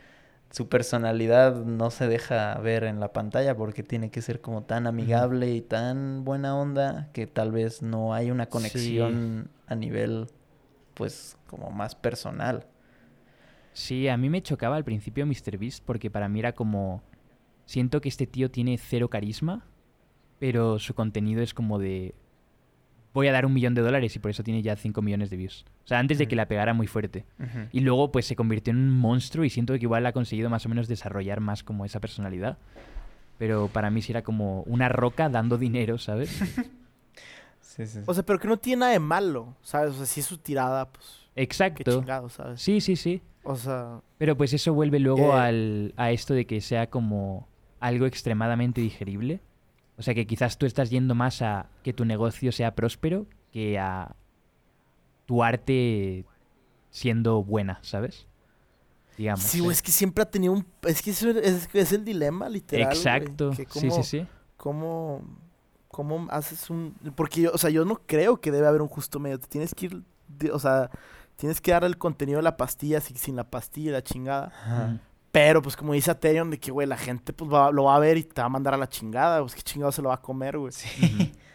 [0.50, 4.86] su personalidad no se deja ver en la pantalla porque tiene que ser como tan
[4.86, 10.26] amigable y tan buena onda que tal vez no hay una conexión a nivel
[10.92, 12.66] pues como más personal.
[13.72, 17.02] Sí, a mí me chocaba al principio MrBeast porque para mí era como...
[17.64, 19.64] Siento que este tío tiene cero carisma,
[20.38, 22.14] pero su contenido es como de...
[23.14, 25.36] Voy a dar un millón de dólares y por eso tiene ya 5 millones de
[25.36, 25.64] views.
[25.84, 27.24] O sea, antes de que la pegara muy fuerte.
[27.72, 30.64] Y luego pues se convirtió en un monstruo y siento que igual ha conseguido más
[30.64, 32.56] o menos desarrollar más como esa personalidad.
[33.38, 36.30] Pero para mí sí era como una roca dando dinero, ¿sabes?
[37.60, 38.04] Sí, sí, sí.
[38.06, 39.92] O sea, pero que no tiene nada de malo, ¿sabes?
[39.94, 42.00] O sea, si es su tirada, pues, qué Exacto.
[42.00, 42.60] chingado, ¿sabes?
[42.60, 43.22] Sí, sí, sí.
[43.44, 45.40] O sea, Pero pues eso vuelve luego Eh.
[45.40, 47.48] al, a esto de que sea como
[47.80, 49.40] algo extremadamente digerible.
[49.98, 53.78] O sea que quizás tú estás yendo más a que tu negocio sea próspero que
[53.78, 54.14] a
[55.26, 56.24] tu arte
[56.90, 58.26] siendo buena, ¿sabes?
[59.18, 59.42] Digamos.
[59.44, 60.66] sí, güey, es que siempre ha tenido un...
[60.82, 63.52] Es que eso es, es el dilema, literal, güey, Exacto.
[63.54, 64.26] Sí, sí, sí.
[64.56, 65.22] ¿Cómo,
[65.88, 66.94] ¿Cómo haces un...?
[67.14, 69.38] Porque yo, o sea, yo no creo que debe haber un justo medio.
[69.38, 70.90] Te tienes que ir, de- o sea,
[71.36, 74.46] tienes que dar el contenido de la pastilla sin, sin la pastilla y la chingada.
[74.46, 75.00] Ajá.
[75.32, 77.98] Pero, pues, como dice Aterion, de que, güey, la gente, pues, va- lo va a
[77.98, 79.40] ver y te va a mandar a la chingada.
[79.40, 80.72] Pues, qué chingado se lo va a comer, güey.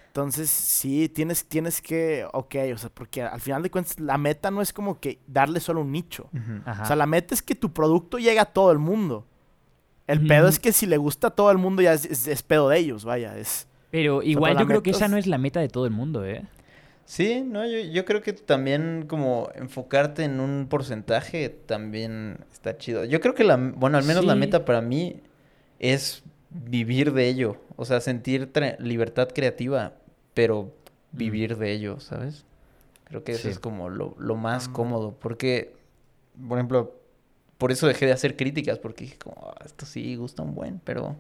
[0.08, 2.26] Entonces, sí, tienes, tienes que...
[2.34, 5.60] Ok, o sea, porque al final de cuentas, la meta no es como que darle
[5.60, 6.28] solo un nicho.
[6.82, 9.28] O sea, la meta es que tu producto llegue a todo el mundo.
[10.08, 12.42] El pedo es que si le gusta a todo el mundo ya es, es- es
[12.42, 13.38] pedo de ellos, vaya.
[13.38, 13.68] Es...
[13.92, 16.26] Pero igual yo creo que esa es- no es la meta de todo el mundo,
[16.26, 16.48] ¿eh?
[17.08, 23.06] Sí, no, yo, yo creo que también como enfocarte en un porcentaje también está chido.
[23.06, 25.22] Yo creo que la, bueno, al menos la meta para mí
[25.80, 27.62] es vivir de ello.
[27.78, 29.94] O sea, sentir libertad creativa,
[30.34, 30.74] pero
[31.14, 32.44] vivir de ello, ¿sabes?
[33.06, 33.50] Creo que eso Sí.
[33.52, 34.74] es como lo, lo más Mm.
[34.74, 35.16] cómodo.
[35.18, 35.74] Porque,
[36.46, 36.94] por ejemplo,
[37.58, 40.82] por eso dejé de hacer críticas, porque dije como, "Ah, esto sí gusta un buen,
[40.84, 41.16] pero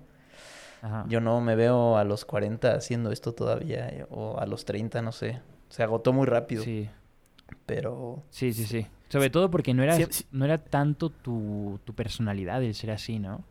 [0.81, 1.05] Ajá.
[1.07, 5.01] yo no me veo a los 40 haciendo esto todavía, eh, o a los 30,
[5.01, 5.39] no sé.
[5.69, 6.87] Se agotó muy rápido, Sí,
[7.65, 8.23] pero...
[8.29, 8.87] sí, sí, sí.
[9.09, 10.25] Sobre todo porque no era, Sí, sí.
[10.31, 13.43] no era tanto tu, tu personalidad el ser así, ¿no?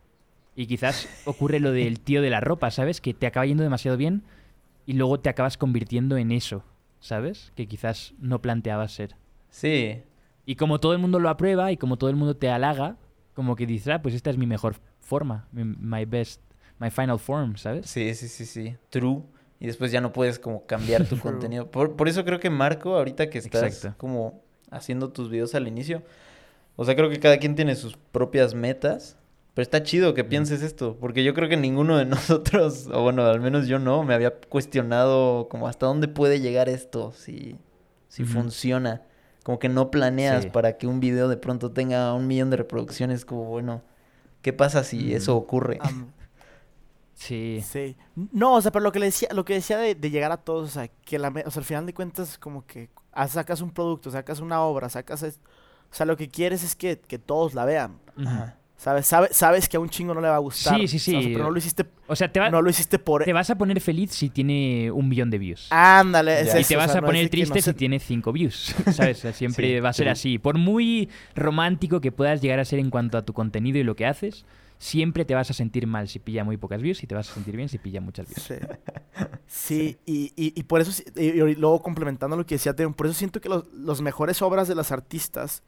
[0.54, 3.00] Y quizás ocurre lo del tío de la ropa, ¿sabes?
[3.00, 4.22] Que te acaba yendo demasiado bien
[4.86, 6.62] y luego te acabas convirtiendo en eso,
[7.00, 7.52] ¿sabes?
[7.56, 9.16] Que quizás no planteabas ser.
[9.50, 10.02] Sí,
[10.44, 12.96] Y como todo el mundo lo aprueba y como todo el mundo te halaga,
[13.34, 16.40] como que dices, ah, pues esta es mi mejor forma, mi- my best,
[16.78, 17.86] my final form, ¿sabes?
[17.88, 18.76] Sí, sí, sí, sí.
[18.90, 19.22] True.
[19.58, 21.70] Y después ya no puedes como cambiar tu contenido.
[21.70, 23.98] Por, por eso creo que Marco, ahorita que estás Exacto.
[23.98, 26.02] como haciendo tus videos al inicio,
[26.76, 29.16] o sea, creo que cada quien tiene sus propias metas.
[29.54, 33.24] Pero está chido que pienses esto, porque yo creo que ninguno de nosotros, o bueno,
[33.24, 34.34] al menos yo no, me había
[34.80, 37.56] cuestionado como hasta dónde puede llegar esto, si,
[38.08, 39.00] si funciona.
[39.42, 40.50] Como que no planeas Sí.
[40.50, 43.80] para que un video de pronto tenga un millón de reproducciones, como bueno,
[44.42, 45.16] ¿qué pasa si Mm.
[45.16, 45.78] eso ocurre?
[47.16, 47.60] Sí.
[47.68, 47.96] Sí.
[48.32, 50.36] No, o sea, pero lo que le decía, lo que decía de, de llegar a
[50.36, 53.60] todos, o sea, que la, o sea, al final de cuentas como que ah, sacas
[53.62, 55.40] un producto, sacas una obra, sacas es-
[55.90, 57.98] o sea, lo que quieres es que, que todos la vean.
[58.18, 58.58] Ajá.
[58.76, 59.06] ¿Sabes?
[59.06, 60.78] Sabe- sabes que a un chingo no le va a gustar.
[60.78, 61.28] Sí, sí, o sea, sí.
[61.32, 63.56] pero no lo hiciste, O sea, te, va- no lo hiciste por te vas a
[63.56, 65.68] poner feliz si tiene un millón de views.
[65.70, 67.76] Ándale, es y eso, te o vas sea, a no poner no triste se- si
[67.78, 68.74] tiene 5 views.
[68.92, 69.18] ¿Sabes?
[69.18, 70.38] O sea, siempre Sí, va a ser así.
[70.38, 73.96] Por muy romántico que puedas llegar a ser en cuanto a tu contenido y lo
[73.96, 74.44] que haces,
[74.78, 77.34] siempre te vas a sentir mal si pilla muy pocas views y te vas a
[77.34, 78.42] sentir bien si pilla muchas views.
[78.42, 78.54] Sí,
[79.46, 83.06] Sí, Y, y, y por eso, y, y luego complementando lo que decía Teon, por
[83.06, 85.62] eso siento que los, los mejores obras de las artistas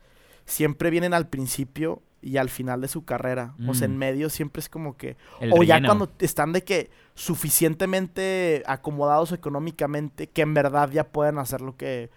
[0.44, 3.54] siempre vienen al principio y al final de su carrera.
[3.68, 3.98] O sea, en Mm.
[3.98, 5.16] medio siempre es como que...
[5.40, 11.38] El o ya cuando están de que suficientemente acomodados económicamente que en verdad ya pueden
[11.38, 12.10] hacer lo que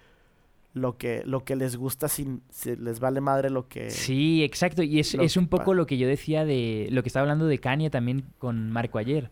[0.74, 4.82] lo que lo que les gusta sin se les vale madre lo que Sí, exacto.
[4.82, 7.58] Y es, es un poco lo que yo decía de lo que estaba hablando de
[7.58, 9.30] Kanye también con Marco ayer.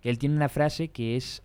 [0.00, 1.42] Que él tiene una frase que es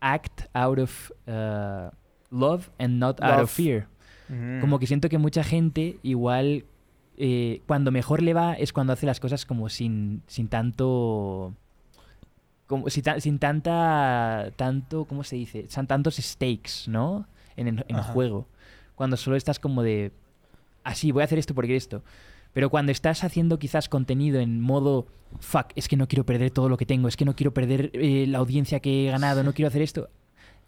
[0.00, 1.90] act out of uh,
[2.30, 3.88] love and not out of fear.
[4.28, 4.60] Mm.
[4.60, 6.64] Como que siento que mucha gente igual
[7.16, 11.54] eh, cuando mejor le va es cuando hace las cosas como sin, sin tanto...
[12.66, 14.52] Como, sin, ta- sin tanta...
[14.56, 15.66] Tanto, ¿cómo se dice?
[15.68, 17.26] Son tantos stakes, ¿no?
[17.56, 18.48] En el, en el juego.
[18.96, 20.10] Cuando solo estás como de...
[20.82, 22.02] Así, voy a hacer esto porque esto.
[22.52, 25.06] Pero cuando estás haciendo quizás contenido en modo...
[25.40, 27.06] Fuck, es que no quiero perder todo lo que tengo.
[27.06, 29.44] Es que no quiero perder eh, la audiencia que he ganado.
[29.44, 30.08] No quiero hacer esto.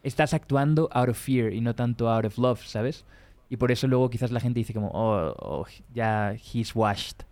[0.04, 3.04] Estás actuando out of fear y no tanto out of love, ¿sabes?
[3.50, 7.22] Y por eso luego quizás la gente dice como, oh, oh, ya he's washed,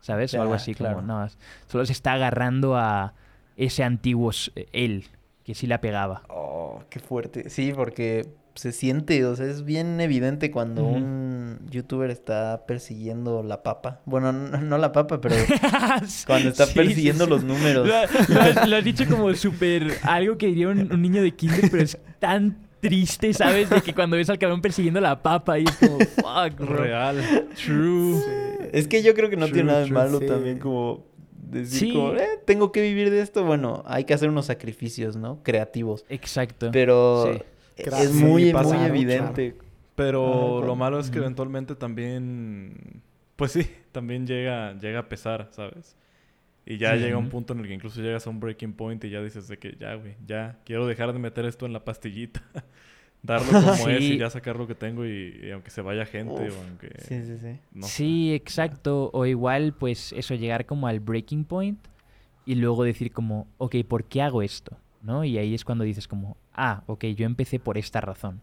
[0.00, 0.32] ¿sabes?
[0.34, 0.96] o algo así claro.
[0.96, 1.28] como, no,
[1.66, 3.12] solo se está agarrando a
[3.56, 5.04] ese antiguo s- él,
[5.44, 6.22] que sí la pegaba.
[6.30, 7.50] Oh, qué fuerte.
[7.50, 8.26] Sí, porque
[8.58, 14.00] se siente, o sea, es bien evidente cuando un youtuber está persiguiendo la papa.
[14.04, 15.36] Bueno, no, no la papa, pero
[16.26, 17.30] cuando está Sí, persiguiendo sí.
[17.30, 17.86] los números.
[17.86, 21.32] Lo, lo has, lo has dicho como súper algo que diría un, un niño de
[21.34, 23.70] kinder, pero es tan triste, ¿sabes?
[23.70, 26.76] De que cuando ves al cabrón persiguiendo la papa y es como, fuck, bro.
[26.76, 27.16] Real.
[27.64, 28.20] True.
[28.72, 30.26] Es que yo creo que no True, tiene nada de malo sí.
[30.26, 31.92] también como decir Sí.
[31.94, 33.44] como, eh, tengo que vivir de esto.
[33.44, 35.42] Bueno, hay que hacer unos sacrificios, ¿no?
[35.42, 36.04] Creativos.
[36.08, 36.70] Exacto.
[36.72, 37.42] Pero Sí.
[37.78, 39.56] Es muy, Sí, pasa muy evidente.
[39.94, 43.02] Pero Ajá, lo malo es que eventualmente también,
[43.36, 45.96] pues sí, también llega, llega a pesar, ¿sabes?
[46.66, 47.00] Y ya Sí.
[47.00, 49.48] llega un punto en el que incluso llegas a un breaking point y ya dices
[49.48, 52.42] de que ya, güey, ya quiero dejar de meter esto en la pastillita.
[53.22, 56.32] Darlo como es y ya sacar lo que tengo y, y aunque se vaya gente
[56.48, 56.90] Uf, o aunque...
[57.00, 57.58] Sí, sí, sí.
[57.72, 57.92] no sé.
[57.92, 59.10] sí, exacto.
[59.12, 61.78] O igual, pues eso, llegar como al breaking point
[62.46, 64.76] y luego decir como, ok, ¿por qué hago esto?
[65.02, 65.24] ¿No?
[65.24, 68.40] Y ahí es cuando dices como, ah, ok, yo empecé por esta razón.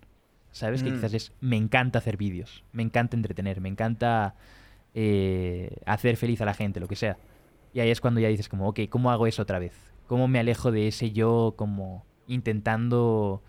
[0.51, 0.83] ¿Sabes?
[0.83, 0.93] Que Mm.
[0.93, 4.35] quizás es, me encanta hacer vídeos, me encanta entretener, me encanta
[4.93, 7.17] eh, hacer feliz a la gente, lo que sea.
[7.73, 9.73] Y ahí es cuando ya dices como, ok, ¿cómo hago eso otra vez?
[10.07, 13.43] ¿Cómo me alejo de ese yo como intentando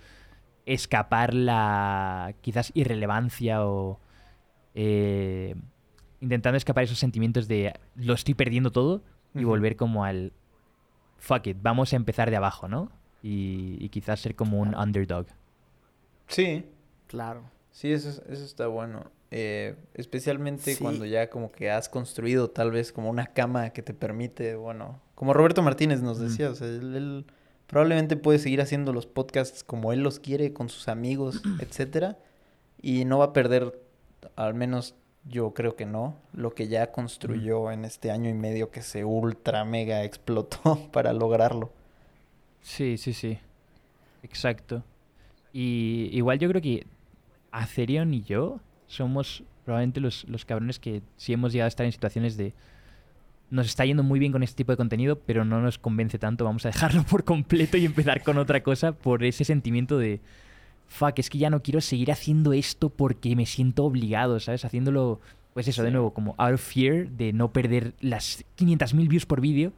[0.64, 4.00] escapar la quizás irrelevancia o
[4.74, 5.54] eh,
[6.20, 9.02] intentando escapar esos sentimientos de lo estoy perdiendo todo
[9.34, 10.32] y volver como al
[11.18, 12.90] fuck it, vamos a empezar de abajo, ¿no?
[13.22, 15.26] Y, y quizás ser como un underdog.
[16.28, 16.64] Sí,
[17.06, 19.10] claro sí, eso, es- eso está bueno.
[19.30, 20.82] Eh, especialmente Sí.
[20.82, 25.00] cuando ya como que has construido tal vez como una cama que te permite, bueno,
[25.14, 26.22] como Roberto Martínez nos Mm.
[26.22, 27.24] decía, o sea, él, él
[27.66, 32.16] probablemente puede seguir haciendo los podcasts como él los quiere, con sus amigos, etcétera,
[32.80, 33.78] y no va a perder
[34.36, 34.94] al menos
[35.28, 36.16] yo creo que no.
[36.32, 41.12] Lo que ya construyó en este año y medio que se ultra mega explotó para
[41.12, 41.72] lograrlo.
[42.66, 43.38] Sí, sí, sí.
[44.24, 44.82] Exacto.
[45.52, 46.84] Y igual yo creo que
[47.52, 51.92] Acerion y yo somos probablemente los, los cabrones que sí hemos llegado a estar en
[51.92, 52.54] situaciones de
[53.50, 56.44] nos está yendo muy bien con este tipo de contenido, pero no nos convence tanto,
[56.44, 60.20] vamos a dejarlo por completo y empezar con otra cosa por ese sentimiento de,
[60.88, 64.64] fuck, es que ya no quiero seguir haciendo esto porque me siento obligado, ¿sabes?
[64.64, 65.20] Haciéndolo,
[65.54, 69.40] pues eso, de nuevo, como out of fear, de no perder las 500.000 views por
[69.40, 69.72] vídeo,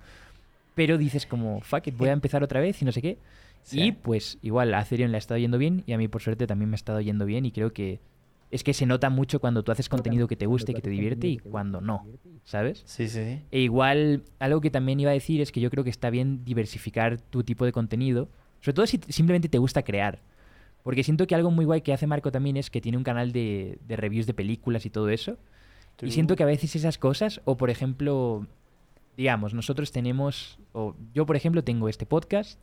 [0.79, 3.19] pero dices como, fuck it, voy a empezar otra vez y no sé qué.
[3.63, 3.81] Sí.
[3.81, 6.47] Y pues igual a Ethereum le ha estado yendo bien y a mí por suerte
[6.47, 7.99] también me ha estado yendo bien y creo que
[8.53, 11.27] es que se nota mucho cuando tú haces contenido que te guste, que te divierte
[11.27, 12.07] y cuando no,
[12.45, 12.85] ¿sabes?
[12.87, 13.41] Sí, sí.
[13.51, 16.45] E igual, algo que también iba a decir es que yo creo que está bien
[16.45, 18.29] diversificar tu tipo de contenido,
[18.61, 20.23] sobre todo si simplemente te gusta crear.
[20.85, 23.33] Porque siento que algo muy guay que hace Marco también es que tiene un canal
[23.33, 25.39] de, de reviews de películas y todo eso.
[26.01, 28.47] Y siento que a veces esas cosas, o por ejemplo,
[29.19, 32.61] digamos, nosotros tenemos, o yo por ejemplo tengo este podcast,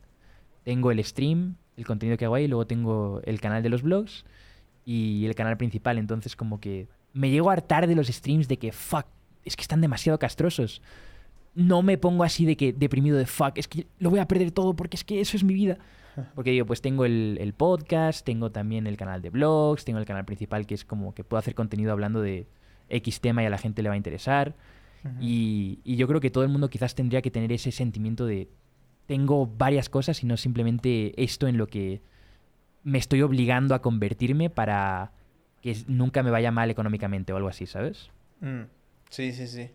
[0.64, 3.82] tengo el stream, el contenido que hago ahí, y luego tengo el canal de los
[3.82, 4.24] blogs
[4.82, 5.98] y el canal principal.
[5.98, 9.04] Entonces como que me llego a hartar de los streams de que, fuck,
[9.44, 10.80] es que están demasiado castrosos.
[11.54, 14.50] No me pongo así de que deprimido de fuck, es que lo voy a perder
[14.50, 15.76] todo porque es que eso es mi vida.
[16.34, 20.06] Porque digo, pues tengo el, el podcast, tengo también el canal de blogs, tengo el
[20.06, 22.46] canal principal que es como que puedo hacer contenido hablando de
[22.88, 24.54] X tema y a la gente le va a interesar.
[25.20, 28.48] Y, y yo creo que todo el mundo quizás tendría que tener ese sentimiento de
[29.06, 32.00] tengo varias cosas y no simplemente esto en lo que
[32.82, 35.12] me estoy obligando a convertirme para
[35.62, 38.10] que nunca me vaya mal económicamente o algo así, ¿sabes?
[38.40, 38.62] Mm.
[39.10, 39.70] Sí, sí, sí.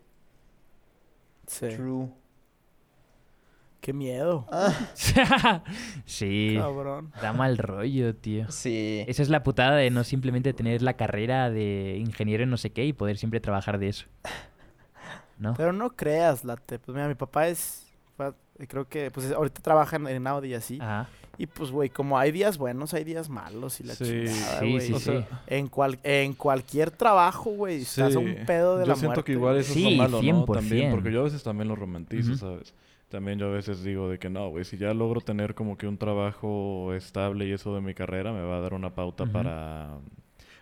[1.47, 1.67] Sí.
[1.75, 2.09] True.
[3.81, 4.45] Qué miedo.
[4.51, 4.73] Ah,
[6.05, 7.11] sí, Cabrón.
[7.19, 8.45] da mal rollo, tío.
[8.51, 9.03] sí.
[9.07, 12.69] Esa es la putada de no simplemente tener la carrera de ingeniero en no sé
[12.71, 14.05] qué y poder siempre trabajar de eso.
[15.41, 15.53] ¿No?
[15.55, 16.79] Pero no creas, Late.
[16.79, 17.85] Pues mira, mi papá es.
[18.15, 18.31] fue-
[18.67, 20.77] Creo que, pues ahorita trabaja en, en Audi y así.
[20.79, 21.09] Ajá.
[21.37, 24.03] Y pues, güey, como hay días buenos, hay días malos y la Sí.
[24.05, 24.81] chingada, Sí, güey.
[24.81, 25.05] sí, O sí.
[25.05, 29.07] sea, En, cual, en cualquier trabajo, güey, estás a un pedo de yo la siento
[29.15, 29.23] muerte.
[29.23, 30.45] que igual eso Sí, es lo malo, ¿no?
[30.45, 30.53] 100%.
[30.59, 32.35] También, porque yo a veces también lo romantizo.
[32.37, 32.75] ¿sabes?
[33.09, 35.87] También yo a veces digo de que no, güey, si ya logro tener como que
[35.87, 39.31] un trabajo estable y eso de mi carrera, me va a dar una pauta Ujú.
[39.33, 39.97] para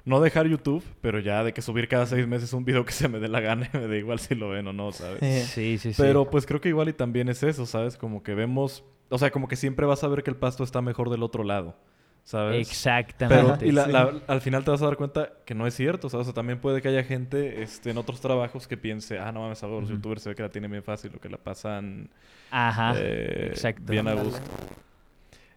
[0.06, 3.08] no dejar YouTube, pero ya de que subir cada seis meses un video que se
[3.08, 5.20] me dé la gana, me da igual si lo ven o no, ¿sabes?
[5.48, 6.02] Sí, sí, sí.
[6.02, 7.98] Pero pues creo que igual y también es eso, ¿sabes?
[7.98, 10.82] Como que vemos, o sea, como que siempre vas a ver que el pasto está
[10.82, 11.76] mejor del otro lado,
[12.24, 12.52] ¿sabes?
[12.52, 13.68] Pero Exactamente.
[13.68, 13.92] y la- Sí.
[13.92, 16.10] la- al final te vas a dar cuenta que no es cierto.
[16.10, 16.24] ¿sabes?
[16.24, 19.42] O sea, también puede que haya gente este, en otros trabajos que piense, ah, no
[19.42, 22.10] mames, ahora los youtubers se ve que la tienen bien fácil o que la pasan
[22.52, 22.94] Ajá.
[22.98, 23.92] eh, exacto.
[23.92, 24.40] bien a gusto.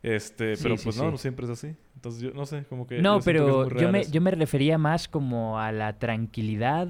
[0.03, 1.11] Este, Sí, pero sí, pues no, sí.
[1.11, 1.77] no siempre es así.
[1.95, 3.01] Entonces yo no sé, como que...
[3.01, 6.89] No, que pero muy yo me, yo me refería más como a la tranquilidad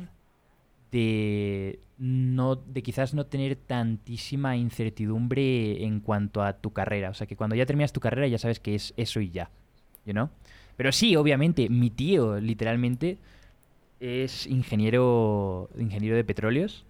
[0.91, 7.11] de no de quizás no tener tantísima incertidumbre en cuanto a tu carrera.
[7.11, 9.51] O sea, que cuando ya terminas tu carrera ya sabes que es eso y ya.
[10.05, 10.31] You know?
[10.77, 13.19] Pero sí, obviamente, mi tío literalmente
[14.01, 16.87] es ingeniero, ingeniero de petróleos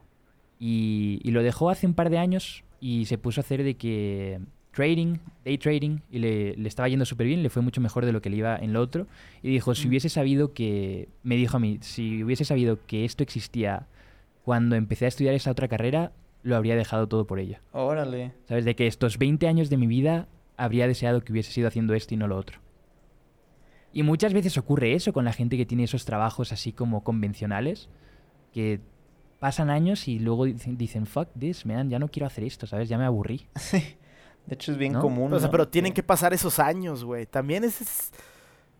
[0.58, 3.74] y, y lo dejó hace un par de años y se puso a hacer de
[3.74, 4.40] que
[4.72, 8.12] trading, day trading, y le, le estaba yendo súper bien, le fue mucho mejor de
[8.12, 9.06] lo que le iba en lo otro.
[9.42, 13.22] Y dijo, si hubiese sabido que, me dijo a mí, si hubiese sabido que esto
[13.22, 13.86] existía
[14.44, 16.12] cuando empecé a estudiar esa otra carrera,
[16.42, 17.60] lo habría dejado todo por ella.
[17.72, 18.32] Órale.
[18.48, 18.64] ¿Sabes?
[18.64, 20.26] De que estos 20 años de mi vida
[20.56, 22.58] habría deseado que hubiese sido haciendo esto y no lo otro.
[23.92, 27.88] Y muchas veces ocurre eso con la gente que tiene esos trabajos así como convencionales,
[28.52, 28.80] que
[29.38, 32.88] pasan años y luego dicen, fuck this, man, ya no quiero hacer esto, ¿sabes?
[32.88, 33.46] Ya me aburrí.
[34.46, 35.00] De hecho, es bien ¿No?
[35.00, 35.32] común.
[35.32, 35.52] O sea, ¿no?
[35.52, 37.26] pero tienen que pasar esos años, güey.
[37.26, 37.80] También es...
[37.80, 38.10] es-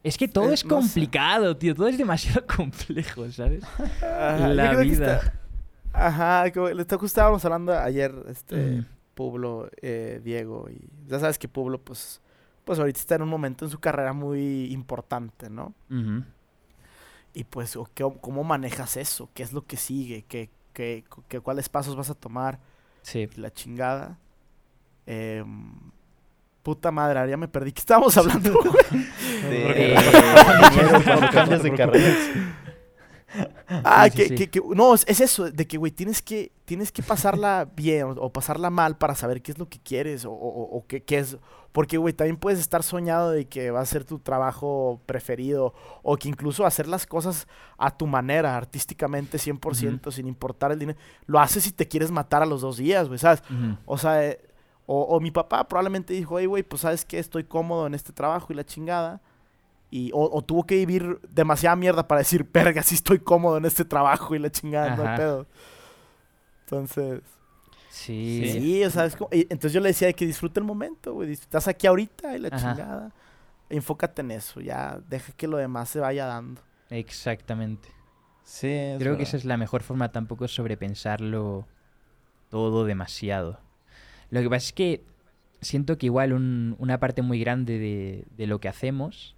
[0.05, 0.87] Es que todo Eh, es no sé.
[0.89, 3.63] complicado, tío, todo es demasiado complejo, ¿sabes?
[4.03, 5.17] Ajá, La vida.
[5.17, 5.33] está-
[5.93, 6.51] Ajá,
[6.99, 8.87] justo estábamos hablando ayer, este, Mm.
[9.15, 12.21] Pablo, eh, Diego, y ya sabes que Pablo, pues,
[12.65, 15.75] pues ahorita está en un momento en su carrera muy importante, ¿no?
[15.91, 16.25] Ujú.
[17.35, 17.77] Y pues,
[18.21, 19.29] ¿cómo manejas eso?
[19.35, 20.25] ¿Qué es lo que sigue?
[20.25, 22.59] ¿Qué, qué, qué- cuáles pasos vas a tomar?
[23.03, 23.29] Sí.
[23.37, 24.19] La chingada.
[25.07, 25.73] Em,
[26.63, 27.73] puta madre, ahora ya me perdí.
[27.73, 28.53] ¿Qué estábamos hablando?
[29.51, 29.97] De-
[30.63, 32.15] ingenieros cuando cambias de carrera.
[33.85, 34.35] Ah, Sí, que, sí, sí.
[34.35, 38.03] que- que- no, es, es eso, de que, güey, tienes que, tienes que pasarla bien
[38.05, 41.03] o, o pasarla mal para saber qué es lo que quieres o, o- o qué,
[41.03, 41.39] qué es.
[41.73, 45.73] Porque, güey, también puedes estar soñado de que va a ser tu trabajo preferido
[46.03, 47.49] o que incluso hacer las cosas
[47.79, 50.99] a tu manera, artísticamente, 100%, sin importar el dinero.
[51.25, 53.43] Lo haces si te quieres matar a los dos días, güey, ¿sabes?
[53.87, 54.39] O sea, eh,
[54.95, 58.13] o, o mi papá probablemente dijo, hey, güey, pues sabes que estoy cómodo en este
[58.13, 59.21] trabajo y la chingada.
[59.91, 63.65] y o, o tuvo que vivir demasiada mierda para decir, verga, sí estoy cómodo en
[63.67, 65.47] este trabajo y la chingada, no hay pedo.
[66.65, 67.21] Entonces,
[67.91, 68.49] Sí.
[68.53, 71.13] sí, o sea, es como- y entonces yo le decía de que disfruta el momento,
[71.15, 72.59] güey, estás aquí ahorita y la Ajá.
[72.59, 73.13] chingada.
[73.69, 76.61] Enfócate en eso, ya deja que lo demás se vaya dando.
[76.89, 77.89] Exactamente.
[78.45, 81.67] Sí, es Creo que esa es la mejor forma tampoco sobrepensarlo
[82.49, 83.59] todo demasiado.
[84.33, 85.03] Lo que pasa es que
[85.61, 89.37] siento que igual un- una parte muy grande de, de lo que hacemos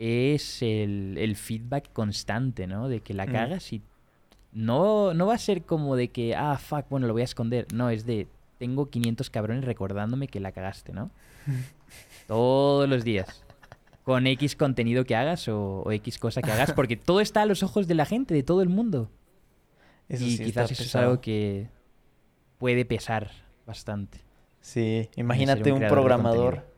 [0.00, 2.88] es el, el feedback constante, ¿no?
[2.88, 3.32] De que la Mm.
[3.32, 3.82] cagas y
[4.52, 7.66] no, no va a ser como de que, ah, fuck, bueno, lo voy a esconder.
[7.72, 8.26] No, es de,
[8.58, 11.10] tengo 500 cabrones recordándome que la cagaste, ¿no?
[12.26, 13.44] Todos los días.
[14.04, 17.46] Con X contenido que hagas o, o X cosa que hagas, porque todo está a
[17.46, 19.10] los ojos de la gente, de todo el mundo.
[20.08, 21.68] Eso y sí quizás eso es algo que
[22.58, 23.30] puede pesar
[23.66, 24.20] bastante.
[24.60, 26.70] Sí, imagínate un programador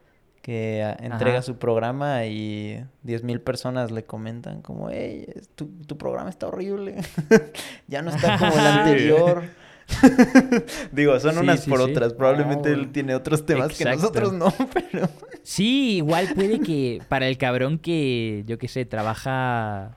[0.42, 1.42] que ah, entrega Ajá.
[1.42, 6.96] su programa y 10.000 personas le comentan como, hey, tu, tu programa está horrible,
[7.88, 9.42] ya no está como el anterior.
[10.92, 11.90] Digo, son Sí, unas sí, por sí.
[11.90, 12.14] otras.
[12.14, 12.92] Probablemente él güey.
[12.92, 15.08] tiene otros temas que nosotros no, pero...
[15.42, 19.96] Sí, igual puede que para el cabrón que, yo qué sé, trabaja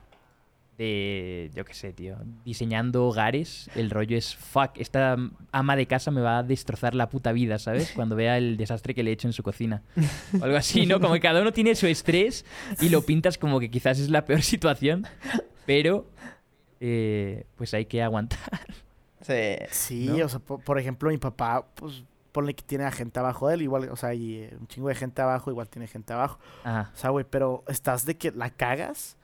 [0.78, 5.16] de, yo qué sé, tío, diseñando hogares, el rollo es, fuck, esta
[5.50, 7.90] ama de casa me va a destrozar la puta vida, ¿sabes?
[7.94, 9.82] Cuando vea el desastre que le he hecho en su cocina.
[10.40, 11.00] O algo así, ¿no?
[11.00, 12.44] Como que cada uno tiene su estrés
[12.80, 15.04] y lo pintas como que quizás es la peor situación,
[15.66, 16.06] pero
[16.80, 18.38] eh, pues hay que aguantar.
[19.20, 19.34] Sí.
[19.70, 20.24] Sí, ¿No?
[20.24, 23.54] o sea, po- por, ejemplo, mi papá, pues, ponle que tiene a gente abajo de
[23.54, 26.38] él, igual, o sea, y eh, un chingo de gente abajo, igual tiene gente abajo.
[26.62, 26.92] Ajá.
[26.94, 29.16] O sea, güey, pero estás de que la cagas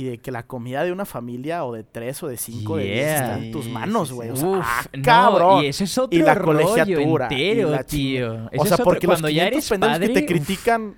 [0.00, 2.84] y de que la comida de una familia o de tres o de cinco de
[2.84, 3.44] diez está Yeah.
[3.46, 4.30] en tus manos, güey.
[4.30, 5.64] O sea, Uf, ah, no, cabrón.
[5.64, 8.34] y eso es otro Y la rollo colegiatura, y entero, la tío.
[8.34, 10.20] Eso o es sea, otro- porque los cuando ya 500 eres pendejos padre, que te
[10.20, 10.94] uf, critican,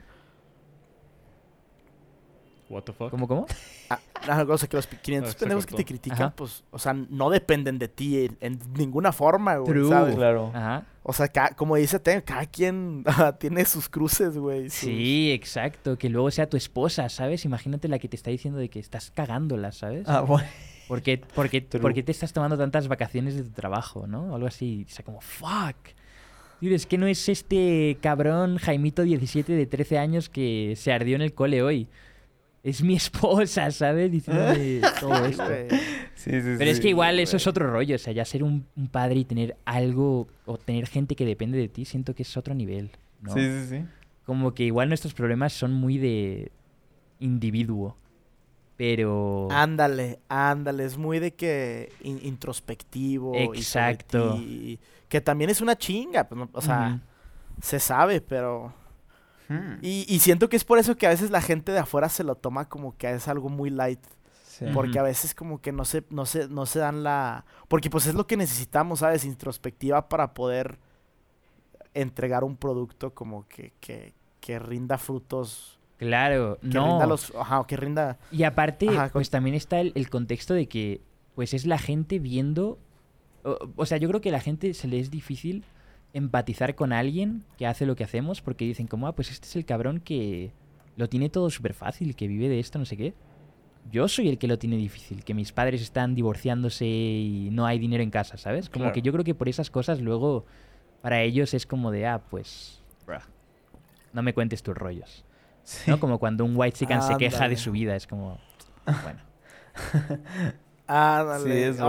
[2.68, 3.10] What the fuck?
[3.10, 3.46] ¿Cómo, cómo?
[3.88, 3.98] ah,
[4.28, 6.32] ah, o sea, que los 500 Ah, se pendejos que te critican, Ajá.
[6.36, 9.88] pues, o sea, no dependen de ti en, en ninguna forma, güey, True.
[9.88, 10.14] ¿sabes?
[10.14, 10.52] Claro.
[10.54, 10.84] Ajá.
[11.02, 14.64] O sea, ca- como dice cada quien ah, tiene sus cruces, güey.
[14.70, 15.96] sus- Sí, exacto.
[15.96, 17.44] Que luego sea tu esposa, ¿sabes?
[17.44, 20.06] Imagínate la que te está diciendo de que estás cagándola, ¿sabes?
[20.08, 20.46] Ah, bueno.
[20.88, 21.80] ¿Por, qué, por qué- True.
[21.80, 24.32] por qué te estás tomando tantas vacaciones de tu trabajo, no?
[24.32, 24.84] O algo así.
[24.88, 25.76] O sea, como, fuck.
[26.60, 31.16] Tío, es que no es este cabrón Jaimito 17 de 13 años que se ardió
[31.16, 31.88] en el cole hoy.
[32.62, 34.10] Es mi esposa, ¿sabes?
[34.12, 35.44] Diciéndome todo Sí, esto.
[35.46, 35.68] güey.
[36.14, 36.82] Sí, sí, Pero es sí.
[36.82, 37.94] que igual eso es otro rollo.
[37.94, 41.56] O sea, ya ser un, un padre y tener algo o tener gente que depende
[41.58, 42.90] de ti, siento que es otro nivel,
[43.22, 43.32] ¿no?
[43.32, 43.84] Sí, sí, sí.
[44.26, 46.52] Como que igual nuestros problemas son muy de
[47.18, 47.96] individuo.
[48.76, 49.48] Pero...
[49.50, 53.34] Ándale, ándale, es muy de que in- introspectivo.
[53.34, 54.38] Exacto.
[55.08, 57.00] que también es una chinga, pues, o sea,
[57.60, 58.72] se sabe, pero...
[59.50, 59.78] Hmm.
[59.82, 62.22] Y, y siento que es por eso que a veces la gente de afuera se
[62.22, 64.00] lo toma como que es algo muy light.
[64.44, 64.66] Sí.
[64.72, 67.44] Porque a veces como que no se, no se, no se dan la...
[67.66, 69.24] Porque pues es lo que necesitamos, ¿sabes?
[69.24, 70.78] Introspectiva para poder
[71.94, 75.78] entregar un producto como que, que, que rinda frutos.
[75.96, 76.86] Claro, Que no.
[76.86, 77.32] rinda los...
[77.34, 78.18] Ajá, que rinda...
[78.30, 81.00] Y aparte, Ajá, con- pues también está el, el contexto de que,
[81.34, 82.78] pues es la gente viendo...
[83.42, 85.64] O, o sea, yo creo que a la gente se le es difícil
[86.12, 89.56] empatizar con alguien que hace lo que hacemos porque dicen como, ah, pues este es
[89.56, 90.52] el cabrón que
[90.96, 93.14] lo tiene todo súper fácil, que vive de esto, no sé qué.
[93.90, 97.78] Yo soy el que lo tiene difícil, que mis padres están divorciándose y no hay
[97.78, 98.68] dinero en casa, ¿sabes?
[98.68, 98.94] Como Claro.
[98.94, 100.44] que yo creo que por esas cosas luego
[101.00, 103.20] para ellos es como de, ah, pues, bruh,
[104.12, 105.24] no me cuentes tus rollos.
[105.62, 105.90] Sí.
[105.90, 105.98] ¿no?
[106.00, 108.38] Como cuando un white chican se queja de su vida, es como,
[109.02, 109.20] bueno.
[110.86, 111.44] Ándale.
[111.44, 111.80] Sí, es.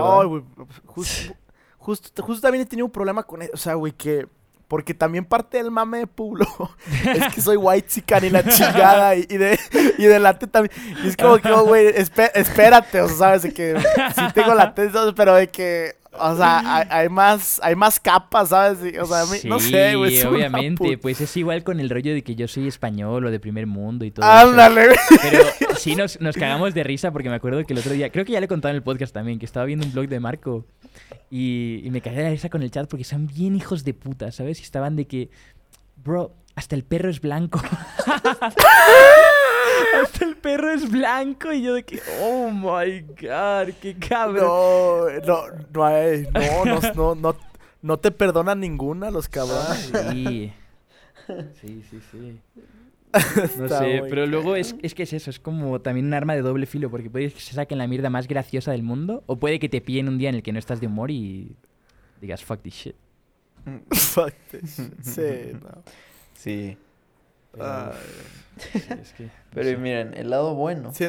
[0.86, 1.34] Justo,
[1.82, 3.52] justo, justo también he tenido un problema con eso.
[3.54, 4.26] O sea, güey, que.
[4.68, 6.46] Porque también parte del mame de Pueblo
[7.14, 9.14] es que soy white chican y la chingada.
[9.16, 9.58] Y, y de,
[9.98, 10.72] y de también.
[11.04, 13.78] Y es como que, oh, güey, espé- espérate, o sea, sabes, de que
[14.16, 15.96] sí tengo la tesis, pero de que.
[16.18, 18.98] O sea, hay, más, hay más capas, ¿sabes?
[19.00, 20.16] O sea, a mí- no sé, güey.
[20.18, 20.98] Sí, obviamente.
[20.98, 24.04] Pues es igual con el rollo de que yo soy español o de primer mundo
[24.04, 24.48] y todo eso.
[24.50, 24.98] Ándale, güey.
[25.22, 25.44] Pero
[25.78, 28.32] sí nos, nos cagamos de risa porque me acuerdo que el otro día, creo que
[28.32, 30.66] ya le he contado en el podcast también, que estaba viendo un blog de Marco
[31.30, 34.30] y, y me cagué de risa con el chat porque son bien hijos de puta,
[34.32, 34.60] ¿sabes?
[34.60, 35.30] Y estaban de que,
[36.04, 37.60] bro, hasta el perro es blanco.
[40.02, 44.44] hasta el perro es blanco y yo de que, oh my god, qué cabrón.
[44.46, 45.42] No, no,
[45.72, 47.36] no, hay- no, no, no, no,
[47.82, 49.90] no te perdonan ninguna los cabrones.
[50.10, 50.52] Sí.
[51.60, 52.40] Sí, sí, sí.
[53.58, 56.40] No sé, pero luego es, es que es eso, es como también un arma de
[56.42, 59.58] doble filo, porque puede que se saquen la mierda más graciosa del mundo, o puede
[59.58, 61.54] que te pillen un día en el que no estás de humor y
[62.20, 62.96] digas fuck this shit.
[63.92, 65.02] Fuck this shit.
[65.02, 65.82] Sí, no.
[66.42, 66.78] Sí.
[67.52, 67.96] Pero, Ay.
[68.56, 69.76] sí, es que, no Pero sé.
[69.76, 70.92] miren, el lado bueno.
[70.92, 71.08] Sí,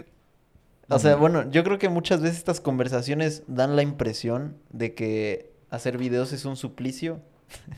[0.90, 5.52] O sea, bueno, yo creo que muchas veces estas conversaciones dan la impresión de que
[5.70, 7.22] hacer videos es un suplicio.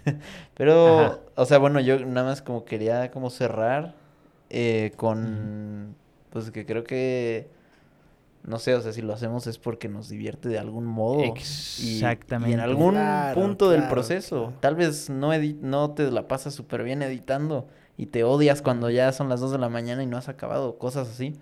[0.56, 1.20] Pero, Ajá.
[1.36, 3.96] o sea, bueno, yo nada más como quería como cerrar
[4.50, 5.96] eh, con,
[6.32, 7.50] pues que creo que,
[8.46, 11.22] no sé, o sea, si lo hacemos es porque nos divierte de algún modo.
[11.24, 11.30] Y- Y,
[11.96, 12.54] Exactamente.
[12.54, 14.44] en algún Claro, punto del proceso.
[14.48, 14.58] claro.
[14.62, 15.32] Tal vez no,
[15.62, 17.68] no te la pasas súper bien editando
[17.98, 20.78] y te odias cuando ya son las 2 de la mañana y no has acabado,
[20.78, 21.34] cosas así.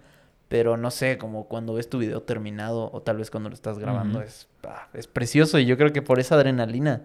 [0.49, 3.79] Pero no sé, como cuando ves tu video terminado o tal vez cuando lo estás
[3.79, 7.01] grabando, es, ah, es precioso y yo creo que por esa adrenalina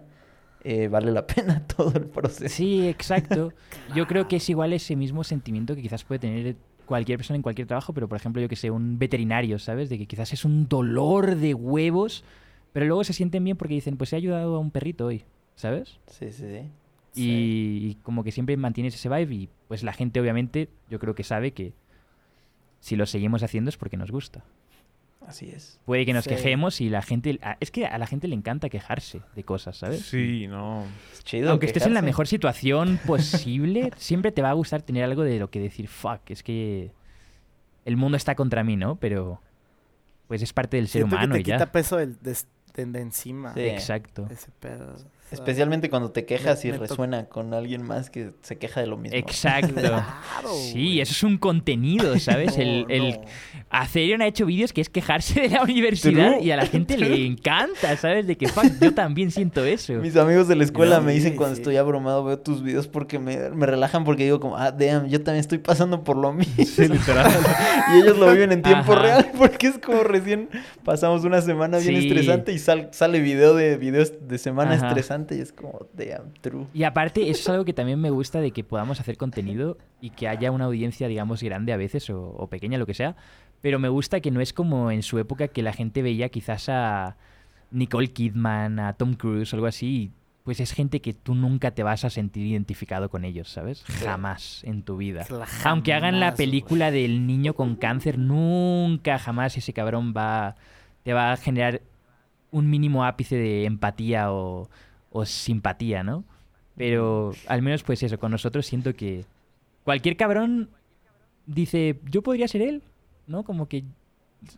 [0.63, 2.53] eh, vale la pena todo el proceso.
[2.53, 3.51] Sí, exacto.
[3.95, 6.57] Yo creo que es igual ese mismo sentimiento que quizás puede tener
[6.89, 9.89] cualquier persona en cualquier trabajo, pero por ejemplo, yo que sé, un veterinario, ¿sabes?
[9.89, 12.23] De que quizás es un dolor de huevos,
[12.73, 15.23] pero luego se sienten bien porque dicen, pues he ayudado a un perrito hoy,
[15.55, 15.99] ¿sabes?
[16.07, 16.67] Sí, sí, sí.
[17.13, 21.13] Y, y como que siempre mantienes ese vibe y pues la gente obviamente yo creo
[21.13, 21.73] que sabe que
[22.79, 24.43] si lo seguimos haciendo es porque nos gusta.
[25.29, 25.79] Así es.
[25.85, 26.31] Puede que nos Sí.
[26.31, 27.39] quejemos y la gente...
[27.41, 30.01] a- Es que a la gente le encanta quejarse de cosas, ¿sabes?
[30.01, 30.83] Sí, no.
[31.13, 31.51] Es chido.
[31.51, 35.39] Aunque estés en la mejor situación posible, siempre te va a gustar tener algo de
[35.39, 36.91] lo que decir, fuck, es que
[37.85, 38.95] el mundo está contra mí, ¿no?
[38.97, 39.41] Pero
[40.27, 41.55] pues es parte del ser siento humano que y te ya.
[41.57, 43.53] quita peso de, de- de encima.
[43.53, 43.61] Sí.
[43.61, 44.27] Exacto.
[44.31, 44.95] Ese pedo.
[45.31, 48.87] Especialmente cuando te quejas y me to- resuena con alguien más que se queja de
[48.87, 49.17] lo mismo.
[49.17, 49.73] Exacto.
[49.79, 52.57] Claro, Sí, eso es un contenido, ¿sabes?
[52.57, 53.21] el, No, el- no.
[53.69, 57.25] Acerion ha hecho vídeos que es quejarse de la universidad y a la gente le
[57.27, 58.25] encanta, ¿sabes?
[58.27, 59.93] De que, fuck, yo también siento eso.
[59.93, 61.61] Mis amigos de la escuela me dicen cuando sí.
[61.61, 65.21] estoy abrumado, veo tus videos porque me, me relajan porque digo como, ah, damn, yo
[65.21, 66.53] también estoy pasando por lo mismo.
[66.65, 67.31] Sí, literal.
[67.93, 69.01] y ellos lo viven en tiempo Ajá.
[69.01, 70.49] real porque es como recién
[70.83, 72.07] pasamos una semana bien Sí.
[72.07, 74.87] estresante y sal- sale video de videos de semana Ajá.
[74.87, 76.67] estresante y es como, damn, true.
[76.73, 80.11] Y aparte, eso es algo que también me gusta de que podamos hacer contenido y
[80.11, 83.15] que haya una audiencia, digamos, grande a veces o, o pequeña, lo que sea.
[83.61, 86.69] Pero me gusta que no es como en su época que la gente veía quizás
[86.69, 87.17] a
[87.71, 89.87] Nicole Kidman, a Tom Cruise algo así.
[89.87, 90.11] y,
[90.43, 93.83] Pues es gente que tú nunca te vas a sentir identificado con ellos, ¿sabes?
[93.83, 95.25] Jamás en tu vida.
[95.63, 100.55] Aunque hagan la película del niño con cáncer, nunca jamás ese cabrón va
[101.03, 101.81] te va a generar
[102.51, 104.69] un mínimo ápice de empatía o,
[105.11, 106.23] o simpatía, ¿no?
[106.75, 109.25] Pero al menos pues eso, con nosotros siento que
[109.83, 110.69] cualquier cabrón
[111.45, 112.83] dice, yo podría ser él,
[113.27, 113.43] ¿no?
[113.43, 113.83] Como que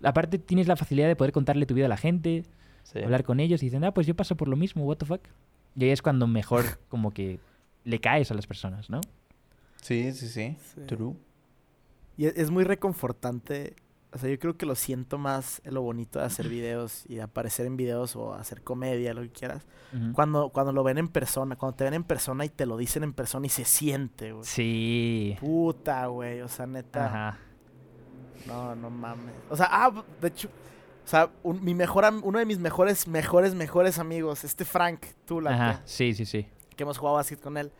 [0.03, 2.43] aparte tienes la facilidad de poder contarle tu vida a la gente,
[2.83, 2.99] Sí.
[2.99, 5.21] hablar con ellos y dicen, ah, pues yo paso por lo mismo, what the fuck.
[5.75, 7.39] Y ahí es cuando mejor como que
[7.85, 9.01] le caes a las personas, ¿no?
[9.81, 10.81] Sí, sí, sí, Sí.
[10.87, 11.13] true.
[12.17, 13.75] Y es, es muy reconfortante.
[14.13, 17.15] O sea, yo creo que lo siento más en lo bonito de hacer videos y
[17.15, 19.65] de aparecer en videos o hacer comedia, lo que quieras.
[20.13, 23.03] Cuando, cuando lo ven en persona, cuando te ven en persona y te lo dicen
[23.03, 24.43] en persona y se siente, güey.
[24.45, 25.37] Sí.
[25.39, 26.41] Puta, güey.
[26.41, 27.05] O sea, neta.
[27.05, 27.37] Ajá.
[28.47, 29.33] No, no mames.
[29.49, 30.49] O sea, ah, de hecho,
[31.05, 35.39] o sea, un- mi mejor, uno de mis mejores, mejores, mejores amigos, este Frank, tú,
[35.41, 36.47] la Ajá, sí, sí, sí.
[36.75, 37.71] que hemos jugado básquet con él,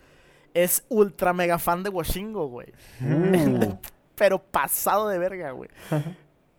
[0.53, 2.67] es ultra mega fan de Washingo, güey.
[3.01, 3.75] Uh.
[4.21, 5.67] Pero pasado de verga, güey.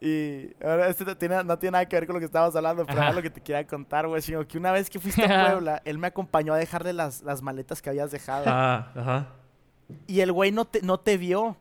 [0.01, 2.85] Y ahora este no tiene, no tiene nada que ver con lo que estábamos hablando,
[2.85, 3.09] pero Ajá.
[3.11, 4.21] era lo que te quería contar, güey.
[4.21, 7.41] Sino que una vez que fuiste a Puebla, él me acompañó a dejarle las, las
[7.41, 8.47] maletas que habías dejado.
[8.49, 9.29] Ah, ajá.
[10.09, 11.57] Y el güey no te, no te vio.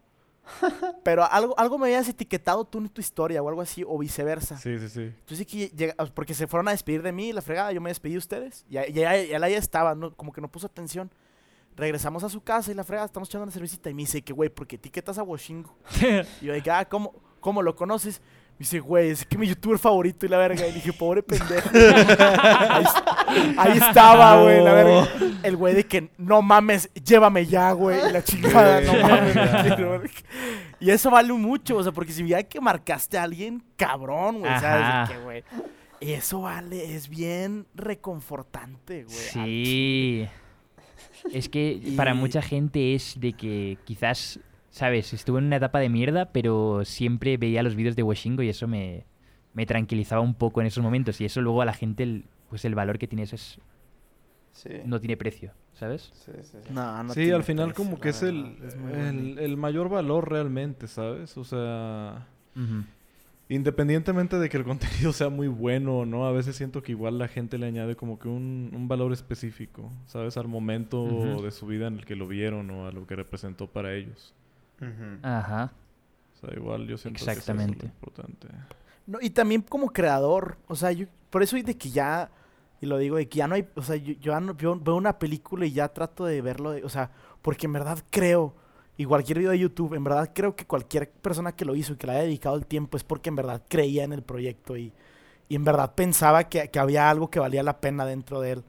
[1.03, 4.57] Pero algo, algo me habías etiquetado tú en tu historia o algo así, o viceversa.
[4.57, 5.13] Sí, sí, sí.
[5.35, 8.13] Sí que llega- porque se fueron a despedir de mí, la fregada, yo me despedí
[8.13, 8.65] de ustedes.
[8.67, 9.01] Y, y, y
[9.33, 10.15] él ahí estaba, ¿no?
[10.15, 11.11] como que no puso atención.
[11.75, 13.89] Regresamos a su casa y la fregada, estamos echando una cervecita.
[13.89, 15.75] Y me dice que, güey, ¿por qué etiquetas a Washingo?
[16.41, 18.21] Y yo dije, ah, ¿cómo, ¿cómo lo conoces?
[18.51, 20.67] Me dice, güey, es que mi youtuber favorito y la verga.
[20.67, 21.69] Y dije, pobre pendejo.
[21.73, 22.85] ahí,
[23.57, 25.07] ahí estaba, güey, la verga.
[25.41, 27.97] El güey de que, no mames, llévame ya, güey.
[28.07, 30.11] Y la chingada, no mames.
[30.79, 34.51] y eso vale mucho, o sea, porque si ya que marcaste a alguien, cabrón, güey,
[34.59, 34.85] ¿sabes?
[34.85, 35.07] Ajá.
[35.07, 35.43] De que, güey.
[36.01, 39.17] Eso vale, es bien reconfortante, güey.
[39.17, 40.29] al Sí.
[41.33, 44.39] Es que para mucha gente es de que quizás,
[44.69, 45.13] ¿sabes?
[45.13, 48.67] Estuve en una etapa de mierda, pero siempre veía los vídeos de Washingo y eso
[48.67, 49.05] me,
[49.53, 51.19] me tranquilizaba un poco en esos momentos.
[51.21, 53.59] Y eso luego a la gente, el- pues el valor que tiene eso es,
[54.53, 54.69] Sí.
[54.85, 56.11] no tiene precio, ¿sabes?
[56.13, 56.73] Sí, sí, sí.
[56.73, 59.87] No, no sí, tiene al final precio, como que es el, es el, el mayor
[59.87, 61.37] valor realmente, ¿sabes?
[61.37, 62.27] O sea.
[63.55, 67.17] Independientemente de que el contenido sea muy bueno o no, a veces siento que igual
[67.17, 70.37] la gente le añade como que un, un valor específico, ¿sabes?
[70.37, 73.67] Al momento de su vida en el que lo vieron o a lo que representó
[73.67, 74.33] para ellos.
[75.21, 75.71] Ajá.
[76.33, 77.85] O sea, igual yo siento que eso es lo Exactamente.
[77.85, 78.47] importante.
[79.05, 82.29] No, y también como creador, o sea, yo, por eso de que ya,
[82.79, 84.79] y lo digo, de que ya no hay, o sea, yo, yo ya no- yo
[84.79, 87.11] veo una película y ya trato de verlo, de- o sea,
[87.41, 88.55] porque en verdad creo,
[89.01, 91.95] y cualquier video de YouTube, en verdad creo que cualquier persona que lo hizo y
[91.95, 94.93] que le haya dedicado el tiempo es porque en verdad creía en el proyecto y,
[95.49, 98.63] y en verdad pensaba que, que había algo que valía la pena dentro de él.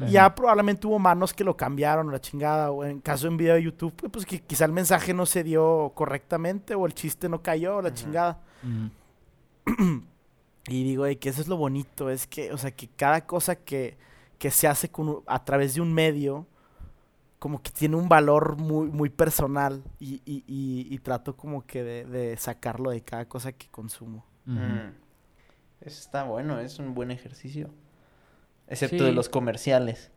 [0.00, 3.36] Y Ya probablemente hubo manos que lo cambiaron, la chingada, o en caso de un
[3.36, 6.94] video de YouTube, pues, pues que quizá el mensaje no se dio correctamente o el
[6.94, 8.40] chiste no cayó, la chingada.
[8.62, 10.02] Ujú.
[10.66, 13.54] Y digo, "Ey, que eso es lo bonito, es que, o sea, que cada cosa
[13.56, 13.98] que,
[14.38, 16.46] que se hace con, a través de un medio,
[17.44, 21.82] como que tiene un valor muy, muy personal y, y, y- y trato como que
[21.84, 24.24] de, de sacarlo de cada cosa que consumo.
[24.46, 24.88] Mm.
[25.82, 27.68] Eso está bueno, es un buen ejercicio.
[28.66, 29.04] Excepto Sí.
[29.04, 30.10] de los comerciales.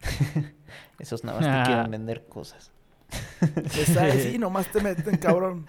[0.98, 1.62] Esos nada más Ah.
[1.62, 2.72] te quieren vender cosas.
[3.78, 5.66] Está, sí, nomás te meten, cabrón.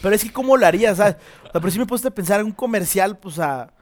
[0.00, 0.96] Pero es que, ¿cómo lo harías?
[0.96, 1.16] ¿sabes?
[1.40, 3.74] O sea, pero sí me puse a pensar en un comercial, pues, a...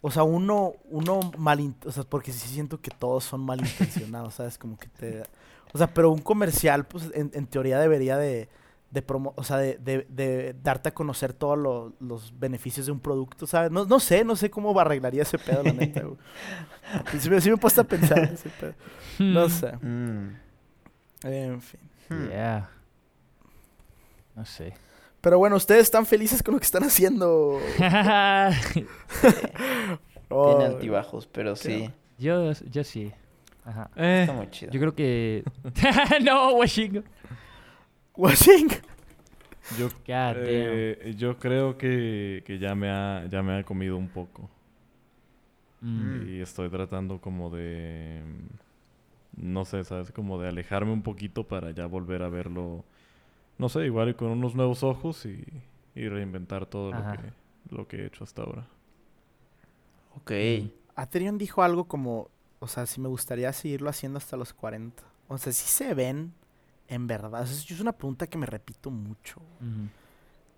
[0.00, 1.74] O sea, uno, uno mal...
[1.84, 4.56] O sea, porque sí siento que todos son malintencionados, ¿sabes?
[4.56, 5.22] Como que te...
[5.72, 8.48] O sea, pero un comercial, pues, en, en teoría debería de...
[8.90, 12.92] de promo, o sea, de, de- de darte a conocer todos lo- los beneficios de
[12.92, 13.70] un producto, ¿sabes?
[13.70, 16.16] No, no sé, no sé cómo arreglaría ese pedo, la neta, güey.
[17.20, 18.72] Sí me, sí me he puesto a pensar en ese pedo.
[19.18, 19.72] No sé.
[19.76, 20.36] Mm.
[21.24, 21.80] En fin.
[22.08, 22.28] Hmm.
[22.28, 22.70] Yeah.
[24.34, 24.72] No sé.
[25.20, 27.60] Pero bueno, ustedes están felices con lo que están haciendo.
[30.30, 31.90] Oh, Tiene altibajos, pero sí.
[32.18, 33.12] yo, yo sí.
[33.68, 33.90] Ajá.
[33.96, 34.72] Eh, Está muy chido.
[34.72, 35.44] Yo creo que.
[36.24, 37.04] no, Washington.
[38.16, 38.68] Washing.
[39.78, 44.48] yo, eh, yo creo que, que ya, me ha, ya me ha comido un poco.
[45.82, 46.28] Mm.
[46.28, 48.22] Y estoy tratando como de...
[49.36, 50.10] No sé, ¿sabes?
[50.10, 52.84] Como de alejarme un poquito para ya volver a verlo.
[53.58, 55.44] No sé, igual con unos nuevos ojos y,
[55.94, 58.66] y reinventar todo lo que, lo que he hecho hasta ahora.
[60.16, 60.32] Ok.
[60.96, 62.30] Aterion dijo algo como,
[62.60, 65.02] o sea, si me gustaría seguirlo haciendo hasta los 40.
[65.28, 66.32] O sea, si se ven,
[66.88, 67.42] en verdad.
[67.42, 69.40] O sea, es una pregunta que me repito mucho.
[69.60, 69.88] Ujú.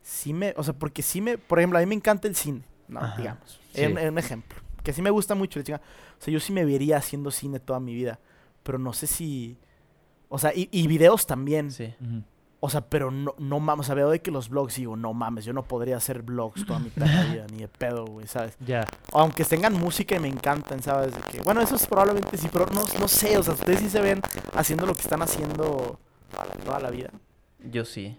[0.03, 2.63] Sí me, o sea, porque sí me, por ejemplo, a mí me encanta el cine,
[2.89, 3.01] ¿no?
[3.01, 3.61] Ajá, Digamos.
[3.75, 3.85] sí.
[3.85, 4.59] Un, un ejemplo.
[4.83, 5.61] Que sí me gusta mucho.
[5.61, 5.81] O sea,
[6.27, 8.19] yo sí me vería haciendo cine toda mi vida.
[8.63, 9.59] Pero no sé si...
[10.29, 11.71] O sea, y, y videos también.
[11.71, 11.93] Sí.
[12.63, 13.87] O sea, pero no, no mames.
[13.87, 16.67] O sea, veo de que los vlogs digo, no mames, yo no podría hacer vlogs
[16.67, 18.57] toda mi vida, ni de pedo, güey, ¿sabes?
[18.65, 18.87] Ya.
[19.13, 21.15] Aunque tengan música y me encantan, ¿sabes?
[21.15, 23.89] De que, bueno, eso es probablemente sí, pero no, no sé, o sea, ustedes sí
[23.89, 24.21] se ven
[24.55, 25.99] haciendo lo que están haciendo
[26.31, 27.11] toda la, toda la vida.
[27.65, 28.19] Yo sí.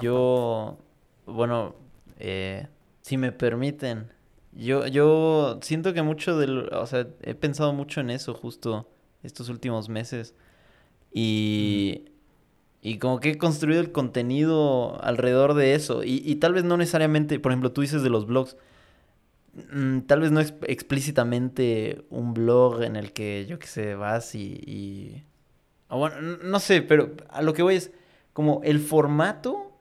[0.00, 0.78] Yo,
[1.24, 1.76] bueno,
[2.18, 2.66] eh,
[3.02, 4.12] si me permiten,
[4.52, 8.88] yo, yo siento que mucho del, o sea, he pensado mucho en eso justo
[9.22, 10.34] estos últimos meses
[11.12, 12.06] y,
[12.86, 16.76] y como que he construido el contenido alrededor de eso y, y tal vez no
[16.76, 18.56] necesariamente, por ejemplo, tú dices de los blogs,
[19.72, 24.36] mm, tal vez no es explícitamente un blog en el que yo que sé, vas
[24.36, 25.24] y, y...
[25.88, 27.90] o bueno, no sé, pero a lo que voy es
[28.32, 29.72] como el formato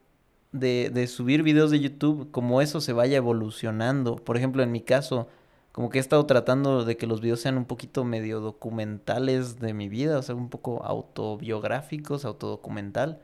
[0.52, 4.16] de, de subir videos de YouTube, como eso se vaya evolucionando.
[4.16, 5.28] Por ejemplo, en mi caso,
[5.76, 9.74] como que he estado tratando de que los videos sean un poquito medio documentales de
[9.74, 13.20] mi vida, o sea, un poco autobiográficos, autodocumental.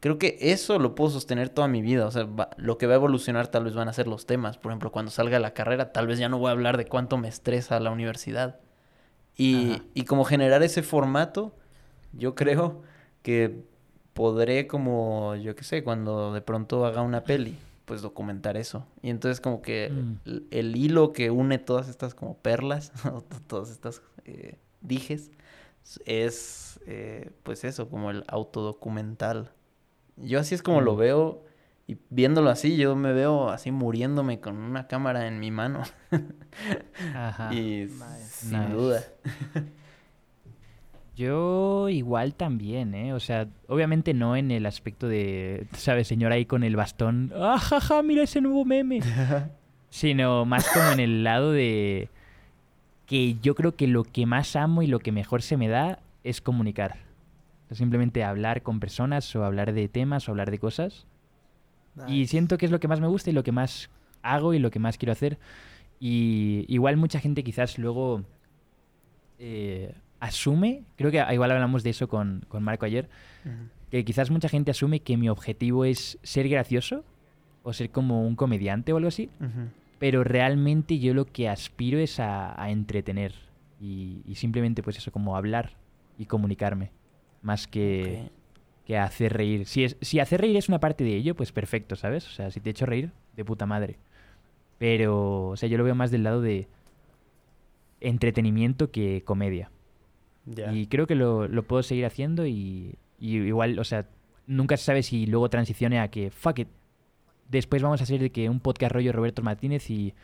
[0.00, 2.04] Creo que eso lo puedo sostener toda mi vida.
[2.06, 4.58] O sea, va- lo que va a evolucionar tal vez van a ser los temas.
[4.58, 7.18] Por ejemplo, cuando salga la carrera, tal vez ya no voy a hablar de cuánto
[7.18, 8.58] me estresa la universidad.
[9.36, 9.84] Y, Ajá.
[9.94, 11.54] y como generar ese formato,
[12.12, 12.82] yo creo
[13.22, 13.62] que
[14.12, 18.86] podré como, yo qué sé, cuando de pronto haga una peli, pues documentar eso.
[19.02, 20.14] Y entonces como que Mm.
[20.28, 22.92] el, el hilo que une todas estas como perlas,
[23.46, 25.30] todas estas eh, dijes,
[26.06, 29.50] es eh, pues eso, como el autodocumental.
[30.16, 30.98] Yo así es como lo Mm.
[30.98, 31.44] veo
[31.88, 35.82] y viéndolo así, yo me veo así muriéndome con una cámara en mi mano.
[37.14, 37.52] Ajá.
[37.52, 38.26] y Nice.
[38.28, 38.72] sin Nice.
[38.72, 39.02] duda.
[41.16, 43.12] Yo igual también, ¿eh?
[43.12, 46.08] O sea, obviamente no en el aspecto de, ¿sabes?
[46.08, 47.32] Señor ahí con el bastón.
[47.36, 49.00] ¡Ah, jaja, mira ese nuevo meme!
[49.90, 52.08] Sino más como en el lado de
[53.06, 55.98] que yo creo que lo que más amo y lo que mejor se me da
[56.24, 56.96] es comunicar.
[57.64, 61.06] O sea, simplemente hablar con personas o hablar de temas o hablar de cosas.
[62.08, 63.90] Y siento que es lo que más me gusta y lo que más
[64.22, 65.38] hago y lo que más quiero hacer.
[66.00, 68.22] Y igual mucha gente quizás luego
[69.38, 73.08] eh, asume, creo que igual hablamos de eso con, con Marco ayer,
[73.90, 77.04] que quizás mucha gente asume que mi objetivo es ser gracioso
[77.64, 79.28] o ser como un comediante o algo así,
[79.98, 83.34] pero realmente yo lo que aspiro es a, a entretener
[83.80, 85.72] y, y simplemente pues eso, como hablar
[86.16, 86.92] y comunicarme,
[87.42, 88.30] más que,
[88.86, 89.66] que hacer reír.
[89.66, 92.28] Si, es, si hacer reír es una parte de ello, pues perfecto, ¿sabes?
[92.28, 93.98] O sea, si te echo reír, de puta madre.
[94.78, 96.68] Pero, o sea, yo lo veo más del lado de
[98.00, 99.70] entretenimiento que comedia.
[100.72, 104.06] Y creo que lo, lo puedo seguir haciendo y, y igual, o sea,
[104.46, 106.68] nunca se sabe si luego transicione a que, fuck it,
[107.48, 110.14] después vamos a hacer de que un podcast rollo Roberto Martínez y,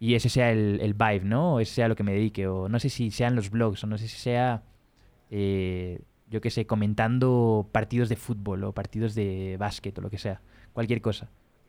[0.00, 1.54] y ese sea el, el vibe, ¿no?
[1.54, 3.86] O ese sea lo que me dedique, o no sé si sean los blogs, o
[3.86, 4.62] no sé si sea,
[5.30, 10.18] eh, yo qué sé, comentando partidos de fútbol o partidos de básquet o lo que
[10.18, 10.40] sea,
[10.72, 11.28] cualquier cosa.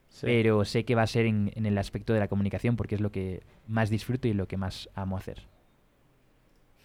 [0.09, 0.25] Sí.
[0.25, 3.01] Pero sé que va a ser en, en el aspecto de la comunicación porque es
[3.01, 5.47] lo que más disfruto y lo que más amo hacer.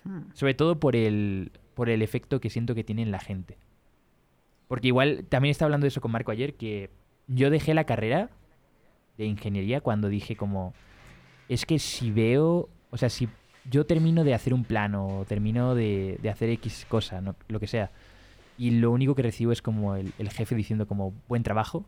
[0.06, 0.30] Hmm.
[0.34, 3.58] Sobre todo por el, por el efecto que siento que tiene en la gente.
[4.68, 6.90] Porque igual, también estaba hablando de eso con Marco ayer, que
[7.28, 8.30] yo dejé la carrera
[9.18, 10.74] de ingeniería cuando dije como,
[11.48, 13.28] es que si veo, o sea, si
[13.70, 17.58] yo termino de hacer un plano o termino de, de hacer X cosa, no- lo
[17.60, 17.90] que sea,
[18.58, 21.84] y lo único que recibo es como el, el jefe diciendo como, buen trabajo,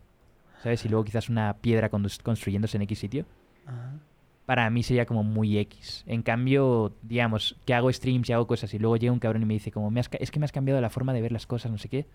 [0.62, 0.84] ¿sabes?
[0.84, 3.24] Y luego quizás una piedra construyéndose en X sitio
[3.66, 3.92] Ajá.
[4.48, 6.04] Para mí sería como muy X.
[6.06, 9.44] En cambio, digamos, que hago streams y hago cosas y luego llega un cabrón y
[9.44, 11.32] me dice como, "Me has ca- es que me has cambiado la forma de ver
[11.32, 12.06] las cosas, no sé qué.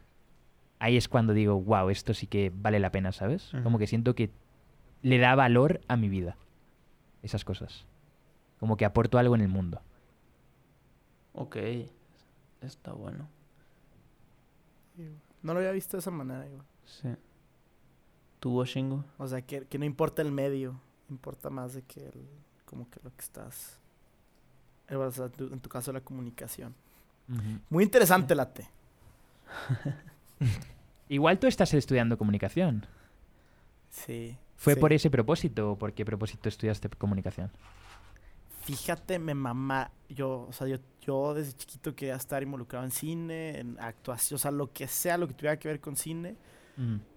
[0.79, 3.51] Ahí es cuando digo, wow, esto sí que vale la pena, ¿sabes?
[3.61, 4.31] Como que siento que
[5.03, 6.35] le da valor a mi vida.
[7.21, 7.85] Esas cosas.
[8.59, 9.83] Como que aporto algo en el mundo.
[11.33, 11.57] Ok.
[12.61, 13.27] Está bueno.
[15.43, 16.65] No lo había visto de esa manera, igual.
[16.85, 17.09] Sí.
[18.39, 19.05] ¿Tú, Washingo?
[19.19, 22.27] O sea, que, que no importa el medio, importa más de que el,
[22.65, 23.77] como que lo que estás...
[24.87, 26.73] eh, o sea, tu- en tu caso la comunicación.
[27.69, 28.67] Muy interesante la T.
[31.09, 32.85] Igual tú estás estudiando comunicación.
[33.89, 34.37] Sí.
[34.57, 34.79] ¿Fue sí.
[34.79, 37.51] por ese propósito o por qué propósito estudiaste comunicación?
[38.63, 43.59] Fíjate, me mamá, yo, o sea, yo, yo desde chiquito quería estar involucrado en cine,
[43.59, 46.37] en actuación, o sea, lo que sea, lo que tuviera que ver con cine.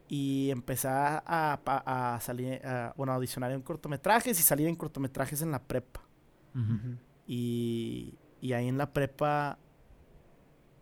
[0.08, 5.50] Y empecé a, salir, a, bueno, a audicionar en cortometrajes y salir en cortometrajes en
[5.50, 6.00] la prepa.
[7.26, 9.58] Y, y ahí en la prepa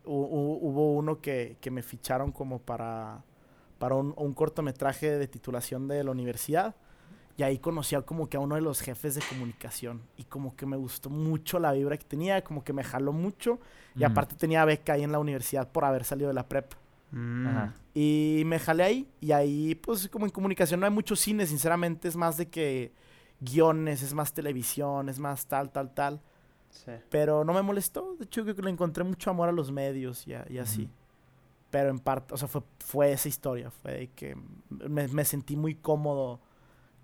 [0.05, 3.25] hu- hu- hubo uno que, que me ficharon como para,
[3.79, 6.75] para un, un cortometraje de titulación de la universidad.
[7.37, 10.03] Y ahí conocí a como que a uno de los jefes de comunicación.
[10.17, 13.59] Y como que me gustó mucho la vibra que tenía, como que me jaló mucho.
[13.97, 16.77] Y aparte tenía beca ahí en la universidad por haber salido de la prepa.
[17.17, 17.47] Mm.
[17.47, 17.75] Ajá.
[17.95, 19.09] Y me jalé ahí.
[19.21, 22.09] Y ahí, pues, como en comunicación no hay mucho cine, sinceramente.
[22.09, 22.93] Es más de que
[23.41, 26.21] guiones, es más televisión, es más tal, tal, tal.
[26.71, 26.91] Sí.
[27.11, 28.17] Pero no me molestó.
[28.19, 30.91] De hecho, creo que le encontré mucho amor a los medios y, a- y así.
[31.71, 33.71] Pero en parte, o sea, fue, fue esa historia.
[33.71, 34.37] Fue de que
[34.71, 36.41] me, me sentí muy cómodo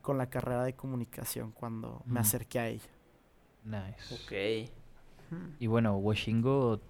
[0.02, 2.88] con la carrera de comunicación cuando me acerqué a ella.
[3.64, 4.14] Nice.
[4.14, 4.70] Ok.
[5.60, 6.80] Y bueno, Washingo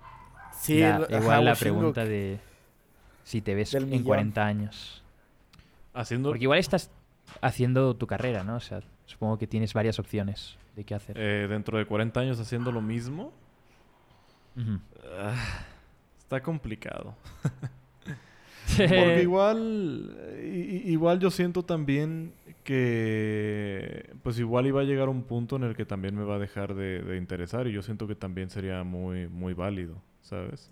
[0.59, 2.41] Sí, La- el- ajá, igual la Washingo, pregunta de
[3.25, 4.05] si te ves en millón.
[4.05, 5.03] 40 años.
[5.95, 6.31] Haciendo...
[6.31, 6.91] Porque igual estás
[7.41, 8.57] haciendo tu carrera, ¿no?
[8.57, 11.17] O sea, supongo que tienes varias opciones de qué hacer.
[11.19, 13.33] eh, dentro de 40 años haciendo lo mismo.
[15.19, 15.65] Ah,
[16.19, 17.15] está complicado.
[18.77, 20.17] Porque igual,
[20.85, 22.33] igual yo siento también
[22.63, 26.39] que, pues igual iba a llegar un punto en el que también me va a
[26.39, 30.71] dejar de, de interesar y yo siento que también sería muy, muy válido, ¿sabes?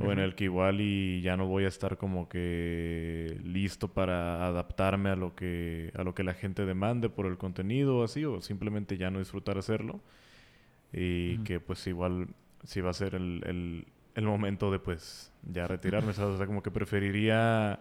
[0.00, 4.46] O en el que igual y ya no voy a estar como que listo para
[4.46, 8.24] adaptarme a lo que, a lo que la gente demande por el contenido o así,
[8.24, 10.00] o simplemente ya no disfrutar hacerlo.
[10.92, 12.28] Y que pues igual
[12.64, 16.34] sí va a ser el, el, el momento de pues ya retirarme, ¿sabes?
[16.34, 17.78] O sea, como que preferiría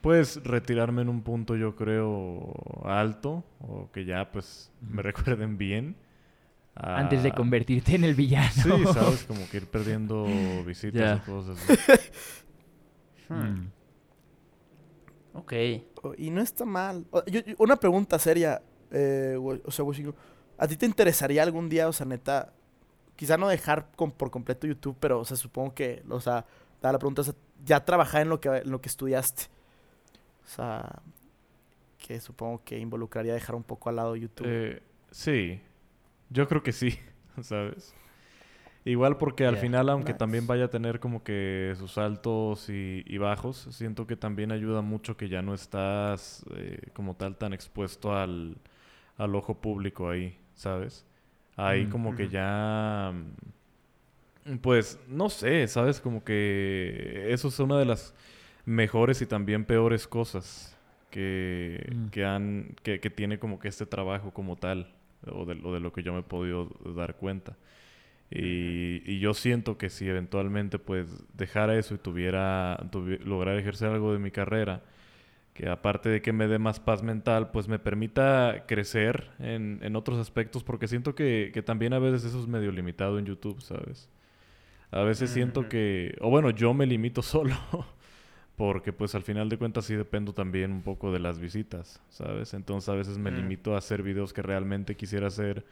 [0.00, 5.94] pues retirarme en un punto yo creo alto o que ya pues me recuerden bien.
[6.74, 8.50] Antes de a- convertirte en el villano.
[8.50, 9.24] Sí, ¿sabes?
[9.24, 10.24] Como que ir perdiendo
[10.64, 12.00] visitas o cosas así.
[13.28, 13.34] Hmm.
[13.34, 13.72] Mm.
[15.34, 15.52] Ok.
[16.02, 17.06] O- Y no está mal.
[17.10, 19.84] O- yo- yo- una pregunta seria, eh, o sea,
[20.58, 22.52] ¿A ti te interesaría algún día, o sea, neta,
[23.16, 26.44] quizá no dejar con- por completo YouTube, pero, o sea, supongo que, o sea,
[26.80, 27.34] da la pregunta, o sea,
[27.64, 29.44] ya trabajar en lo que, en lo que estudiaste?
[30.44, 31.02] O sea,
[31.98, 34.46] que supongo que involucraría dejar un poco al lado YouTube.
[34.48, 35.60] Eh, sí,
[36.32, 36.98] yo creo que sí,
[37.42, 37.94] ¿sabes?
[38.84, 40.14] Igual porque al final, aunque Nice.
[40.14, 44.82] también vaya a tener como que sus altos y, y bajos, siento que también ayuda
[44.82, 48.56] mucho que ya no estás eh, como tal tan expuesto al,
[49.18, 51.06] al ojo público ahí, ¿sabes?
[51.56, 53.12] Ahí Mm, como que ya...
[54.44, 56.00] mm, Pues no sé, ¿sabes?
[56.00, 58.14] Como que eso es una de las
[58.64, 60.76] mejores y también peores cosas
[61.10, 62.08] que, Mm.
[62.10, 64.92] que han que, que tiene como que este trabajo como tal
[65.30, 67.56] o de, o de lo que yo me he podido dar cuenta.
[68.30, 73.90] Y, y yo siento que si eventualmente pues dejara eso y tuviera tuvi- lograr ejercer
[73.90, 74.82] algo de mi carrera
[75.52, 79.96] que aparte de que me dé más paz mental pues me permita crecer en, en
[79.96, 83.60] otros aspectos porque siento que, que también a veces eso es medio limitado en YouTube
[83.60, 84.08] sabes
[84.90, 87.54] a veces siento que o bueno yo me limito solo
[88.62, 92.54] Porque pues al final de cuentas sí dependo también un poco de las visitas, ¿sabes?
[92.54, 93.36] Entonces a veces me Mm.
[93.38, 95.66] limito a hacer videos que realmente quisiera hacer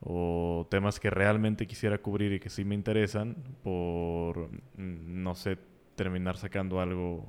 [0.00, 5.56] o temas que realmente quisiera cubrir y que sí me interesan por, mm, no sé,
[5.96, 7.26] terminar sacando algo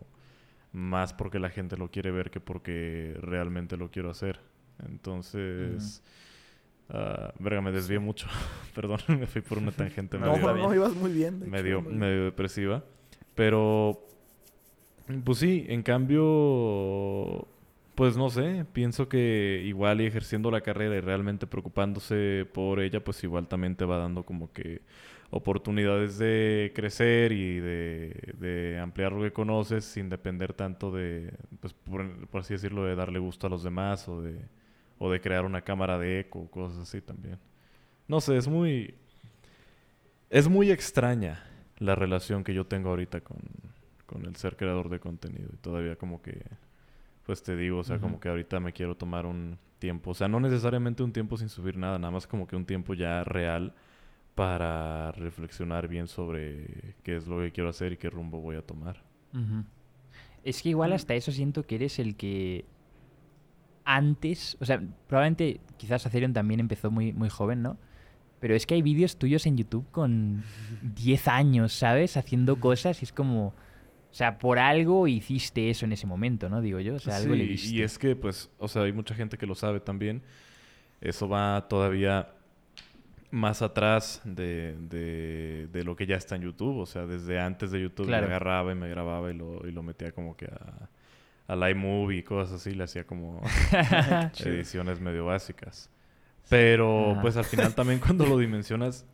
[0.73, 4.41] más porque la gente lo quiere ver que porque realmente lo quiero hacer.
[4.85, 6.03] Entonces,
[6.89, 8.27] ah, verga, me desvié mucho.
[8.75, 11.35] Perdón, me fui por una tangente No, medio, no, ibas muy bien.
[11.35, 11.99] hecho, medio, muy bien.
[12.01, 12.83] medio depresiva.
[13.33, 14.04] Pero,
[15.23, 17.47] pues sí, en cambio,
[17.95, 23.03] pues no sé, pienso que igual y ejerciendo la carrera y realmente preocupándose por ella,
[23.03, 24.81] pues igual también te va dando como que
[25.31, 32.27] oportunidades de crecer y de, ampliar lo que conoces sin depender tanto de, pues por,
[32.27, 34.39] por así decirlo, de darle gusto a los demás o de,
[34.97, 37.37] o de crear una cámara de eco, cosas así también.
[38.07, 38.95] No sé, es muy...
[40.29, 41.43] Es muy extraña
[41.77, 43.37] la relación que yo tengo ahorita con,
[44.05, 45.49] con el ser creador de contenido.
[45.53, 46.43] Y todavía como que,
[47.25, 50.11] pues te digo, o sea, como que ahorita me quiero tomar un tiempo.
[50.11, 52.93] O sea, no necesariamente un tiempo sin subir nada, nada más como que un tiempo
[52.93, 53.73] ya real
[54.35, 58.61] para reflexionar bien sobre qué es lo que quiero hacer y qué rumbo voy a
[58.61, 59.01] tomar.
[60.43, 62.65] Es que igual hasta eso siento que eres el que
[63.85, 67.77] antes, o sea, probablemente quizás Acerion también empezó muy, muy joven, ¿no?
[68.39, 70.43] Pero es que hay vídeos tuyos en YouTube con
[70.95, 72.17] 10 años, ¿sabes?
[72.17, 73.53] Haciendo cosas y es como,
[74.15, 76.61] o sea, por algo hiciste eso en ese momento, ¿no?
[76.61, 77.75] Digo yo, o sea, algo le Sí, viste.
[77.75, 80.21] y es que, pues, o sea, hay mucha gente que lo sabe también.
[81.01, 82.29] Eso va todavía
[83.29, 86.77] más atrás de, de, de lo que ya está en YouTube.
[86.77, 88.27] O sea, desde antes de YouTube Claro.
[88.27, 92.19] me agarraba y me grababa y lo, y lo metía como que a, a iMovie
[92.19, 92.73] y cosas así.
[92.73, 93.41] Le hacía como
[94.45, 95.89] ediciones medio básicas.
[96.47, 97.21] Pero, Ajá.
[97.21, 99.05] pues, al final también cuando lo dimensionas...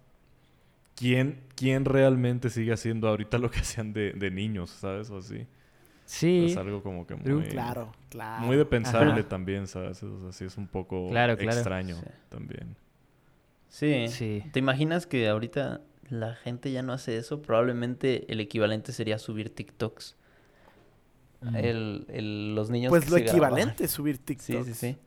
[1.01, 5.09] ¿Quién, ¿Quién realmente sigue haciendo ahorita lo que hacían de, de niños, sabes?
[5.09, 5.47] O así.
[6.05, 7.43] Sí, Es algo como que muy...
[7.45, 8.45] Claro, claro.
[8.45, 9.29] Muy de pensable Ajá.
[9.29, 10.03] también, ¿sabes?
[10.03, 11.51] O sea, sí es un poco Claro, claro.
[11.57, 12.05] extraño Sí.
[12.29, 12.75] también.
[13.69, 14.07] Sí.
[14.09, 14.43] Sí.
[14.51, 17.41] ¿Te imaginas que ahorita la gente ya no hace eso?
[17.41, 20.17] Probablemente el equivalente sería subir TikToks.
[21.41, 21.55] Mm.
[21.55, 24.65] El, el- los niños Pues que lo se equivalente es subir TikTok.
[24.65, 24.97] Sí, sí, sí.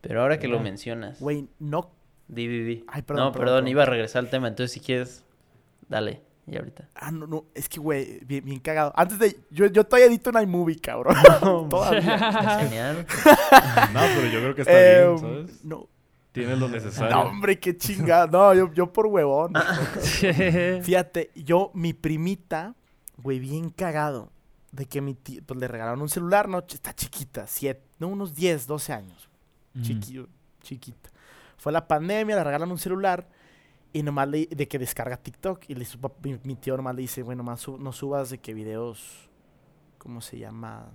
[0.00, 1.20] Pero ahora que lo mencionas.
[1.20, 1.90] Güey, no.
[2.28, 2.84] Di.
[2.88, 3.68] Ay, perdón, no, perdón, perdón, perdón.
[3.68, 4.48] iba a regresar al tema.
[4.48, 5.24] Entonces, si quieres,
[5.88, 6.22] dale.
[6.46, 6.88] Y ahorita.
[6.94, 7.46] Ah, no, no.
[7.54, 8.92] Es que, güey, bien, bien cagado.
[8.96, 9.38] Antes de.
[9.50, 11.16] Yo, yo todavía edito en iMovie, cabrón.
[11.70, 12.14] todavía.
[12.16, 13.06] Está genial.
[13.92, 15.64] No, pero yo creo que está Eh, bien, ¿sabes?
[15.64, 15.88] No.
[16.32, 17.14] Tiene lo necesario.
[17.14, 18.26] No, hombre, qué chingada.
[18.26, 19.52] No, yo, yo por huevón.
[20.82, 22.74] Fíjate, yo, mi primita,
[23.22, 24.30] güey, bien cagado.
[24.72, 26.58] De que mi tía, pues le regalaron un celular, ¿no?
[26.58, 29.28] Está chiquita, siete, no, unos 10, 12 años.
[29.74, 29.82] Mm.
[29.82, 30.28] Chiquillo,
[30.62, 31.10] chiquita.
[31.64, 33.26] Fue la pandemia, le regalan un celular
[33.90, 35.62] y nomás le, de que descarga TikTok.
[35.68, 35.86] Y le,
[36.22, 39.30] mi, mi tío nomás le dice, bueno, nomás su- no subas de que videos,
[39.96, 40.88] ¿cómo se llama?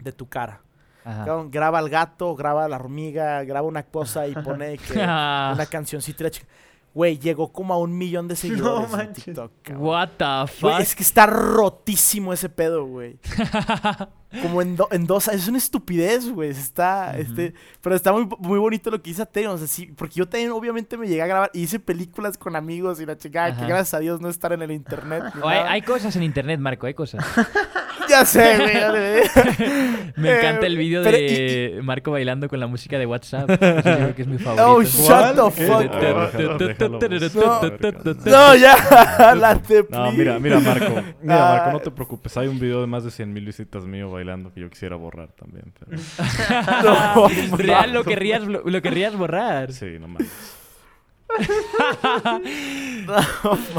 [0.00, 0.62] De tu cara.
[1.04, 1.44] Ajá.
[1.48, 6.22] Graba al gato, graba a la hormiga, graba una cosa y pone que una cancioncita.
[6.22, 6.48] y la chica-
[6.92, 9.24] Güey, llegó como a un millón de seguidores en manches.
[9.26, 9.52] TikTok.
[9.62, 9.84] cabrón.
[9.86, 10.80] What the fuck?
[10.80, 13.20] es que está rotísimo ese pedo, güey.
[14.40, 16.50] Como en, do- en dos Es una estupidez, güey.
[16.50, 17.52] Está, este...
[17.82, 19.54] Pero está muy, muy bonito lo que hice Ateon.
[19.54, 22.56] O sea, sí, porque yo también obviamente me llegué a grabar y hice películas con
[22.56, 23.66] amigos y la chica, que Ajá.
[23.66, 25.24] gracias a Dios no estar en el internet.
[25.42, 27.24] O hay, hay cosas en internet, Marco, hay cosas.
[28.08, 28.72] Ya sé, güey.
[30.16, 33.48] Me encanta el Eh, vídeo de Marco bailando con la música de WhatsApp.
[33.62, 34.72] Ese yo creo que es mi favorito.
[34.72, 36.30] Oh, shut the fuck A.
[38.24, 39.34] No, ya.
[39.34, 40.94] la te No, mira, mira, Marco.
[41.22, 41.54] Mira, Ah.
[41.56, 42.36] Marco, no te preocupes.
[42.36, 45.32] Hay un video de más de 100 mil visitas mío bailando que yo quisiera borrar
[45.32, 45.72] también.
[45.78, 46.00] Pero...
[47.50, 49.72] No, Real lo querrías, lo, lo querrías borrar.
[49.72, 50.58] Sí, no mames.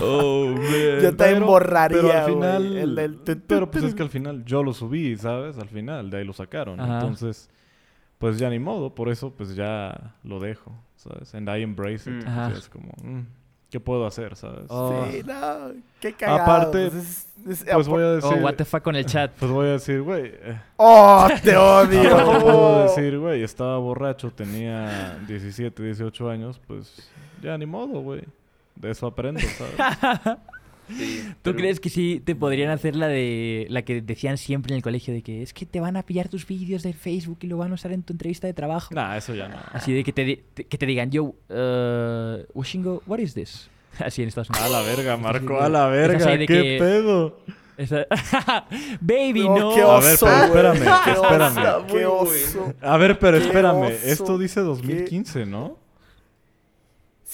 [0.02, 1.02] Oh, man.
[1.02, 2.78] Yo también borraría, Pero al final...
[2.78, 3.88] el del tu, tu, Pero pues tu.
[3.90, 5.58] es que al final yo lo subí, ¿sabes?
[5.58, 6.80] Al final, de ahí lo sacaron.
[6.80, 6.96] Ajá.
[6.96, 7.50] Entonces,
[8.18, 8.94] pues ya ni modo.
[8.96, 11.34] Por eso, pues ya lo dejo, ¿sabes?
[11.36, 12.26] And I embrace it.
[12.26, 12.28] Mm.
[12.28, 12.52] Ajá.
[12.58, 12.92] es como...
[13.02, 13.22] mm,
[13.74, 14.66] ¿Qué puedo hacer, sabes?
[14.70, 15.04] Oh.
[15.12, 16.44] Sí, no, qué cagado.
[16.44, 16.94] Aparte, pues,
[17.44, 18.38] es- es- Pues voy a decir...
[18.40, 19.32] Oh, what the fuck con el chat.
[19.40, 20.28] Pues voy a decir, güey...
[20.28, 22.16] eh, ¡Oh, te odio!
[22.16, 27.10] Aparte puedo decir, güey, estaba borracho, tenía 17, 18 años, pues
[27.42, 28.22] ya ni modo, güey.
[28.76, 30.38] De eso aprendo, ¿sabes?
[31.42, 34.84] ¿Tú crees que sí te podrían hacer la de la que decían siempre en el
[34.84, 37.58] colegio de que es que te van a pillar tus vídeos de Facebook y lo
[37.58, 38.94] van a usar en tu entrevista de trabajo?
[38.94, 39.58] nah, eso ya no.
[39.72, 43.70] Así de que te, que te digan, yo, uh, Washingo, what is this?
[44.00, 44.68] Así en Estados Unidos.
[44.68, 47.40] A la verga, Marco, a la verga, qué que- pedo.
[47.76, 48.06] Esa-
[49.02, 49.76] Baby, No, no.
[49.76, 51.58] qué A ver, oso, pero espérame, Qué espérame.
[51.58, 52.74] oso, Qué oso.
[52.82, 55.78] A ver, pero espérame, oso, esto dice 2015, ¿no?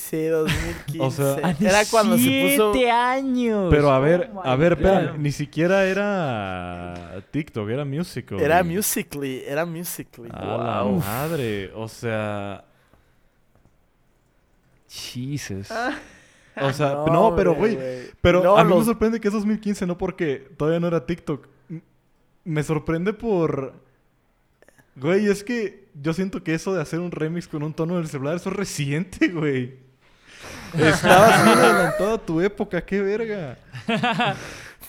[0.07, 0.99] Sí, 2015.
[1.03, 2.23] O sea, era cuando se
[2.55, 2.73] puso...
[2.73, 3.67] ¡Siete años!
[3.69, 8.39] Pero a ver, Oh a ver, espera, ni siquiera era TikTok, era Musical.
[8.39, 10.29] Era Musically, era Musically.
[10.33, 10.99] A la Wow.
[10.99, 12.63] madre, o sea,
[14.87, 15.69] Jesus.
[16.59, 17.77] o sea, no, pero güey,
[18.21, 21.05] pero No, a mí los- me sorprende que es 2015, no porque todavía no era
[21.05, 21.47] TikTok.
[22.45, 23.73] Me sorprende por
[24.95, 28.07] güey, es que yo siento que eso de hacer un remix con un tono del
[28.07, 29.88] celular eso es reciente, güey.
[30.77, 33.57] Estabas bien adelantado a tu época, qué verga.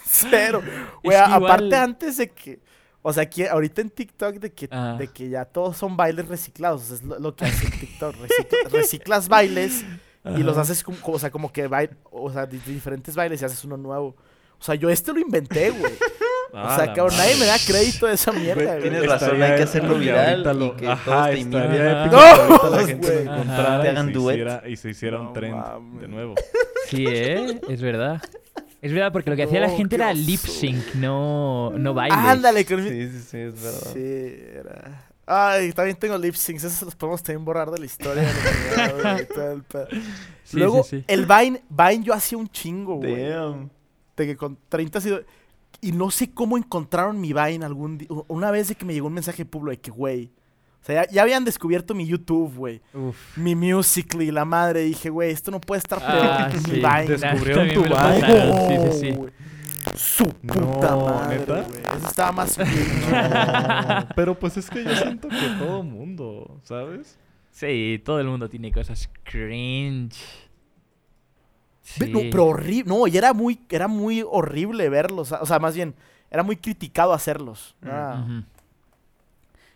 [0.05, 0.63] Cero.
[1.03, 2.61] Güey, Es que aparte igual- antes de que...
[3.03, 4.97] O sea, aquí, ahorita en TikTok de que, Ah.
[4.99, 6.83] de que ya todos son bailes reciclados.
[6.83, 8.15] o sea, es lo, lo que hace TikTok.
[8.17, 9.85] recicla- reciclas bailes
[10.37, 13.65] y los haces como, o sea, como que bail, o sea, diferentes bailes y haces
[13.65, 14.17] uno nuevo.
[14.59, 15.95] O sea, yo este lo inventé, güey.
[16.53, 18.81] O Ah, sea, la cabrón, nadie me da crédito de esa mierda, Güey.
[18.83, 21.63] Tienes estaría razón, hay que hacerlo viral y que ajá, todos te imiten.
[21.63, 22.11] Ajá.
[22.11, 23.25] que la No, gente güey.
[23.25, 24.35] Te y hagan se duet.
[24.37, 26.01] hiciera, y se hiciera No un trend mames.
[26.03, 26.35] de nuevo.
[26.89, 27.61] Sí, ¿eh?
[27.69, 28.21] Es verdad.
[28.83, 30.21] Es verdad, porque lo que hacía la No, gente era oso.
[30.27, 32.17] lip sync, no, no baile.
[32.19, 33.91] Ándale, con Sí, sí, sí, es verdad.
[33.93, 35.07] Sí, era...
[35.27, 38.23] Ay, también tengo lip syncs, esos los podemos también borrar de la historia.
[38.25, 38.29] de
[38.77, 39.87] la humanidad, güey, todo el pedo.
[40.43, 41.05] Sí, Luego, sí, sí.
[41.07, 43.29] el Vine, Vine yo hacía un chingo, güey.
[43.29, 43.71] Damn.
[44.17, 45.21] De que con 30 sido-
[45.81, 48.09] Y no sé cómo encontraron mi Vine algún día.
[48.29, 50.31] Una vez de que me llegó un mensaje público de que, güey.
[50.83, 52.81] O sea, ya, ya habían descubierto mi YouTube, güey.
[53.37, 54.81] Mi Musical.ly, la madre.
[54.83, 56.71] Dije, güey, esto no puede estar peor Ah, que sí.
[56.71, 57.05] mi Vine.
[57.07, 58.21] Descubrieron tu Vine.
[58.69, 59.11] Sí, sí, sí.
[59.13, 59.33] güey.
[59.97, 61.37] Su puta No, madre.
[61.97, 62.59] Eso estaba más.
[63.11, 67.19] No, pero pues es que yo siento que todo mundo, ¿sabes?
[67.51, 70.17] Sí, todo el mundo tiene cosas cringe.
[71.99, 72.09] Sí.
[72.11, 72.85] No, pero horrible.
[72.89, 75.33] No, y era muy, era muy horrible verlos.
[75.33, 75.95] O sea, más bien,
[76.31, 77.75] era muy criticado hacerlos.
[77.83, 78.39] Mm.
[78.39, 78.45] Y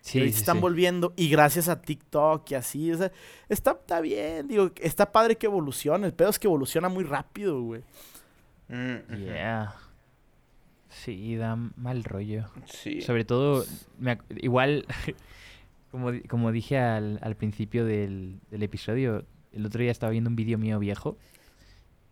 [0.00, 0.60] Sí, están sí.
[0.60, 1.12] volviendo.
[1.16, 2.92] Y gracias a TikTok y así.
[2.92, 3.10] O sea,
[3.48, 4.48] está, está bien.
[4.48, 6.06] Digo, está padre que evolucione.
[6.06, 7.82] El pedo es que evoluciona muy rápido, güey.
[8.68, 9.14] Mm.
[9.24, 9.74] Yeah.
[10.90, 12.44] Sí, da mal rollo.
[12.66, 13.00] Sí.
[13.00, 13.64] Sobre todo,
[13.98, 14.86] me igual,
[15.90, 20.36] como, como dije al, al principio del, del episodio, el otro día estaba viendo un
[20.36, 21.16] vídeo mío viejo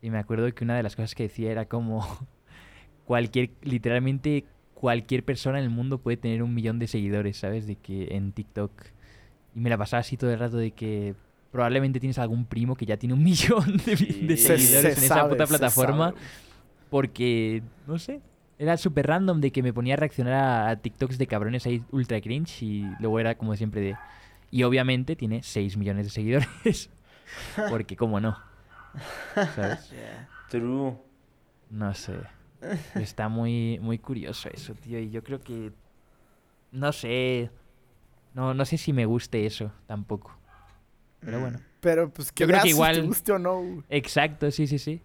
[0.03, 2.05] y me acuerdo que una de las cosas que decía era como
[3.07, 7.67] cualquier, literalmente cualquier persona en el mundo puede tener un millón de seguidores, ¿sabes?
[7.67, 8.73] De que en TikTok.
[9.55, 11.15] Y me la pasaba así todo el rato de que
[11.53, 14.37] probablemente tienes algún primo que ya tiene un millón de.
[14.37, 16.15] Se- seguidores se en esa sabe, puta plataforma
[16.91, 18.21] porque, no sé,
[18.59, 21.83] era súper random de que me ponía a reaccionar a, a TikToks de cabrones ahí
[21.91, 23.97] ultra cringe y luego era como siempre de...
[24.51, 26.91] Y obviamente tiene 6 millones de seguidores.
[27.71, 28.37] Porque, ¿cómo no?
[29.55, 29.93] ¿Sabes?
[30.51, 30.95] True.
[31.71, 32.15] No sé.
[32.95, 34.99] Está muy, muy curioso eso, tío.
[34.99, 35.73] Y yo creo que...
[36.71, 37.51] No sé.
[38.35, 40.37] No, no sé si me guste eso tampoco.
[41.21, 41.61] Pero bueno.
[41.81, 43.83] Pero pues que Yo creo que si igual- te guste o no.
[43.91, 45.03] Exacto, sí, sí, sí.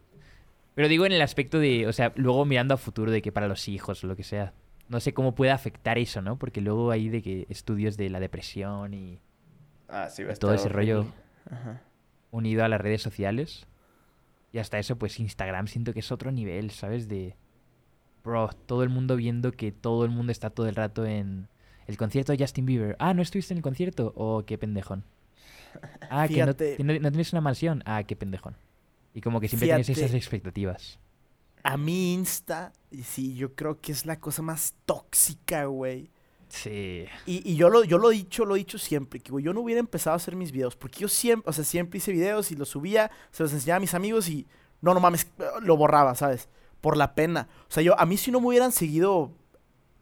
[0.76, 3.48] Pero digo en el aspecto de, o sea, luego mirando a futuro de que para
[3.48, 4.54] los hijos o lo que sea,
[4.90, 6.38] no sé cómo puede afectar eso, ¿no?
[6.38, 9.20] Porque luego hay de que estudios de la depresión y
[9.90, 11.08] Ah, sí, va a todo ese rollo.
[11.50, 11.82] Ajá.
[12.30, 13.66] unido a las redes sociales.
[14.54, 17.08] Y hasta eso, pues Instagram siento que es otro nivel, ¿sabes?
[17.08, 17.36] De,
[18.24, 21.48] bro, todo el mundo viendo que todo el mundo está todo el rato en
[21.86, 22.96] el concierto de Justin Bieber.
[23.00, 24.14] Ah, ¿no estuviste en el concierto?
[24.16, 25.04] Oh, qué pendejón.
[26.10, 26.76] Ah, que no, Fíjate.
[26.78, 27.84] que no- no tienes una mansión.
[27.86, 28.56] Ah, qué pendejón.
[29.14, 31.00] Y como que siempre tienes esas expectativas.
[31.64, 32.72] A mi Insta,
[33.04, 36.10] sí, yo creo que es la cosa más tóxica, güey.
[36.64, 37.06] Sí.
[37.26, 39.62] Y, y yo, lo, yo lo he dicho, lo he dicho siempre, que yo no
[39.62, 42.56] hubiera empezado a hacer mis videos, porque yo siempre, o sea, siempre hice videos y
[42.56, 44.48] los subía, se los enseñaba a mis amigos y,
[44.82, 45.28] no, no mames,
[45.62, 46.50] lo borraba, ¿sabes?
[46.82, 47.48] Por la pena.
[47.70, 49.32] O sea, yo, a mí si no me hubieran seguido,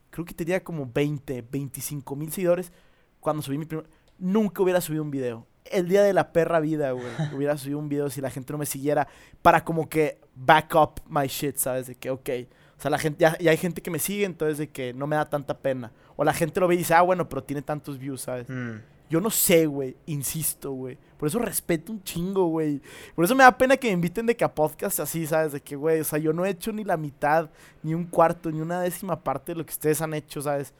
[0.09, 2.71] creo que tenía como 20, 25 mil seguidores
[3.19, 3.87] cuando subí mi primer,
[4.17, 5.47] nunca hubiera subido un video.
[5.65, 7.05] El día de la perra vida, güey,
[7.35, 9.07] hubiera subido un video si la gente no me siguiera
[9.41, 11.87] para como que back up my shit, ¿sabes?
[11.87, 12.29] De que, ok.
[12.77, 15.07] O sea, la gente, ya, ya hay gente que me sigue, entonces de que no
[15.07, 15.91] me da tanta pena.
[16.15, 18.49] O la gente lo ve y dice, ah, bueno, pero tiene tantos views, ¿sabes?
[18.49, 18.81] Mm.
[19.09, 19.95] Yo no sé, güey.
[20.07, 20.97] Insisto, güey.
[21.17, 22.81] Por eso respeto un chingo, güey.
[23.15, 25.53] Por eso me da pena que me inviten de que a podcast así, ¿sabes?
[25.53, 27.49] De que, güey, o sea, yo no he hecho ni la mitad,
[27.83, 30.73] ni un cuarto, ni una décima parte de lo que ustedes han hecho, ¿sabes?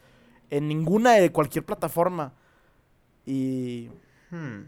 [0.50, 2.32] En ninguna de cualquier plataforma.
[3.24, 3.90] Y,
[4.30, 4.64] Hmm.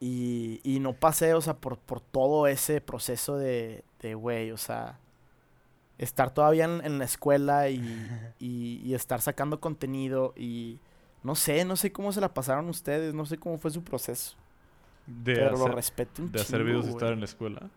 [0.00, 4.56] y, y no pasé, o sea, por, por todo ese proceso de, de, güey, o
[4.56, 4.98] sea,
[5.98, 7.78] estar todavía en, en la escuela y,
[8.38, 10.80] y, y estar sacando contenido y
[11.22, 14.36] no sé, no sé cómo se la pasaron ustedes, no sé cómo fue su proceso,
[15.06, 17.70] De pero lo hacer, respeto un de hacer videos y estar en la escuela.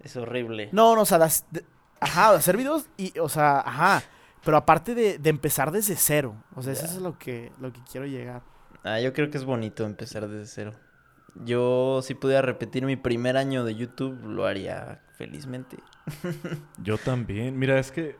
[0.00, 0.68] Es horrible.
[0.72, 1.64] No, no, o sea, las- de-
[2.00, 4.02] ajá, de hacer videos y, o sea, ajá,
[4.44, 6.92] pero aparte de, de empezar desde cero, o sea, eso Ya.
[6.92, 8.42] es lo que, lo que quiero llegar.
[8.82, 10.72] Ah, yo creo que es bonito empezar desde cero.
[11.36, 15.78] Yo, si pudiera repetir mi primer año de YouTube, lo haría felizmente.
[16.78, 17.58] Yo también.
[17.58, 18.16] Mira, es que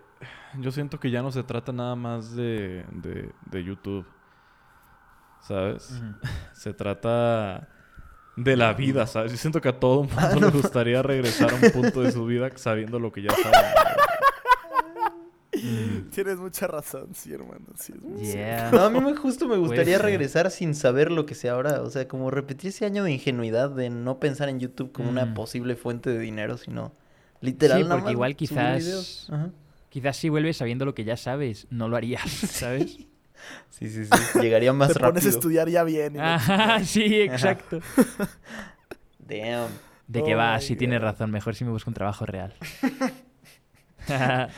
[0.58, 4.06] yo siento que ya no se trata nada más de, de, de YouTube.
[5.40, 6.00] ¿Sabes?
[6.52, 7.68] Se trata
[8.36, 9.32] de la vida, ¿sabes?
[9.32, 12.50] Yo siento que a todo mundo le gustaría regresar a un punto de su vida
[12.56, 13.60] sabiendo lo que ya saben.
[16.14, 17.66] Tienes mucha razón, sí, hermano.
[17.78, 18.70] Sí, es muy Yeah.
[18.72, 20.04] No, a mí me, justo me gustaría ser.
[20.06, 21.82] regresar sin saber lo que sé ahora.
[21.82, 25.26] O sea, como repetir ese año de ingenuidad de no pensar en YouTube como una
[25.26, 25.34] Mm.
[25.34, 26.92] posible fuente de dinero, sino
[27.40, 27.78] literal.
[27.78, 29.28] Sí, nada porque más igual quizás-.
[29.88, 32.98] Quizás si vuelves sabiendo lo que ya sabes, no lo harías, ¿sabes?
[33.70, 34.10] Sí, sí, sí.
[34.40, 35.30] Llegaría más Te pones a rápido.
[35.30, 36.18] estudiar ya bien.
[36.18, 37.80] Ajá, sí, exacto.
[39.18, 39.68] Damn.
[40.06, 42.54] De que Oh va, sí tienes razón, mejor si me busco un trabajo real.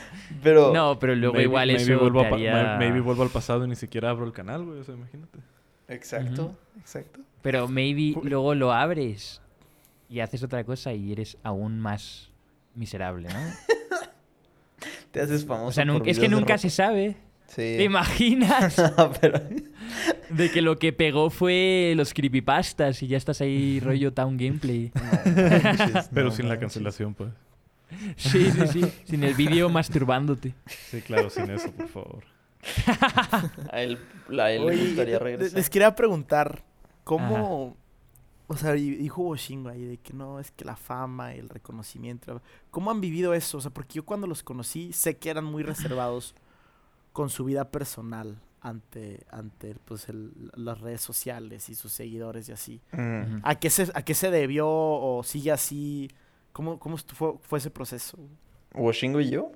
[0.43, 0.73] Pero.
[0.75, 3.77] no, pero luego Maybe- igual maybe eso vuelvo haría- maybe vuelvo al pasado y ni
[3.77, 4.81] siquiera abro el canal, güey.
[4.81, 5.39] O sea, imagínate.
[5.89, 7.21] Exacto, exacto.
[7.43, 9.41] Pero maybe luego lo abres
[10.09, 12.31] y haces otra cosa y eres aún más
[12.75, 13.39] miserable, ¿no?
[15.13, 15.69] Te haces famoso.
[15.69, 17.17] O sea, por es que nunca se sabe.
[17.47, 17.57] Sí.
[17.79, 18.75] ¿Te imaginas?
[19.21, 19.41] Pero-
[20.31, 24.91] De que lo que pegó fue los creepypastas y ya estás ahí rollo town gameplay.
[26.13, 27.31] Pero No sin la cancelación, pues.
[28.17, 28.93] Sí, sí, sí.
[29.05, 30.55] Sin el vídeo masturbándote.
[30.67, 32.25] Sí, claro, sin eso, por favor.
[33.71, 33.99] A él,
[34.41, 35.57] a él le gustaría regresar.
[35.57, 36.65] les quería preguntar,
[37.05, 37.77] ¿cómo...
[38.49, 42.41] O sea, y- dijo Boshingo ahí de que no, es que la fama, el reconocimiento...
[42.71, 43.59] ¿Cómo han vivido eso?
[43.59, 46.35] O sea, porque yo cuando los conocí sé que eran muy reservados
[47.13, 52.53] con su vida personal ante, ante pues, el- las redes sociales y sus seguidores y
[52.53, 52.81] así.
[52.93, 53.39] Mm.
[53.43, 56.09] ¿A qué se, a qué se debió o sigue así?
[56.57, 58.17] ¿Cómo, cómo fue, fue ese proceso?
[58.73, 59.53] ¿Washingo y yo?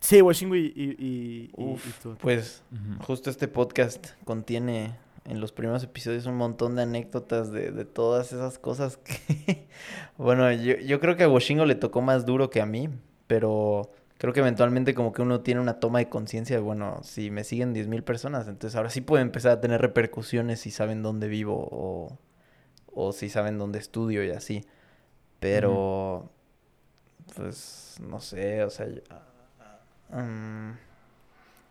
[0.00, 2.16] Sí, Boshingo y, y, y- Uf, y tú.
[2.22, 2.62] Pues
[3.06, 4.96] justo este podcast contiene
[5.26, 9.68] en los primeros episodios un montón de anécdotas de, de todas esas cosas que...
[10.16, 12.88] bueno, yo, yo creo que a Washingo le tocó más duro que a mí,
[13.26, 17.30] pero creo que eventualmente como que uno tiene una toma de conciencia de, bueno, si
[17.30, 21.28] me siguen 10.000 personas, entonces ahora sí puede empezar a tener repercusiones si saben dónde
[21.28, 22.18] vivo o,
[22.94, 24.64] o si saben dónde estudio y así.
[25.42, 26.30] Pero,
[27.36, 28.86] pues, no sé, o sea...
[28.88, 29.02] yo-
[30.10, 30.72] mm,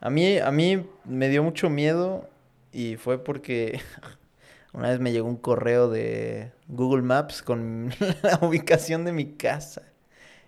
[0.01, 2.27] a mí, a mí me dio mucho miedo
[2.71, 3.81] y fue porque
[4.73, 7.91] una vez me llegó un correo de Google Maps con
[8.23, 9.83] la ubicación de mi casa.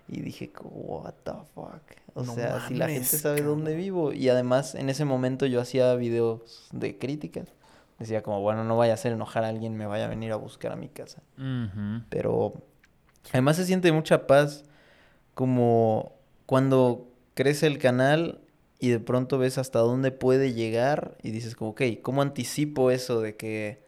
[0.08, 1.82] Y dije, what the fuck.
[2.14, 4.12] O No sea, si la mames, gente sabe dónde vivo.
[4.12, 7.48] Y además, en ese momento yo hacía videos de críticas.
[7.98, 10.36] Decía como, bueno, no vaya a hacer enojar a alguien, me vaya a venir a
[10.36, 11.22] buscar a mi casa.
[12.08, 12.54] Pero
[13.32, 14.64] además se siente mucha paz
[15.34, 16.12] como
[16.46, 18.40] cuando crece el canal
[18.78, 23.20] y de pronto ves hasta dónde puede llegar y dices como, ok, ¿cómo anticipo eso
[23.20, 23.82] de que,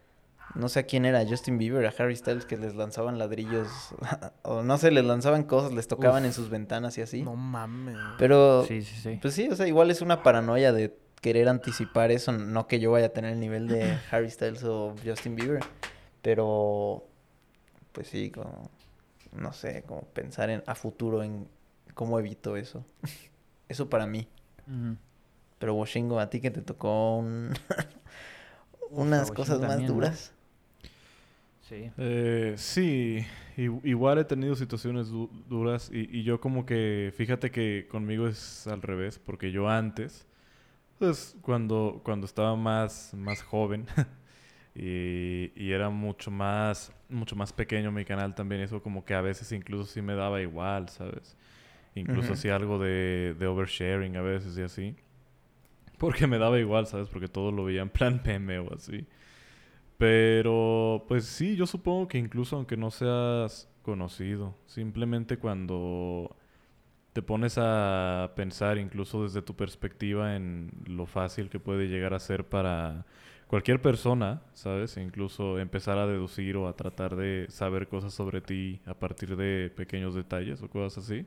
[0.55, 3.67] no sé a quién era, Justin Bieber, a Harry Styles, que les lanzaban ladrillos,
[4.43, 7.21] o no sé, les lanzaban cosas, les tocaban en sus ventanas y así?
[7.21, 7.97] No mames.
[8.17, 9.19] Pero, Sí, sí, sí.
[9.21, 12.91] pues sí, o sea, igual es una paranoia de querer anticipar eso, no que yo
[12.91, 15.63] vaya a tener el nivel de Harry Styles o Justin Bieber,
[16.21, 17.05] pero
[17.91, 18.69] pues sí, como
[19.37, 21.47] no sé, como pensar en a futuro en
[21.93, 22.85] cómo evito eso.
[23.69, 24.27] Eso para mí.
[25.59, 27.53] Pero Washingo, a ti que te tocó un-
[28.91, 29.95] unas cosas más también, ¿no?
[29.95, 30.33] duras.
[31.67, 31.91] Sí.
[31.97, 33.25] Eh, sí,
[33.57, 38.67] igual he tenido situaciones du- duras y, y yo como que, fíjate que conmigo es
[38.67, 40.25] al revés, porque yo antes,
[40.97, 43.85] pues cuando, cuando estaba más, más joven
[44.77, 49.21] y, y era mucho más, mucho más pequeño mi canal también, eso como que a
[49.21, 51.35] veces incluso sí me daba igual, ¿sabes?
[51.95, 52.33] Incluso Ujú.
[52.33, 54.95] hacía algo de, de oversharing a veces y así.
[55.97, 57.09] Porque me daba igual, ¿sabes?
[57.09, 59.05] Porque todo lo veía en plan meme o así.
[59.97, 66.35] Pero, pues sí, yo supongo que incluso aunque no seas conocido, simplemente cuando
[67.13, 72.19] te pones a pensar incluso desde tu perspectiva en lo fácil que puede llegar a
[72.19, 73.05] ser para
[73.47, 74.97] cualquier persona, ¿sabes?
[74.97, 79.35] E incluso empezar a deducir o a tratar de saber cosas sobre ti a partir
[79.35, 81.25] de pequeños detalles o cosas así.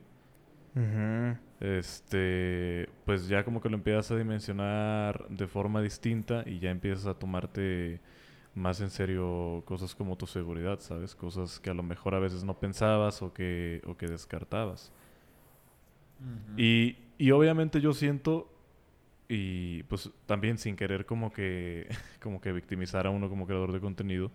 [1.59, 7.05] Este, pues ya como que lo empiezas a dimensionar de forma distinta y ya empiezas
[7.07, 7.99] a tomarte
[8.55, 11.15] más en serio cosas como tu seguridad, ¿sabes?
[11.15, 14.91] Cosas que a lo mejor a veces no pensabas o que, o que descartabas.
[16.55, 18.47] Y, y obviamente yo siento,
[19.31, 21.87] y pues también sin querer como que,
[22.21, 24.31] como que victimizar a uno como creador de contenido,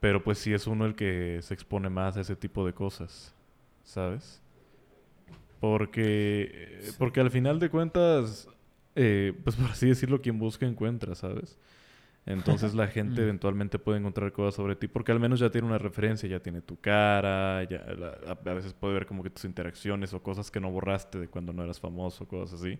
[0.00, 3.34] pero pues sí es uno el que se expone más a ese tipo de cosas,
[3.84, 4.42] ¿sabes?
[5.60, 6.50] Porque,
[6.88, 8.48] eh, porque al final de cuentas,
[8.94, 11.58] eh, pues por así decirlo, quien busca encuentra, ¿sabes?
[12.26, 15.78] Entonces la gente eventualmente puede encontrar cosas sobre ti porque al menos ya tiene una
[15.78, 19.44] referencia, ya tiene tu cara, ya la- a, a veces puede ver como que tus
[19.46, 22.78] interacciones o cosas que no borraste de cuando no eras famoso, cosas así,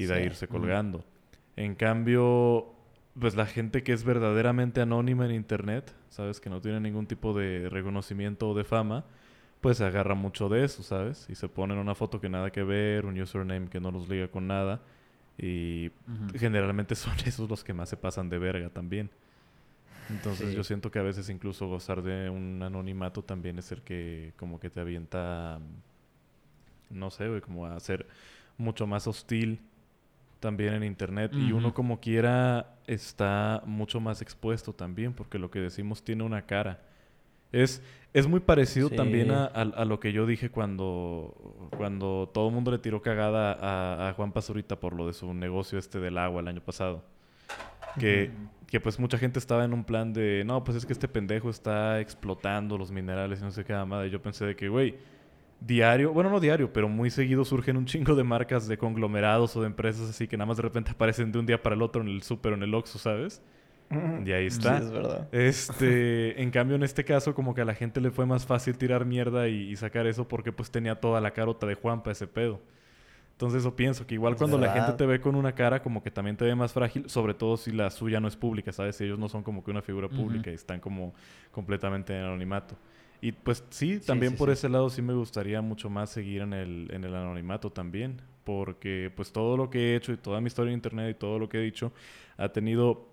[0.00, 0.24] y de Sí.
[0.24, 1.04] irse colgando.
[1.56, 2.74] En cambio,
[3.18, 7.34] pues la gente que es verdaderamente anónima en internet, sabes, que no tiene ningún tipo
[7.34, 9.04] de reconocimiento o de fama,
[9.60, 11.26] pues se agarra mucho de eso, ¿sabes?
[11.28, 14.28] Y se ponen una foto que nada que ver, un username que no los liga
[14.28, 14.80] con nada.
[15.38, 15.90] Y
[16.34, 19.10] generalmente son esos los que más se pasan de verga también.
[20.08, 20.56] Entonces Sí.
[20.56, 24.58] yo siento que a veces incluso gozar de un anonimato también es el que como
[24.58, 25.60] que te avienta,
[26.90, 28.06] no sé, güey, como a ser
[28.58, 29.60] mucho más hostil
[30.40, 31.32] también en internet.
[31.34, 36.42] Y uno como quiera está mucho más expuesto también porque lo que decimos tiene una
[36.46, 36.80] cara.
[37.52, 38.96] Es, es muy parecido Sí.
[38.96, 43.02] también a, a- a lo que yo dije cuando, cuando todo el mundo le tiró
[43.02, 46.60] cagada a, a Juan Pazurita por lo de su negocio este del agua el año
[46.60, 47.04] pasado.
[47.98, 48.30] Que,
[48.68, 51.50] que pues mucha gente estaba en un plan de, no, pues es que este pendejo
[51.50, 54.06] está explotando los minerales y no sé qué mamada.
[54.06, 54.94] Y yo pensé de que, güey,
[55.60, 59.60] diario, bueno, no diario, pero muy seguido surgen un chingo de marcas de conglomerados o
[59.60, 62.02] de empresas así que nada más de repente aparecen de un día para el otro
[62.02, 63.42] en el súper o en el Oxxo, ¿sabes?
[64.24, 64.78] Y ahí Sí, está.
[64.78, 65.28] es verdad.
[65.32, 68.76] Este, en cambio, en este caso, como que a la gente le fue más fácil
[68.78, 72.26] tirar mierda y, y sacar eso porque pues tenía toda la carota de Juanpa ese
[72.26, 72.60] pedo.
[73.32, 76.10] Entonces eso pienso, que igual cuando la gente te ve con una cara, como que
[76.10, 78.96] también te ve más frágil, sobre todo si la suya no es pública, ¿sabes?
[78.96, 81.14] Si ellos no son como que una figura pública y están como
[81.50, 82.76] completamente en anonimato.
[83.20, 84.52] Y pues sí, también sí, por sí.
[84.52, 89.12] ese lado sí me gustaría mucho más seguir en el, en el anonimato también, porque
[89.14, 91.48] pues todo lo que he hecho y toda mi historia en internet y todo lo
[91.48, 91.92] que he dicho
[92.38, 93.08] ha tenido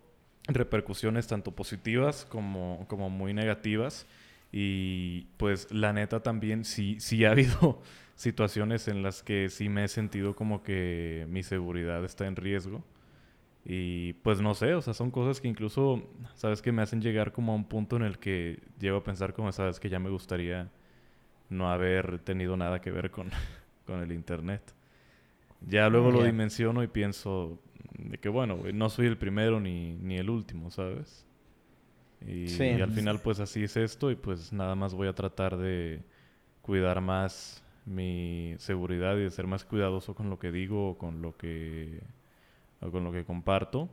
[0.48, 4.08] repercusiones tanto positivas como, como muy negativas.
[4.52, 7.82] Y pues la neta también sí, sí ha habido
[8.16, 12.84] situaciones en las que sí me he sentido como que mi seguridad está en riesgo.
[13.70, 16.02] Y pues no sé, o sea, son cosas que incluso,
[16.36, 19.34] sabes, que me hacen llegar como a un punto en el que llego a pensar
[19.34, 20.72] como, sabes, que ya me gustaría
[21.50, 23.32] no haber tenido nada que ver con,
[23.88, 24.74] con el Internet.
[25.62, 27.60] Ya luego lo dimensiono y pienso
[27.98, 31.26] de que, bueno, no soy el primero ni, ni el último, ¿sabes?
[32.22, 32.64] Y, Sí.
[32.64, 36.04] y al final, pues así es esto y pues nada más voy a tratar de
[36.62, 41.22] cuidar más mi seguridad y de ser más cuidadoso con lo que digo o con
[41.22, 42.02] lo que,
[42.82, 43.90] o con lo que comparto.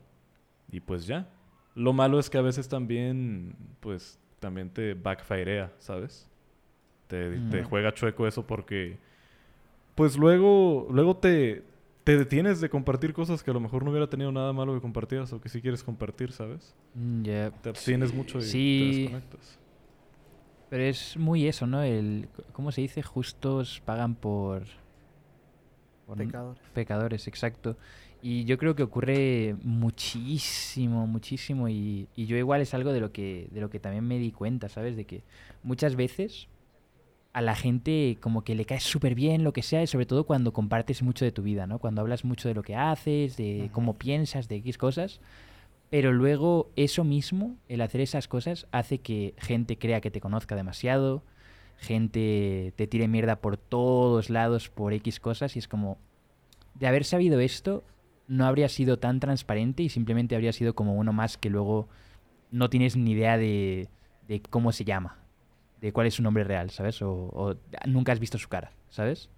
[0.71, 1.29] Y pues ya.
[1.75, 6.29] Lo malo es que a veces también, pues, también te backfirea, ¿sabes?
[7.09, 8.99] Te, te juega chueco eso porque,
[9.95, 11.63] pues luego, luego te,
[12.05, 14.81] te detienes de compartir cosas que a lo mejor no hubiera tenido nada malo que
[14.81, 16.75] compartieras o que sí quieres compartir, ¿sabes?
[16.95, 17.51] Mm, ya.
[17.51, 18.79] Te abstienes mucho y Sí.
[18.81, 19.59] te desconectas.
[20.71, 21.83] Pero es muy eso, ¿no?
[21.83, 23.03] El, ¿Cómo se dice?
[23.03, 24.65] Justos pagan por...
[26.07, 26.63] por Pecadores.
[26.73, 27.77] Pecadores, exacto.
[28.27, 31.69] Y yo creo que ocurre muchísimo, muchísimo.
[31.69, 34.33] Y, y yo igual es algo de lo, que, de lo que también me di
[34.33, 34.97] cuenta, ¿sabes?
[34.97, 35.23] De que
[35.63, 36.49] muchas veces
[37.35, 40.25] a la gente como que le cae súper bien lo que sea, y sobre todo
[40.25, 41.79] cuando compartes mucho de tu vida, ¿no?
[41.79, 45.21] Cuando hablas mucho de lo que haces, de cómo piensas, de X cosas.
[45.91, 50.57] Pero luego eso mismo, el hacer esas cosas, hace que gente crea que te conozca
[50.57, 51.23] demasiado,
[51.77, 55.99] gente te tire mierda por todos lados por X cosas y es como,
[56.73, 57.85] de haber sabido esto,
[58.29, 61.89] no habría sido tan transparente y simplemente habría sido como uno más que luego
[62.51, 63.89] no tienes ni idea de,
[64.29, 65.19] de cómo se llama,
[65.81, 67.03] de cuál es su nombre real, ¿sabes?
[67.03, 67.57] O, o
[67.87, 69.29] nunca has visto su cara, ¿sabes?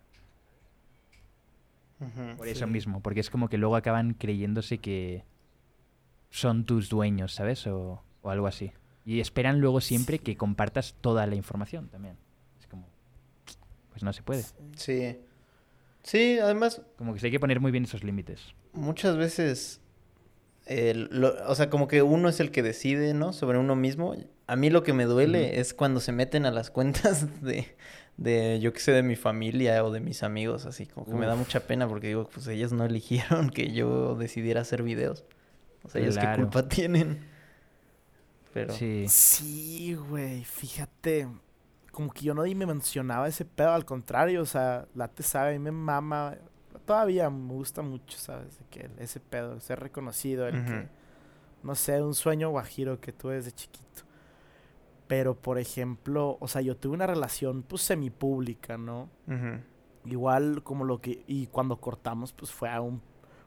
[2.36, 2.70] Por eso Sí.
[2.72, 5.24] mismo, porque es como que luego acaban creyéndose que
[6.30, 7.66] son tus dueños, ¿sabes?
[7.66, 8.72] O, o algo así.
[9.06, 12.16] Y esperan luego siempre que compartas toda la información también.
[12.60, 12.84] Es como,
[13.90, 14.44] pues no se puede.
[14.74, 15.16] Sí.
[16.02, 18.54] Sí, además, Como que se hay que poner muy bien esos límites.
[18.76, 19.80] Muchas veces,
[20.66, 23.32] el- lo- o sea, como que uno es el que decide, ¿no?
[23.32, 24.14] Sobre uno mismo.
[24.46, 27.66] A mí lo que me duele es cuando se meten a las cuentas de,
[28.16, 31.26] de, yo qué sé, de mi familia o de mis amigos, así, como que me
[31.26, 35.24] da mucha pena porque digo, pues ellos no eligieron que yo decidiera hacer videos.
[35.84, 37.20] O sea, ellos qué culpa tienen.
[38.52, 39.04] Pero, Sí.
[39.08, 41.28] Sí, güey, fíjate.
[41.92, 45.22] Como que yo no ni me mencionaba ese pedo, al contrario, o sea, la te
[45.22, 46.36] sabe, a mí me mama.
[46.84, 48.58] Todavía me gusta mucho, ¿sabes?
[48.58, 50.88] De que ese pedo, ser reconocido, el que,
[51.62, 54.02] no sé, un sueño guajiro que tuve desde chiquito.
[55.06, 59.08] Pero, por ejemplo, o sea, yo tuve una relación, pues, semipública, ¿no?
[59.26, 59.60] Ujú.
[60.04, 61.22] Igual como lo que...
[61.26, 63.00] Y cuando cortamos, pues, fue a un...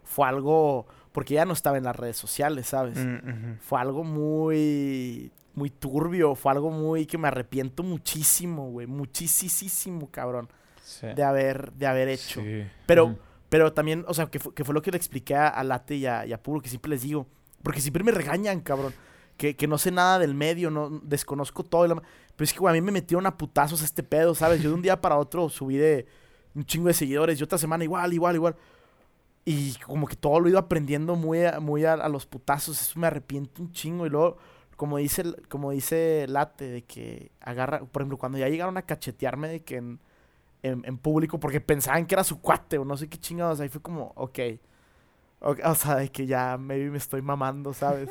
[0.03, 0.87] Fue algo...
[1.11, 2.97] Porque ya no estaba en las redes sociales, ¿sabes?
[2.97, 3.57] Mm.
[3.59, 10.49] Fue algo muy, muy turbio, fue algo muy que me arrepiento muchísimo, güey, muchísimo, cabrón,
[10.89, 11.05] Sí.
[11.15, 12.41] de haber, de haber hecho.
[12.41, 12.63] Sí.
[12.87, 13.15] Pero,
[13.49, 16.05] pero también, o sea, que fue, que fue lo que le expliqué a, Late y
[16.05, 17.27] a, y a Puro, que siempre les digo,
[17.63, 18.93] Porque siempre me regañan, cabrón.
[19.37, 21.87] Que, que no sé nada del medio, no desconozco todo.
[21.87, 24.61] la Pero es que, güey, a mí me metieron a putazos este pedo, ¿sabes?
[24.61, 26.07] Yo de un día para otro subí de
[26.55, 28.55] un chingo de seguidores y otra semana igual, igual, igual.
[29.45, 32.81] Y como que todo lo he ido aprendiendo muy a, muy a, a los putazos.
[32.81, 34.05] Eso me arrepiento un chingo.
[34.05, 34.37] Y luego,
[34.75, 39.47] como dice, como dice Late, de que agarra, por ejemplo, cuando ya llegaron a cachetearme
[39.47, 39.99] de que en,
[40.63, 43.69] en, en público, porque pensaban que era su cuate o no sé qué chingados, ahí
[43.69, 44.39] fue como, ok.
[45.41, 48.09] O, o sea, de que ya maybe me estoy mamando, ¿sabes?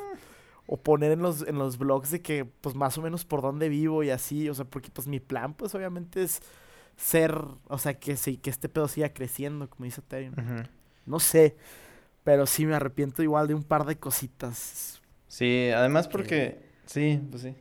[0.67, 3.69] O poner en los, en los blogs de que, pues, más o menos por dónde
[3.69, 6.41] vivo y así, o sea, porque, pues, mi plan, pues, obviamente es
[6.97, 7.35] ser,
[7.69, 10.01] o sea, que sí, que este pedo siga creciendo, como dice.
[10.01, 10.69] Ujú.
[11.07, 11.57] No sé,
[12.25, 15.01] pero sí me arrepiento igual de un par de cositas.
[15.27, 16.67] Sí, además porque...
[16.87, 17.55] Sí, pues sí.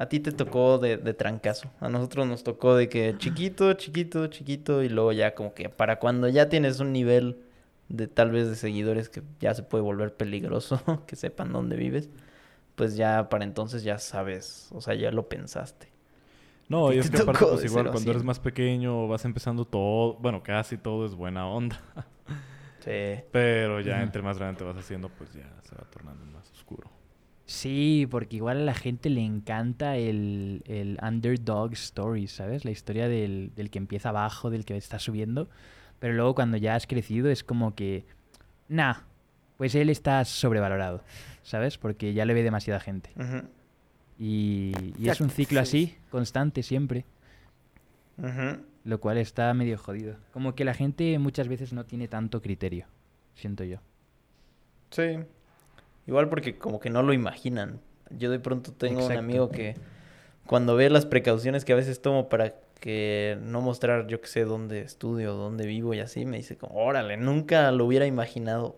[0.00, 1.70] A ti te tocó de, de trancazo.
[1.78, 5.98] A nosotros nos tocó de que chiquito, chiquito, chiquito y luego ya como que para
[5.98, 7.36] cuando ya tienes un nivel
[7.90, 12.08] de tal vez de seguidores que ya se puede volver peligroso, que sepan dónde vives,
[12.76, 15.88] pues ya para entonces ya sabes, o sea, ya lo pensaste.
[16.70, 20.14] No, ¿Qué y es que aparte, pues igual cuando eres más pequeño, vas empezando todo,
[20.14, 21.78] bueno, casi todo es buena onda.
[22.82, 23.22] Sí.
[23.30, 26.90] Pero ya entre más grande te vas haciendo, pues ya se va tornando más oscuro.
[27.50, 32.64] Sí, porque igual a la gente le encanta el, el underdog story, ¿sabes?
[32.64, 35.48] La historia del, del que empieza abajo, del que está subiendo.
[35.98, 38.04] Pero luego cuando ya has crecido es como que,
[38.68, 38.98] nah,
[39.56, 41.02] pues él está sobrevalorado,
[41.42, 41.76] ¿sabes?
[41.76, 43.10] Porque ya le ve demasiada gente.
[44.16, 45.86] Y, y es un ciclo sí.
[45.86, 47.04] así, constante siempre,
[48.84, 50.14] lo cual está medio jodido.
[50.32, 52.86] Como que la gente muchas veces no tiene tanto criterio,
[53.34, 53.78] siento yo.
[54.90, 55.18] Sí.
[56.10, 57.80] Igual porque como que no lo imaginan.
[58.10, 59.18] Yo de pronto tengo un Exacto.
[59.20, 59.76] amigo que
[60.44, 64.44] cuando ve las precauciones que a veces tomo para que no mostrar, yo que sé,
[64.44, 68.76] dónde estudio, dónde vivo y así, me dice como, órale, nunca lo hubiera imaginado.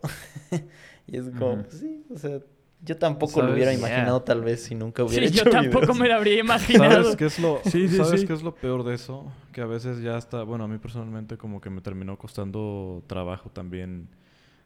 [1.06, 1.62] y es como, Ujú.
[1.62, 2.40] pues sí, o sea,
[2.84, 3.54] yo tampoco lo ¿Sabes?
[3.54, 3.78] hubiera Yeah.
[3.78, 5.98] imaginado tal vez si nunca hubiera Sí, hecho yo tampoco videos.
[5.98, 7.02] me lo habría imaginado.
[7.02, 8.26] ¿Sabes qué es lo, Sí, sí, ¿sabes sí.
[8.26, 9.32] qué es lo peor de eso?
[9.52, 13.50] Que a veces ya está, bueno, a mí personalmente como que me terminó costando trabajo
[13.50, 14.08] también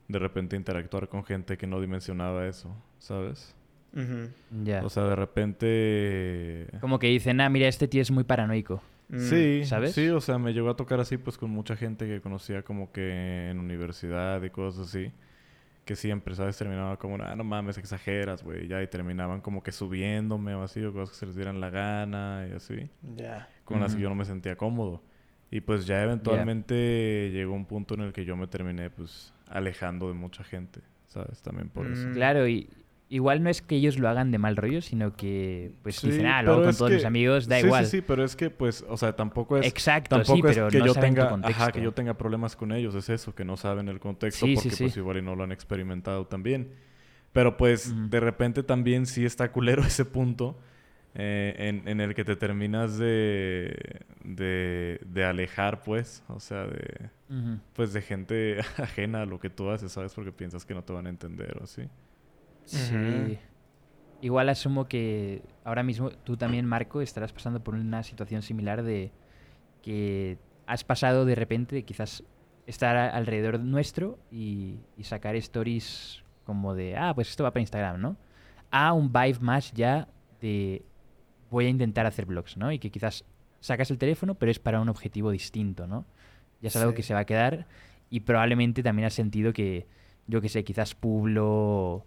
[0.08, 3.54] de repente interactuar con gente que no dimensionaba eso, ¿sabes?
[4.62, 4.84] Ya.
[4.84, 6.66] O sea, de repente...
[6.80, 8.82] Como que dicen, ah, mira, este tío es muy paranoico.
[9.08, 9.20] Mm.
[9.20, 9.92] Sí, ¿sabes?
[9.92, 12.90] sí, o sea, me llegó a tocar así pues con mucha gente que conocía como
[12.90, 15.12] que en universidad y cosas así.
[15.84, 16.58] Que siempre, ¿sabes?
[16.58, 18.66] Terminaba como, ah, no mames, exageras, güey.
[18.66, 21.70] Ya, y terminaban como que subiéndome o así, o cosas que se les dieran la
[21.70, 22.90] gana y así.
[23.14, 23.48] Ya.
[23.64, 25.02] Con las que yo no me sentía cómodo.
[25.48, 30.08] Y pues ya eventualmente llegó un punto en el que yo me terminé pues alejando
[30.08, 31.42] de mucha gente, ¿sabes?
[31.42, 32.08] También por eso.
[32.08, 32.12] Mm.
[32.14, 32.68] Claro, y
[33.08, 36.26] igual no es que ellos lo hagan de mal rollo, sino que pues Sí, dicen,
[36.26, 37.84] ah, pero luego con todos que- mis amigos, da sí, igual.
[37.86, 39.66] Sí, sí, pero es que pues, o sea, tampoco es...
[39.66, 41.62] Exacto, Tampoco sí, pero es que no yo saben tu tenga, contexto.
[41.62, 44.54] ajá, que yo tenga problemas con ellos, es eso, que no saben el contexto Sí,
[44.56, 44.84] porque sí.
[44.84, 46.72] pues igual y no lo han experimentado también.
[47.32, 50.58] Pero pues de repente también sí está culero ese punto
[51.14, 57.10] eh, en, en el que te terminas de, de, de alejar, pues, o sea, de,
[57.72, 60.14] Pues de gente ajena a lo que tú haces, ¿sabes?
[60.14, 61.88] Porque piensas que no te van a entender o así.
[62.64, 63.38] Sí.
[64.20, 69.12] Igual asumo que ahora mismo tú también, Marco, estarás pasando por una situación similar de
[69.82, 72.24] que has pasado de repente de quizás
[72.66, 78.00] estar alrededor nuestro y, y sacar stories como de, ah, pues esto va para Instagram,
[78.00, 78.16] ¿no?
[78.70, 80.08] A un vibe más ya
[80.40, 80.84] de
[81.50, 82.72] voy a intentar hacer vlogs, ¿no?
[82.72, 83.24] Y que quizás
[83.60, 86.04] sacas el teléfono, pero es para un objetivo distinto, ¿no?
[86.60, 87.66] Ya es algo que se va a quedar
[88.10, 89.86] y probablemente también has sentido que,
[90.26, 92.04] yo que sé, quizás Publo...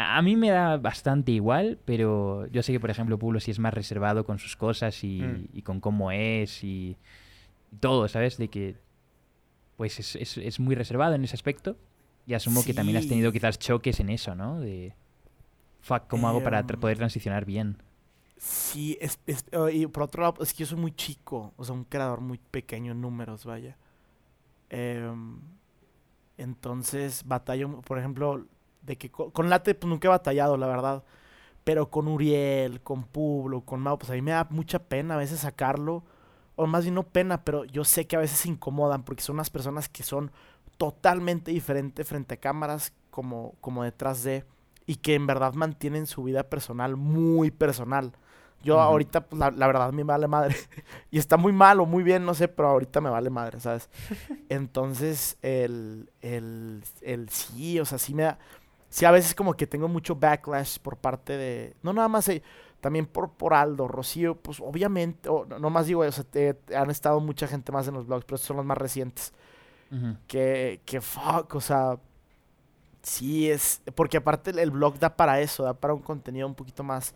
[0.00, 3.58] A mí me da bastante igual, pero yo sé que, por ejemplo, Publo sí es
[3.58, 5.44] más reservado con sus cosas y, Mm.
[5.54, 6.96] y con cómo es y,
[7.80, 8.38] todo, ¿sabes?
[8.38, 8.76] De que
[9.76, 11.76] pues es, es- es muy reservado en ese aspecto.
[12.26, 14.60] Y asumo que también has tenido quizás choques en eso, ¿no?
[14.60, 14.92] De,
[15.80, 17.76] fuck, ¿cómo hago para tra- Em, poder transicionar bien?
[18.38, 21.64] Sí, es, es- eh, y por otro lado, es que yo soy muy chico, o
[21.64, 23.76] sea, un creador muy pequeño en números, vaya.
[24.70, 25.40] Em,
[26.38, 28.46] entonces, batallo, por ejemplo,
[28.82, 31.04] de que co- con, Late pues nunca he batallado, la verdad.
[31.64, 35.18] Pero con Uriel, con Publo, con Mau, pues a mí me da mucha pena a
[35.18, 36.04] veces sacarlo.
[36.56, 39.50] O más bien no pena, pero yo sé que a veces incomodan porque son unas
[39.50, 40.32] personas que son
[40.78, 44.44] totalmente diferentes frente a cámaras como, como detrás de
[44.86, 48.12] y que en verdad mantienen su vida personal muy personal.
[48.62, 50.56] Yo ahorita, pues, la, la verdad, me vale madre.
[51.10, 53.88] y está muy mal o muy bien, no sé, pero ahorita me vale madre, ¿sabes?
[54.48, 58.38] Entonces, el, el, el sí, o sea, sí me da...
[58.90, 61.76] Sí, a veces como que tengo mucho backlash por parte de...
[61.82, 62.42] No nada más, eh,
[62.80, 66.76] también por, por Aldo, Rocío, pues obviamente, no no más digo, o sea, te- te-
[66.76, 69.32] han estado mucha gente más en los blogs, pero estos son los más recientes
[70.26, 71.98] que, que fuck, o sea,
[73.02, 73.80] Sí, es.
[73.94, 77.14] Porque aparte el- el blog da para eso, da para un contenido un poquito más,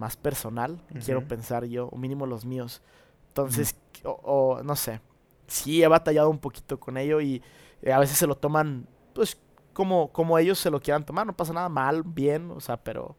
[0.00, 2.82] más personal, quiero pensar yo, o mínimo los míos.
[3.28, 5.00] Entonces, o, o, no sé.
[5.46, 7.42] Sí, he batallado un poquito con ello y
[7.82, 9.38] eh, a veces se lo toman, pues,
[9.74, 11.26] como, como ellos se lo quieran tomar.
[11.26, 13.14] No pasa nada mal, bien, o sea, pero.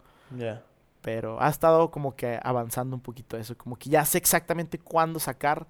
[1.02, 3.56] Pero ha estado como que avanzando un poquito eso.
[3.56, 5.68] Como que ya sé exactamente cuándo sacar,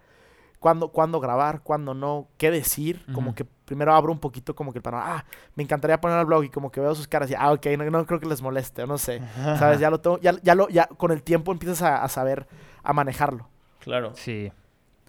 [0.62, 3.04] cuándo, cuándo grabar, cuándo no, qué decir.
[3.14, 5.18] Como que primero abro un poquito como que el panorama.
[5.18, 5.26] Ah,
[5.56, 7.90] me encantaría poner al blog y como que veo sus caras y, ah, ok, no,
[7.90, 9.22] no creo que les moleste, o no sé.
[9.58, 9.80] ¿Sabes?
[9.80, 12.48] Ya lo tengo, ya, ya lo, ya con el tiempo empiezas a, a saber,
[12.84, 13.50] a manejarlo.
[13.80, 14.12] Claro.
[14.14, 14.52] Sí.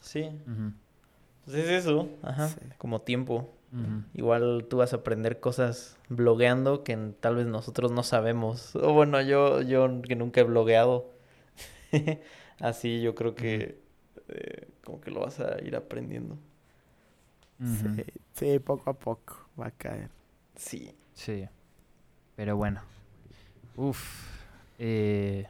[0.01, 0.31] Sí.
[1.45, 2.09] Pues es eso.
[2.23, 2.49] Ajá.
[2.49, 2.61] Sí.
[2.79, 3.53] Como tiempo.
[4.15, 8.74] Igual tú vas a aprender cosas blogueando que tal vez nosotros no sabemos.
[8.83, 11.11] O bueno, yo, yo que nunca he blogueado.
[12.59, 13.81] Así yo creo que
[14.34, 16.36] eh, como que lo vas a ir aprendiendo.
[17.62, 20.09] Sí, sí, poco a poco va a caer.
[20.56, 20.92] Sí.
[21.14, 21.44] Sí.
[22.34, 22.80] Pero bueno.
[23.76, 24.26] Uf.
[24.78, 25.46] Eh,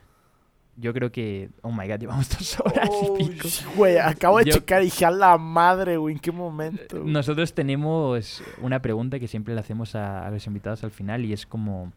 [0.77, 1.49] yo creo que.
[1.63, 3.49] Oh my god, llevamos dos horas y pico.
[3.77, 7.01] Güey, acabo de Yo- checar y dije a la madre, güey, ¿en qué momento?
[7.01, 7.11] güey?
[7.13, 11.33] Nosotros tenemos una pregunta que siempre le hacemos a, a los invitados al final y
[11.33, 11.93] es como.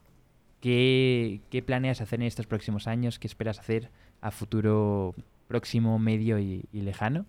[0.61, 3.19] ¿qué, ¿Qué planeas hacer en estos próximos años?
[3.19, 3.89] ¿Qué esperas hacer
[4.21, 5.13] a futuro
[5.47, 7.25] próximo, medio y, y lejano?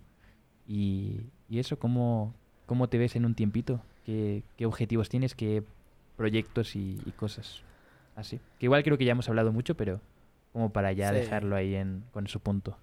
[0.67, 2.33] Y, y eso, ¿cómo,
[2.65, 3.81] ¿cómo te ves en un tiempito?
[4.05, 5.35] ¿Qué, qué objetivos tienes?
[5.35, 5.63] ¿Qué
[6.15, 7.63] proyectos y, y cosas?
[8.15, 8.39] Así.
[8.59, 10.01] Que igual creo que ya hemos hablado mucho, pero
[10.53, 11.15] como para ya Sí.
[11.15, 12.77] dejarlo ahí en, con su punto.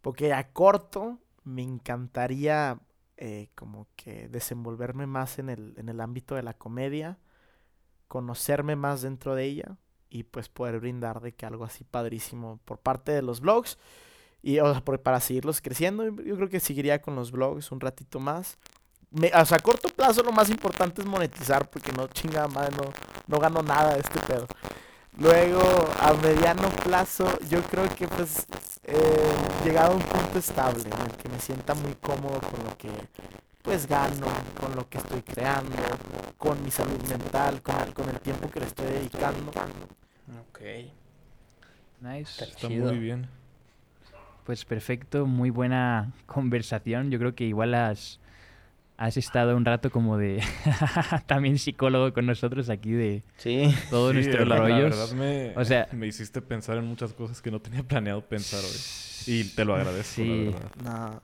[0.00, 2.78] Porque a corto me encantaría
[3.16, 7.18] eh, como que desenvolverme más en el, en el ámbito de la comedia,
[8.08, 9.76] conocerme más dentro de ella
[10.10, 13.78] y pues poder brindar de que algo así padrísimo por parte de los blogs
[14.46, 16.04] y o sea, por- para seguirlos creciendo.
[16.04, 18.58] Yo creo que seguiría con los blogs un ratito más.
[19.10, 22.76] Me- o sea, a corto plazo lo más importante es monetizar porque no chinga madre,
[22.76, 22.92] no,
[23.26, 24.46] no gano nada de este pedo.
[25.18, 25.60] Luego,
[25.98, 28.46] a mediano plazo, yo creo que pues
[28.82, 29.34] eh,
[29.64, 32.90] llegado a un punto estable en el que me sienta muy cómodo con lo que
[33.62, 34.26] pues gano,
[34.60, 35.74] con lo que estoy creando,
[36.36, 39.52] con mi salud mental, con el, con el tiempo que le estoy dedicando.
[40.50, 40.60] Ok.
[42.02, 42.44] Nice.
[42.44, 42.88] Está Chido.
[42.88, 43.26] muy bien.
[44.44, 47.10] Pues perfecto, muy buena conversación.
[47.10, 48.20] Yo creo que igual has,
[48.98, 50.42] has estado un rato como de
[51.26, 53.74] también psicólogo con nosotros aquí de Sí.
[53.90, 54.90] todos Sí, nuestros la- la rollos.
[54.90, 58.60] verdad me, O sea- me hiciste pensar en muchas cosas que no tenía planeado pensar
[58.60, 58.76] hoy.
[59.34, 60.50] Y te lo agradezco, Sí.
[60.52, 61.22] la verdad.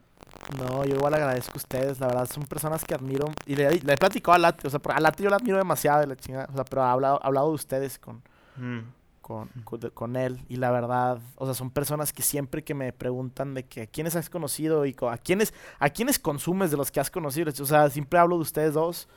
[0.57, 3.31] No, no, yo igual agradezco a ustedes, la verdad, son personas que admiro.
[3.45, 6.01] Y le, le he platicado a Late, o sea, a Late yo la admiro demasiado
[6.01, 8.23] de la chingada, o sea, pero he hablado, hablado de ustedes con,
[8.57, 8.81] Mm.
[9.94, 10.40] Con, él.
[10.48, 13.86] Y la verdad, o sea, son personas que siempre que me preguntan de que a
[13.86, 17.51] quiénes has conocido y a quiénes, a quiénes consumes de los que has conocido.
[17.51, 19.09] O sea, siempre hablo de ustedes dos.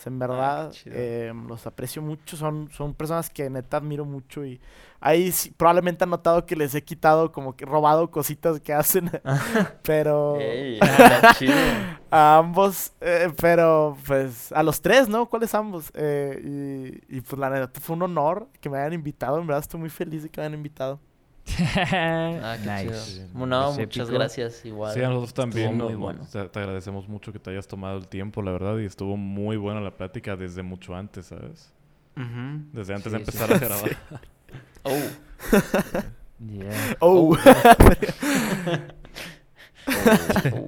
[0.00, 0.96] O sea, en verdad, chido.
[0.96, 2.36] eh, los aprecio mucho.
[2.36, 4.44] Son, son personas que neta admiro mucho.
[4.46, 4.60] Y
[5.00, 9.10] ahí sí- probablemente han notado que les he quitado, como que robado cositas que hacen.
[9.82, 10.78] pero Ey,
[11.38, 11.54] chido.
[12.10, 15.26] a ambos, eh, pero pues a los tres, ¿no?
[15.28, 15.90] ¿Cuáles ambos?
[15.94, 19.60] Eh, y, y pues la neta fue un honor que me hayan invitado, en verdad
[19.62, 21.00] estoy muy feliz de que me hayan invitado.
[21.74, 22.94] Ah, qué nice.
[23.00, 23.14] Sí.
[23.14, 23.28] chido.
[23.34, 24.06] Muchas épico.
[24.18, 24.94] gracias, igual.
[24.94, 25.76] Sí, a nosotros también.
[25.76, 26.24] Muy bueno.
[26.26, 28.78] sea, te agradecemos mucho que te hayas tomado el tiempo, la verdad.
[28.78, 31.72] Y estuvo muy buena la plática desde mucho antes, ¿sabes?
[32.16, 32.64] Ujú.
[32.72, 33.30] Desde antes Sí, de sí.
[33.30, 33.96] empezar a grabar.
[34.84, 34.98] Oh.
[36.40, 36.96] Yeah.
[37.00, 37.36] Oh, Oh,
[40.52, 40.66] oh.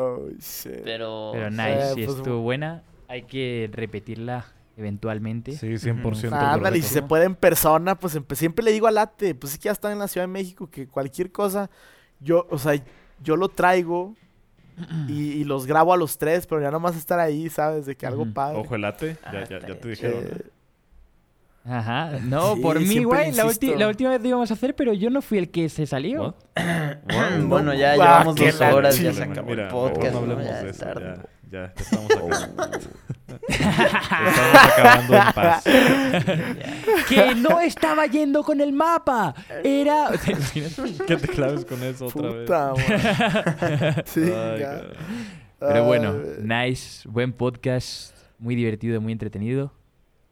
[0.00, 0.82] oh, shit.
[0.84, 4.46] Pero, Pero Eh, nice, si pues, estuvo buena, hay que repetirla
[4.78, 5.52] eventualmente.
[5.52, 6.30] Sí, 100%.
[6.32, 9.52] Ah, ándale, y si se puede en persona, pues siempre le digo a Late, pues
[9.52, 11.68] es que ya está en la Ciudad de México, que cualquier cosa,
[12.20, 12.80] yo, o sea,
[13.22, 14.14] yo lo traigo
[15.08, 17.84] y, y los grabo a los tres, pero ya nomás estar ahí, ¿sabes?
[17.86, 18.58] De que algo padre.
[18.60, 19.16] Ojo, el late.
[19.24, 20.24] Ah, Ya, ya, ya estaría te dijeron.
[20.24, 20.42] Eh,
[21.64, 22.12] Ajá.
[22.22, 23.32] No, Sí, por mí, güey.
[23.32, 23.44] La,
[23.88, 26.36] última vez lo íbamos a hacer, pero yo no fui el que se salió.
[26.56, 27.44] What?
[27.48, 30.14] bueno, ya Ah, llevamos qué dos horas, ya se acabó mira, el podcast.
[30.14, 30.84] no Ya eso.
[30.84, 31.14] tarde.
[31.16, 32.64] Ya, ya, ya estamos acabando.
[33.48, 35.64] estamos acabando en paz.
[37.08, 39.34] Que no estaba yendo con el mapa.
[39.64, 40.10] Era.
[41.06, 42.42] Que te claves con eso otra vez.
[42.42, 44.02] Puta, madre.
[44.06, 44.82] Sí, Ay, ya.
[45.58, 49.72] Pero bueno, nice, buen podcast, muy divertido, muy entretenido.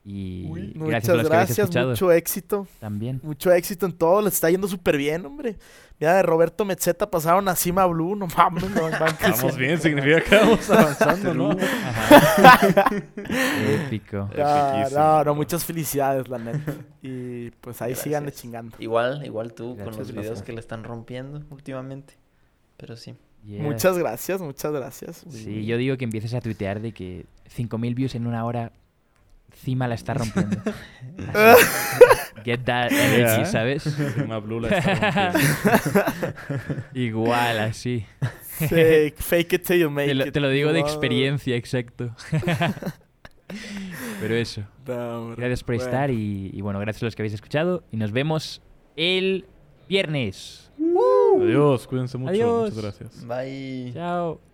[0.04, 2.68] Y uy, gracias a Muchas gracias, mucho éxito.
[2.78, 3.20] también.
[3.24, 5.56] Mucho éxito en todo, les está yendo súper bien, hombre.
[5.98, 10.36] Mira, de Roberto Metzeta pasaron a Cima Blue, no mames, no, Vamos bien, significa que
[10.36, 11.56] vamos avanzando, ¿no?
[13.86, 14.28] Épico.
[14.36, 16.74] Ya, no, no, muchas felicidades, la neta.
[17.02, 18.34] Y pues ahí Gracias.
[18.34, 18.76] chingando.
[18.78, 20.46] Igual, igual tú con Gracias, los videos gracias.
[20.46, 22.14] que le están rompiendo últimamente.
[22.76, 23.14] Pero sí.
[23.44, 23.62] Yeah.
[23.62, 25.24] Muchas gracias, muchas gracias.
[25.30, 28.72] Sí, yo digo que empieces a tuitear de que 5.000 views en una hora
[29.62, 30.56] Cima la está rompiendo.
[32.44, 33.44] Get that energy, Yeah.
[33.46, 33.82] ¿sabes?
[33.82, 36.82] Sigma Blue la está rompiendo.
[36.94, 38.04] Igual, así.
[38.68, 40.32] Fake, fake it till you make Te lo, it.
[40.32, 40.88] te lo digo de Wow.
[40.88, 42.14] experiencia, exacto.
[44.20, 44.62] Pero eso.
[45.36, 45.84] Gracias por Bueno.
[45.90, 47.82] estar y, y bueno, gracias a los que habéis escuchado.
[47.90, 48.62] Y nos vemos
[48.96, 49.46] el
[49.88, 50.70] viernes.
[51.40, 52.30] Adiós, cuídense mucho.
[52.30, 52.74] Adiós.
[52.74, 53.24] Muchas gracias.
[53.26, 53.92] Bye.
[53.94, 54.46] Chao.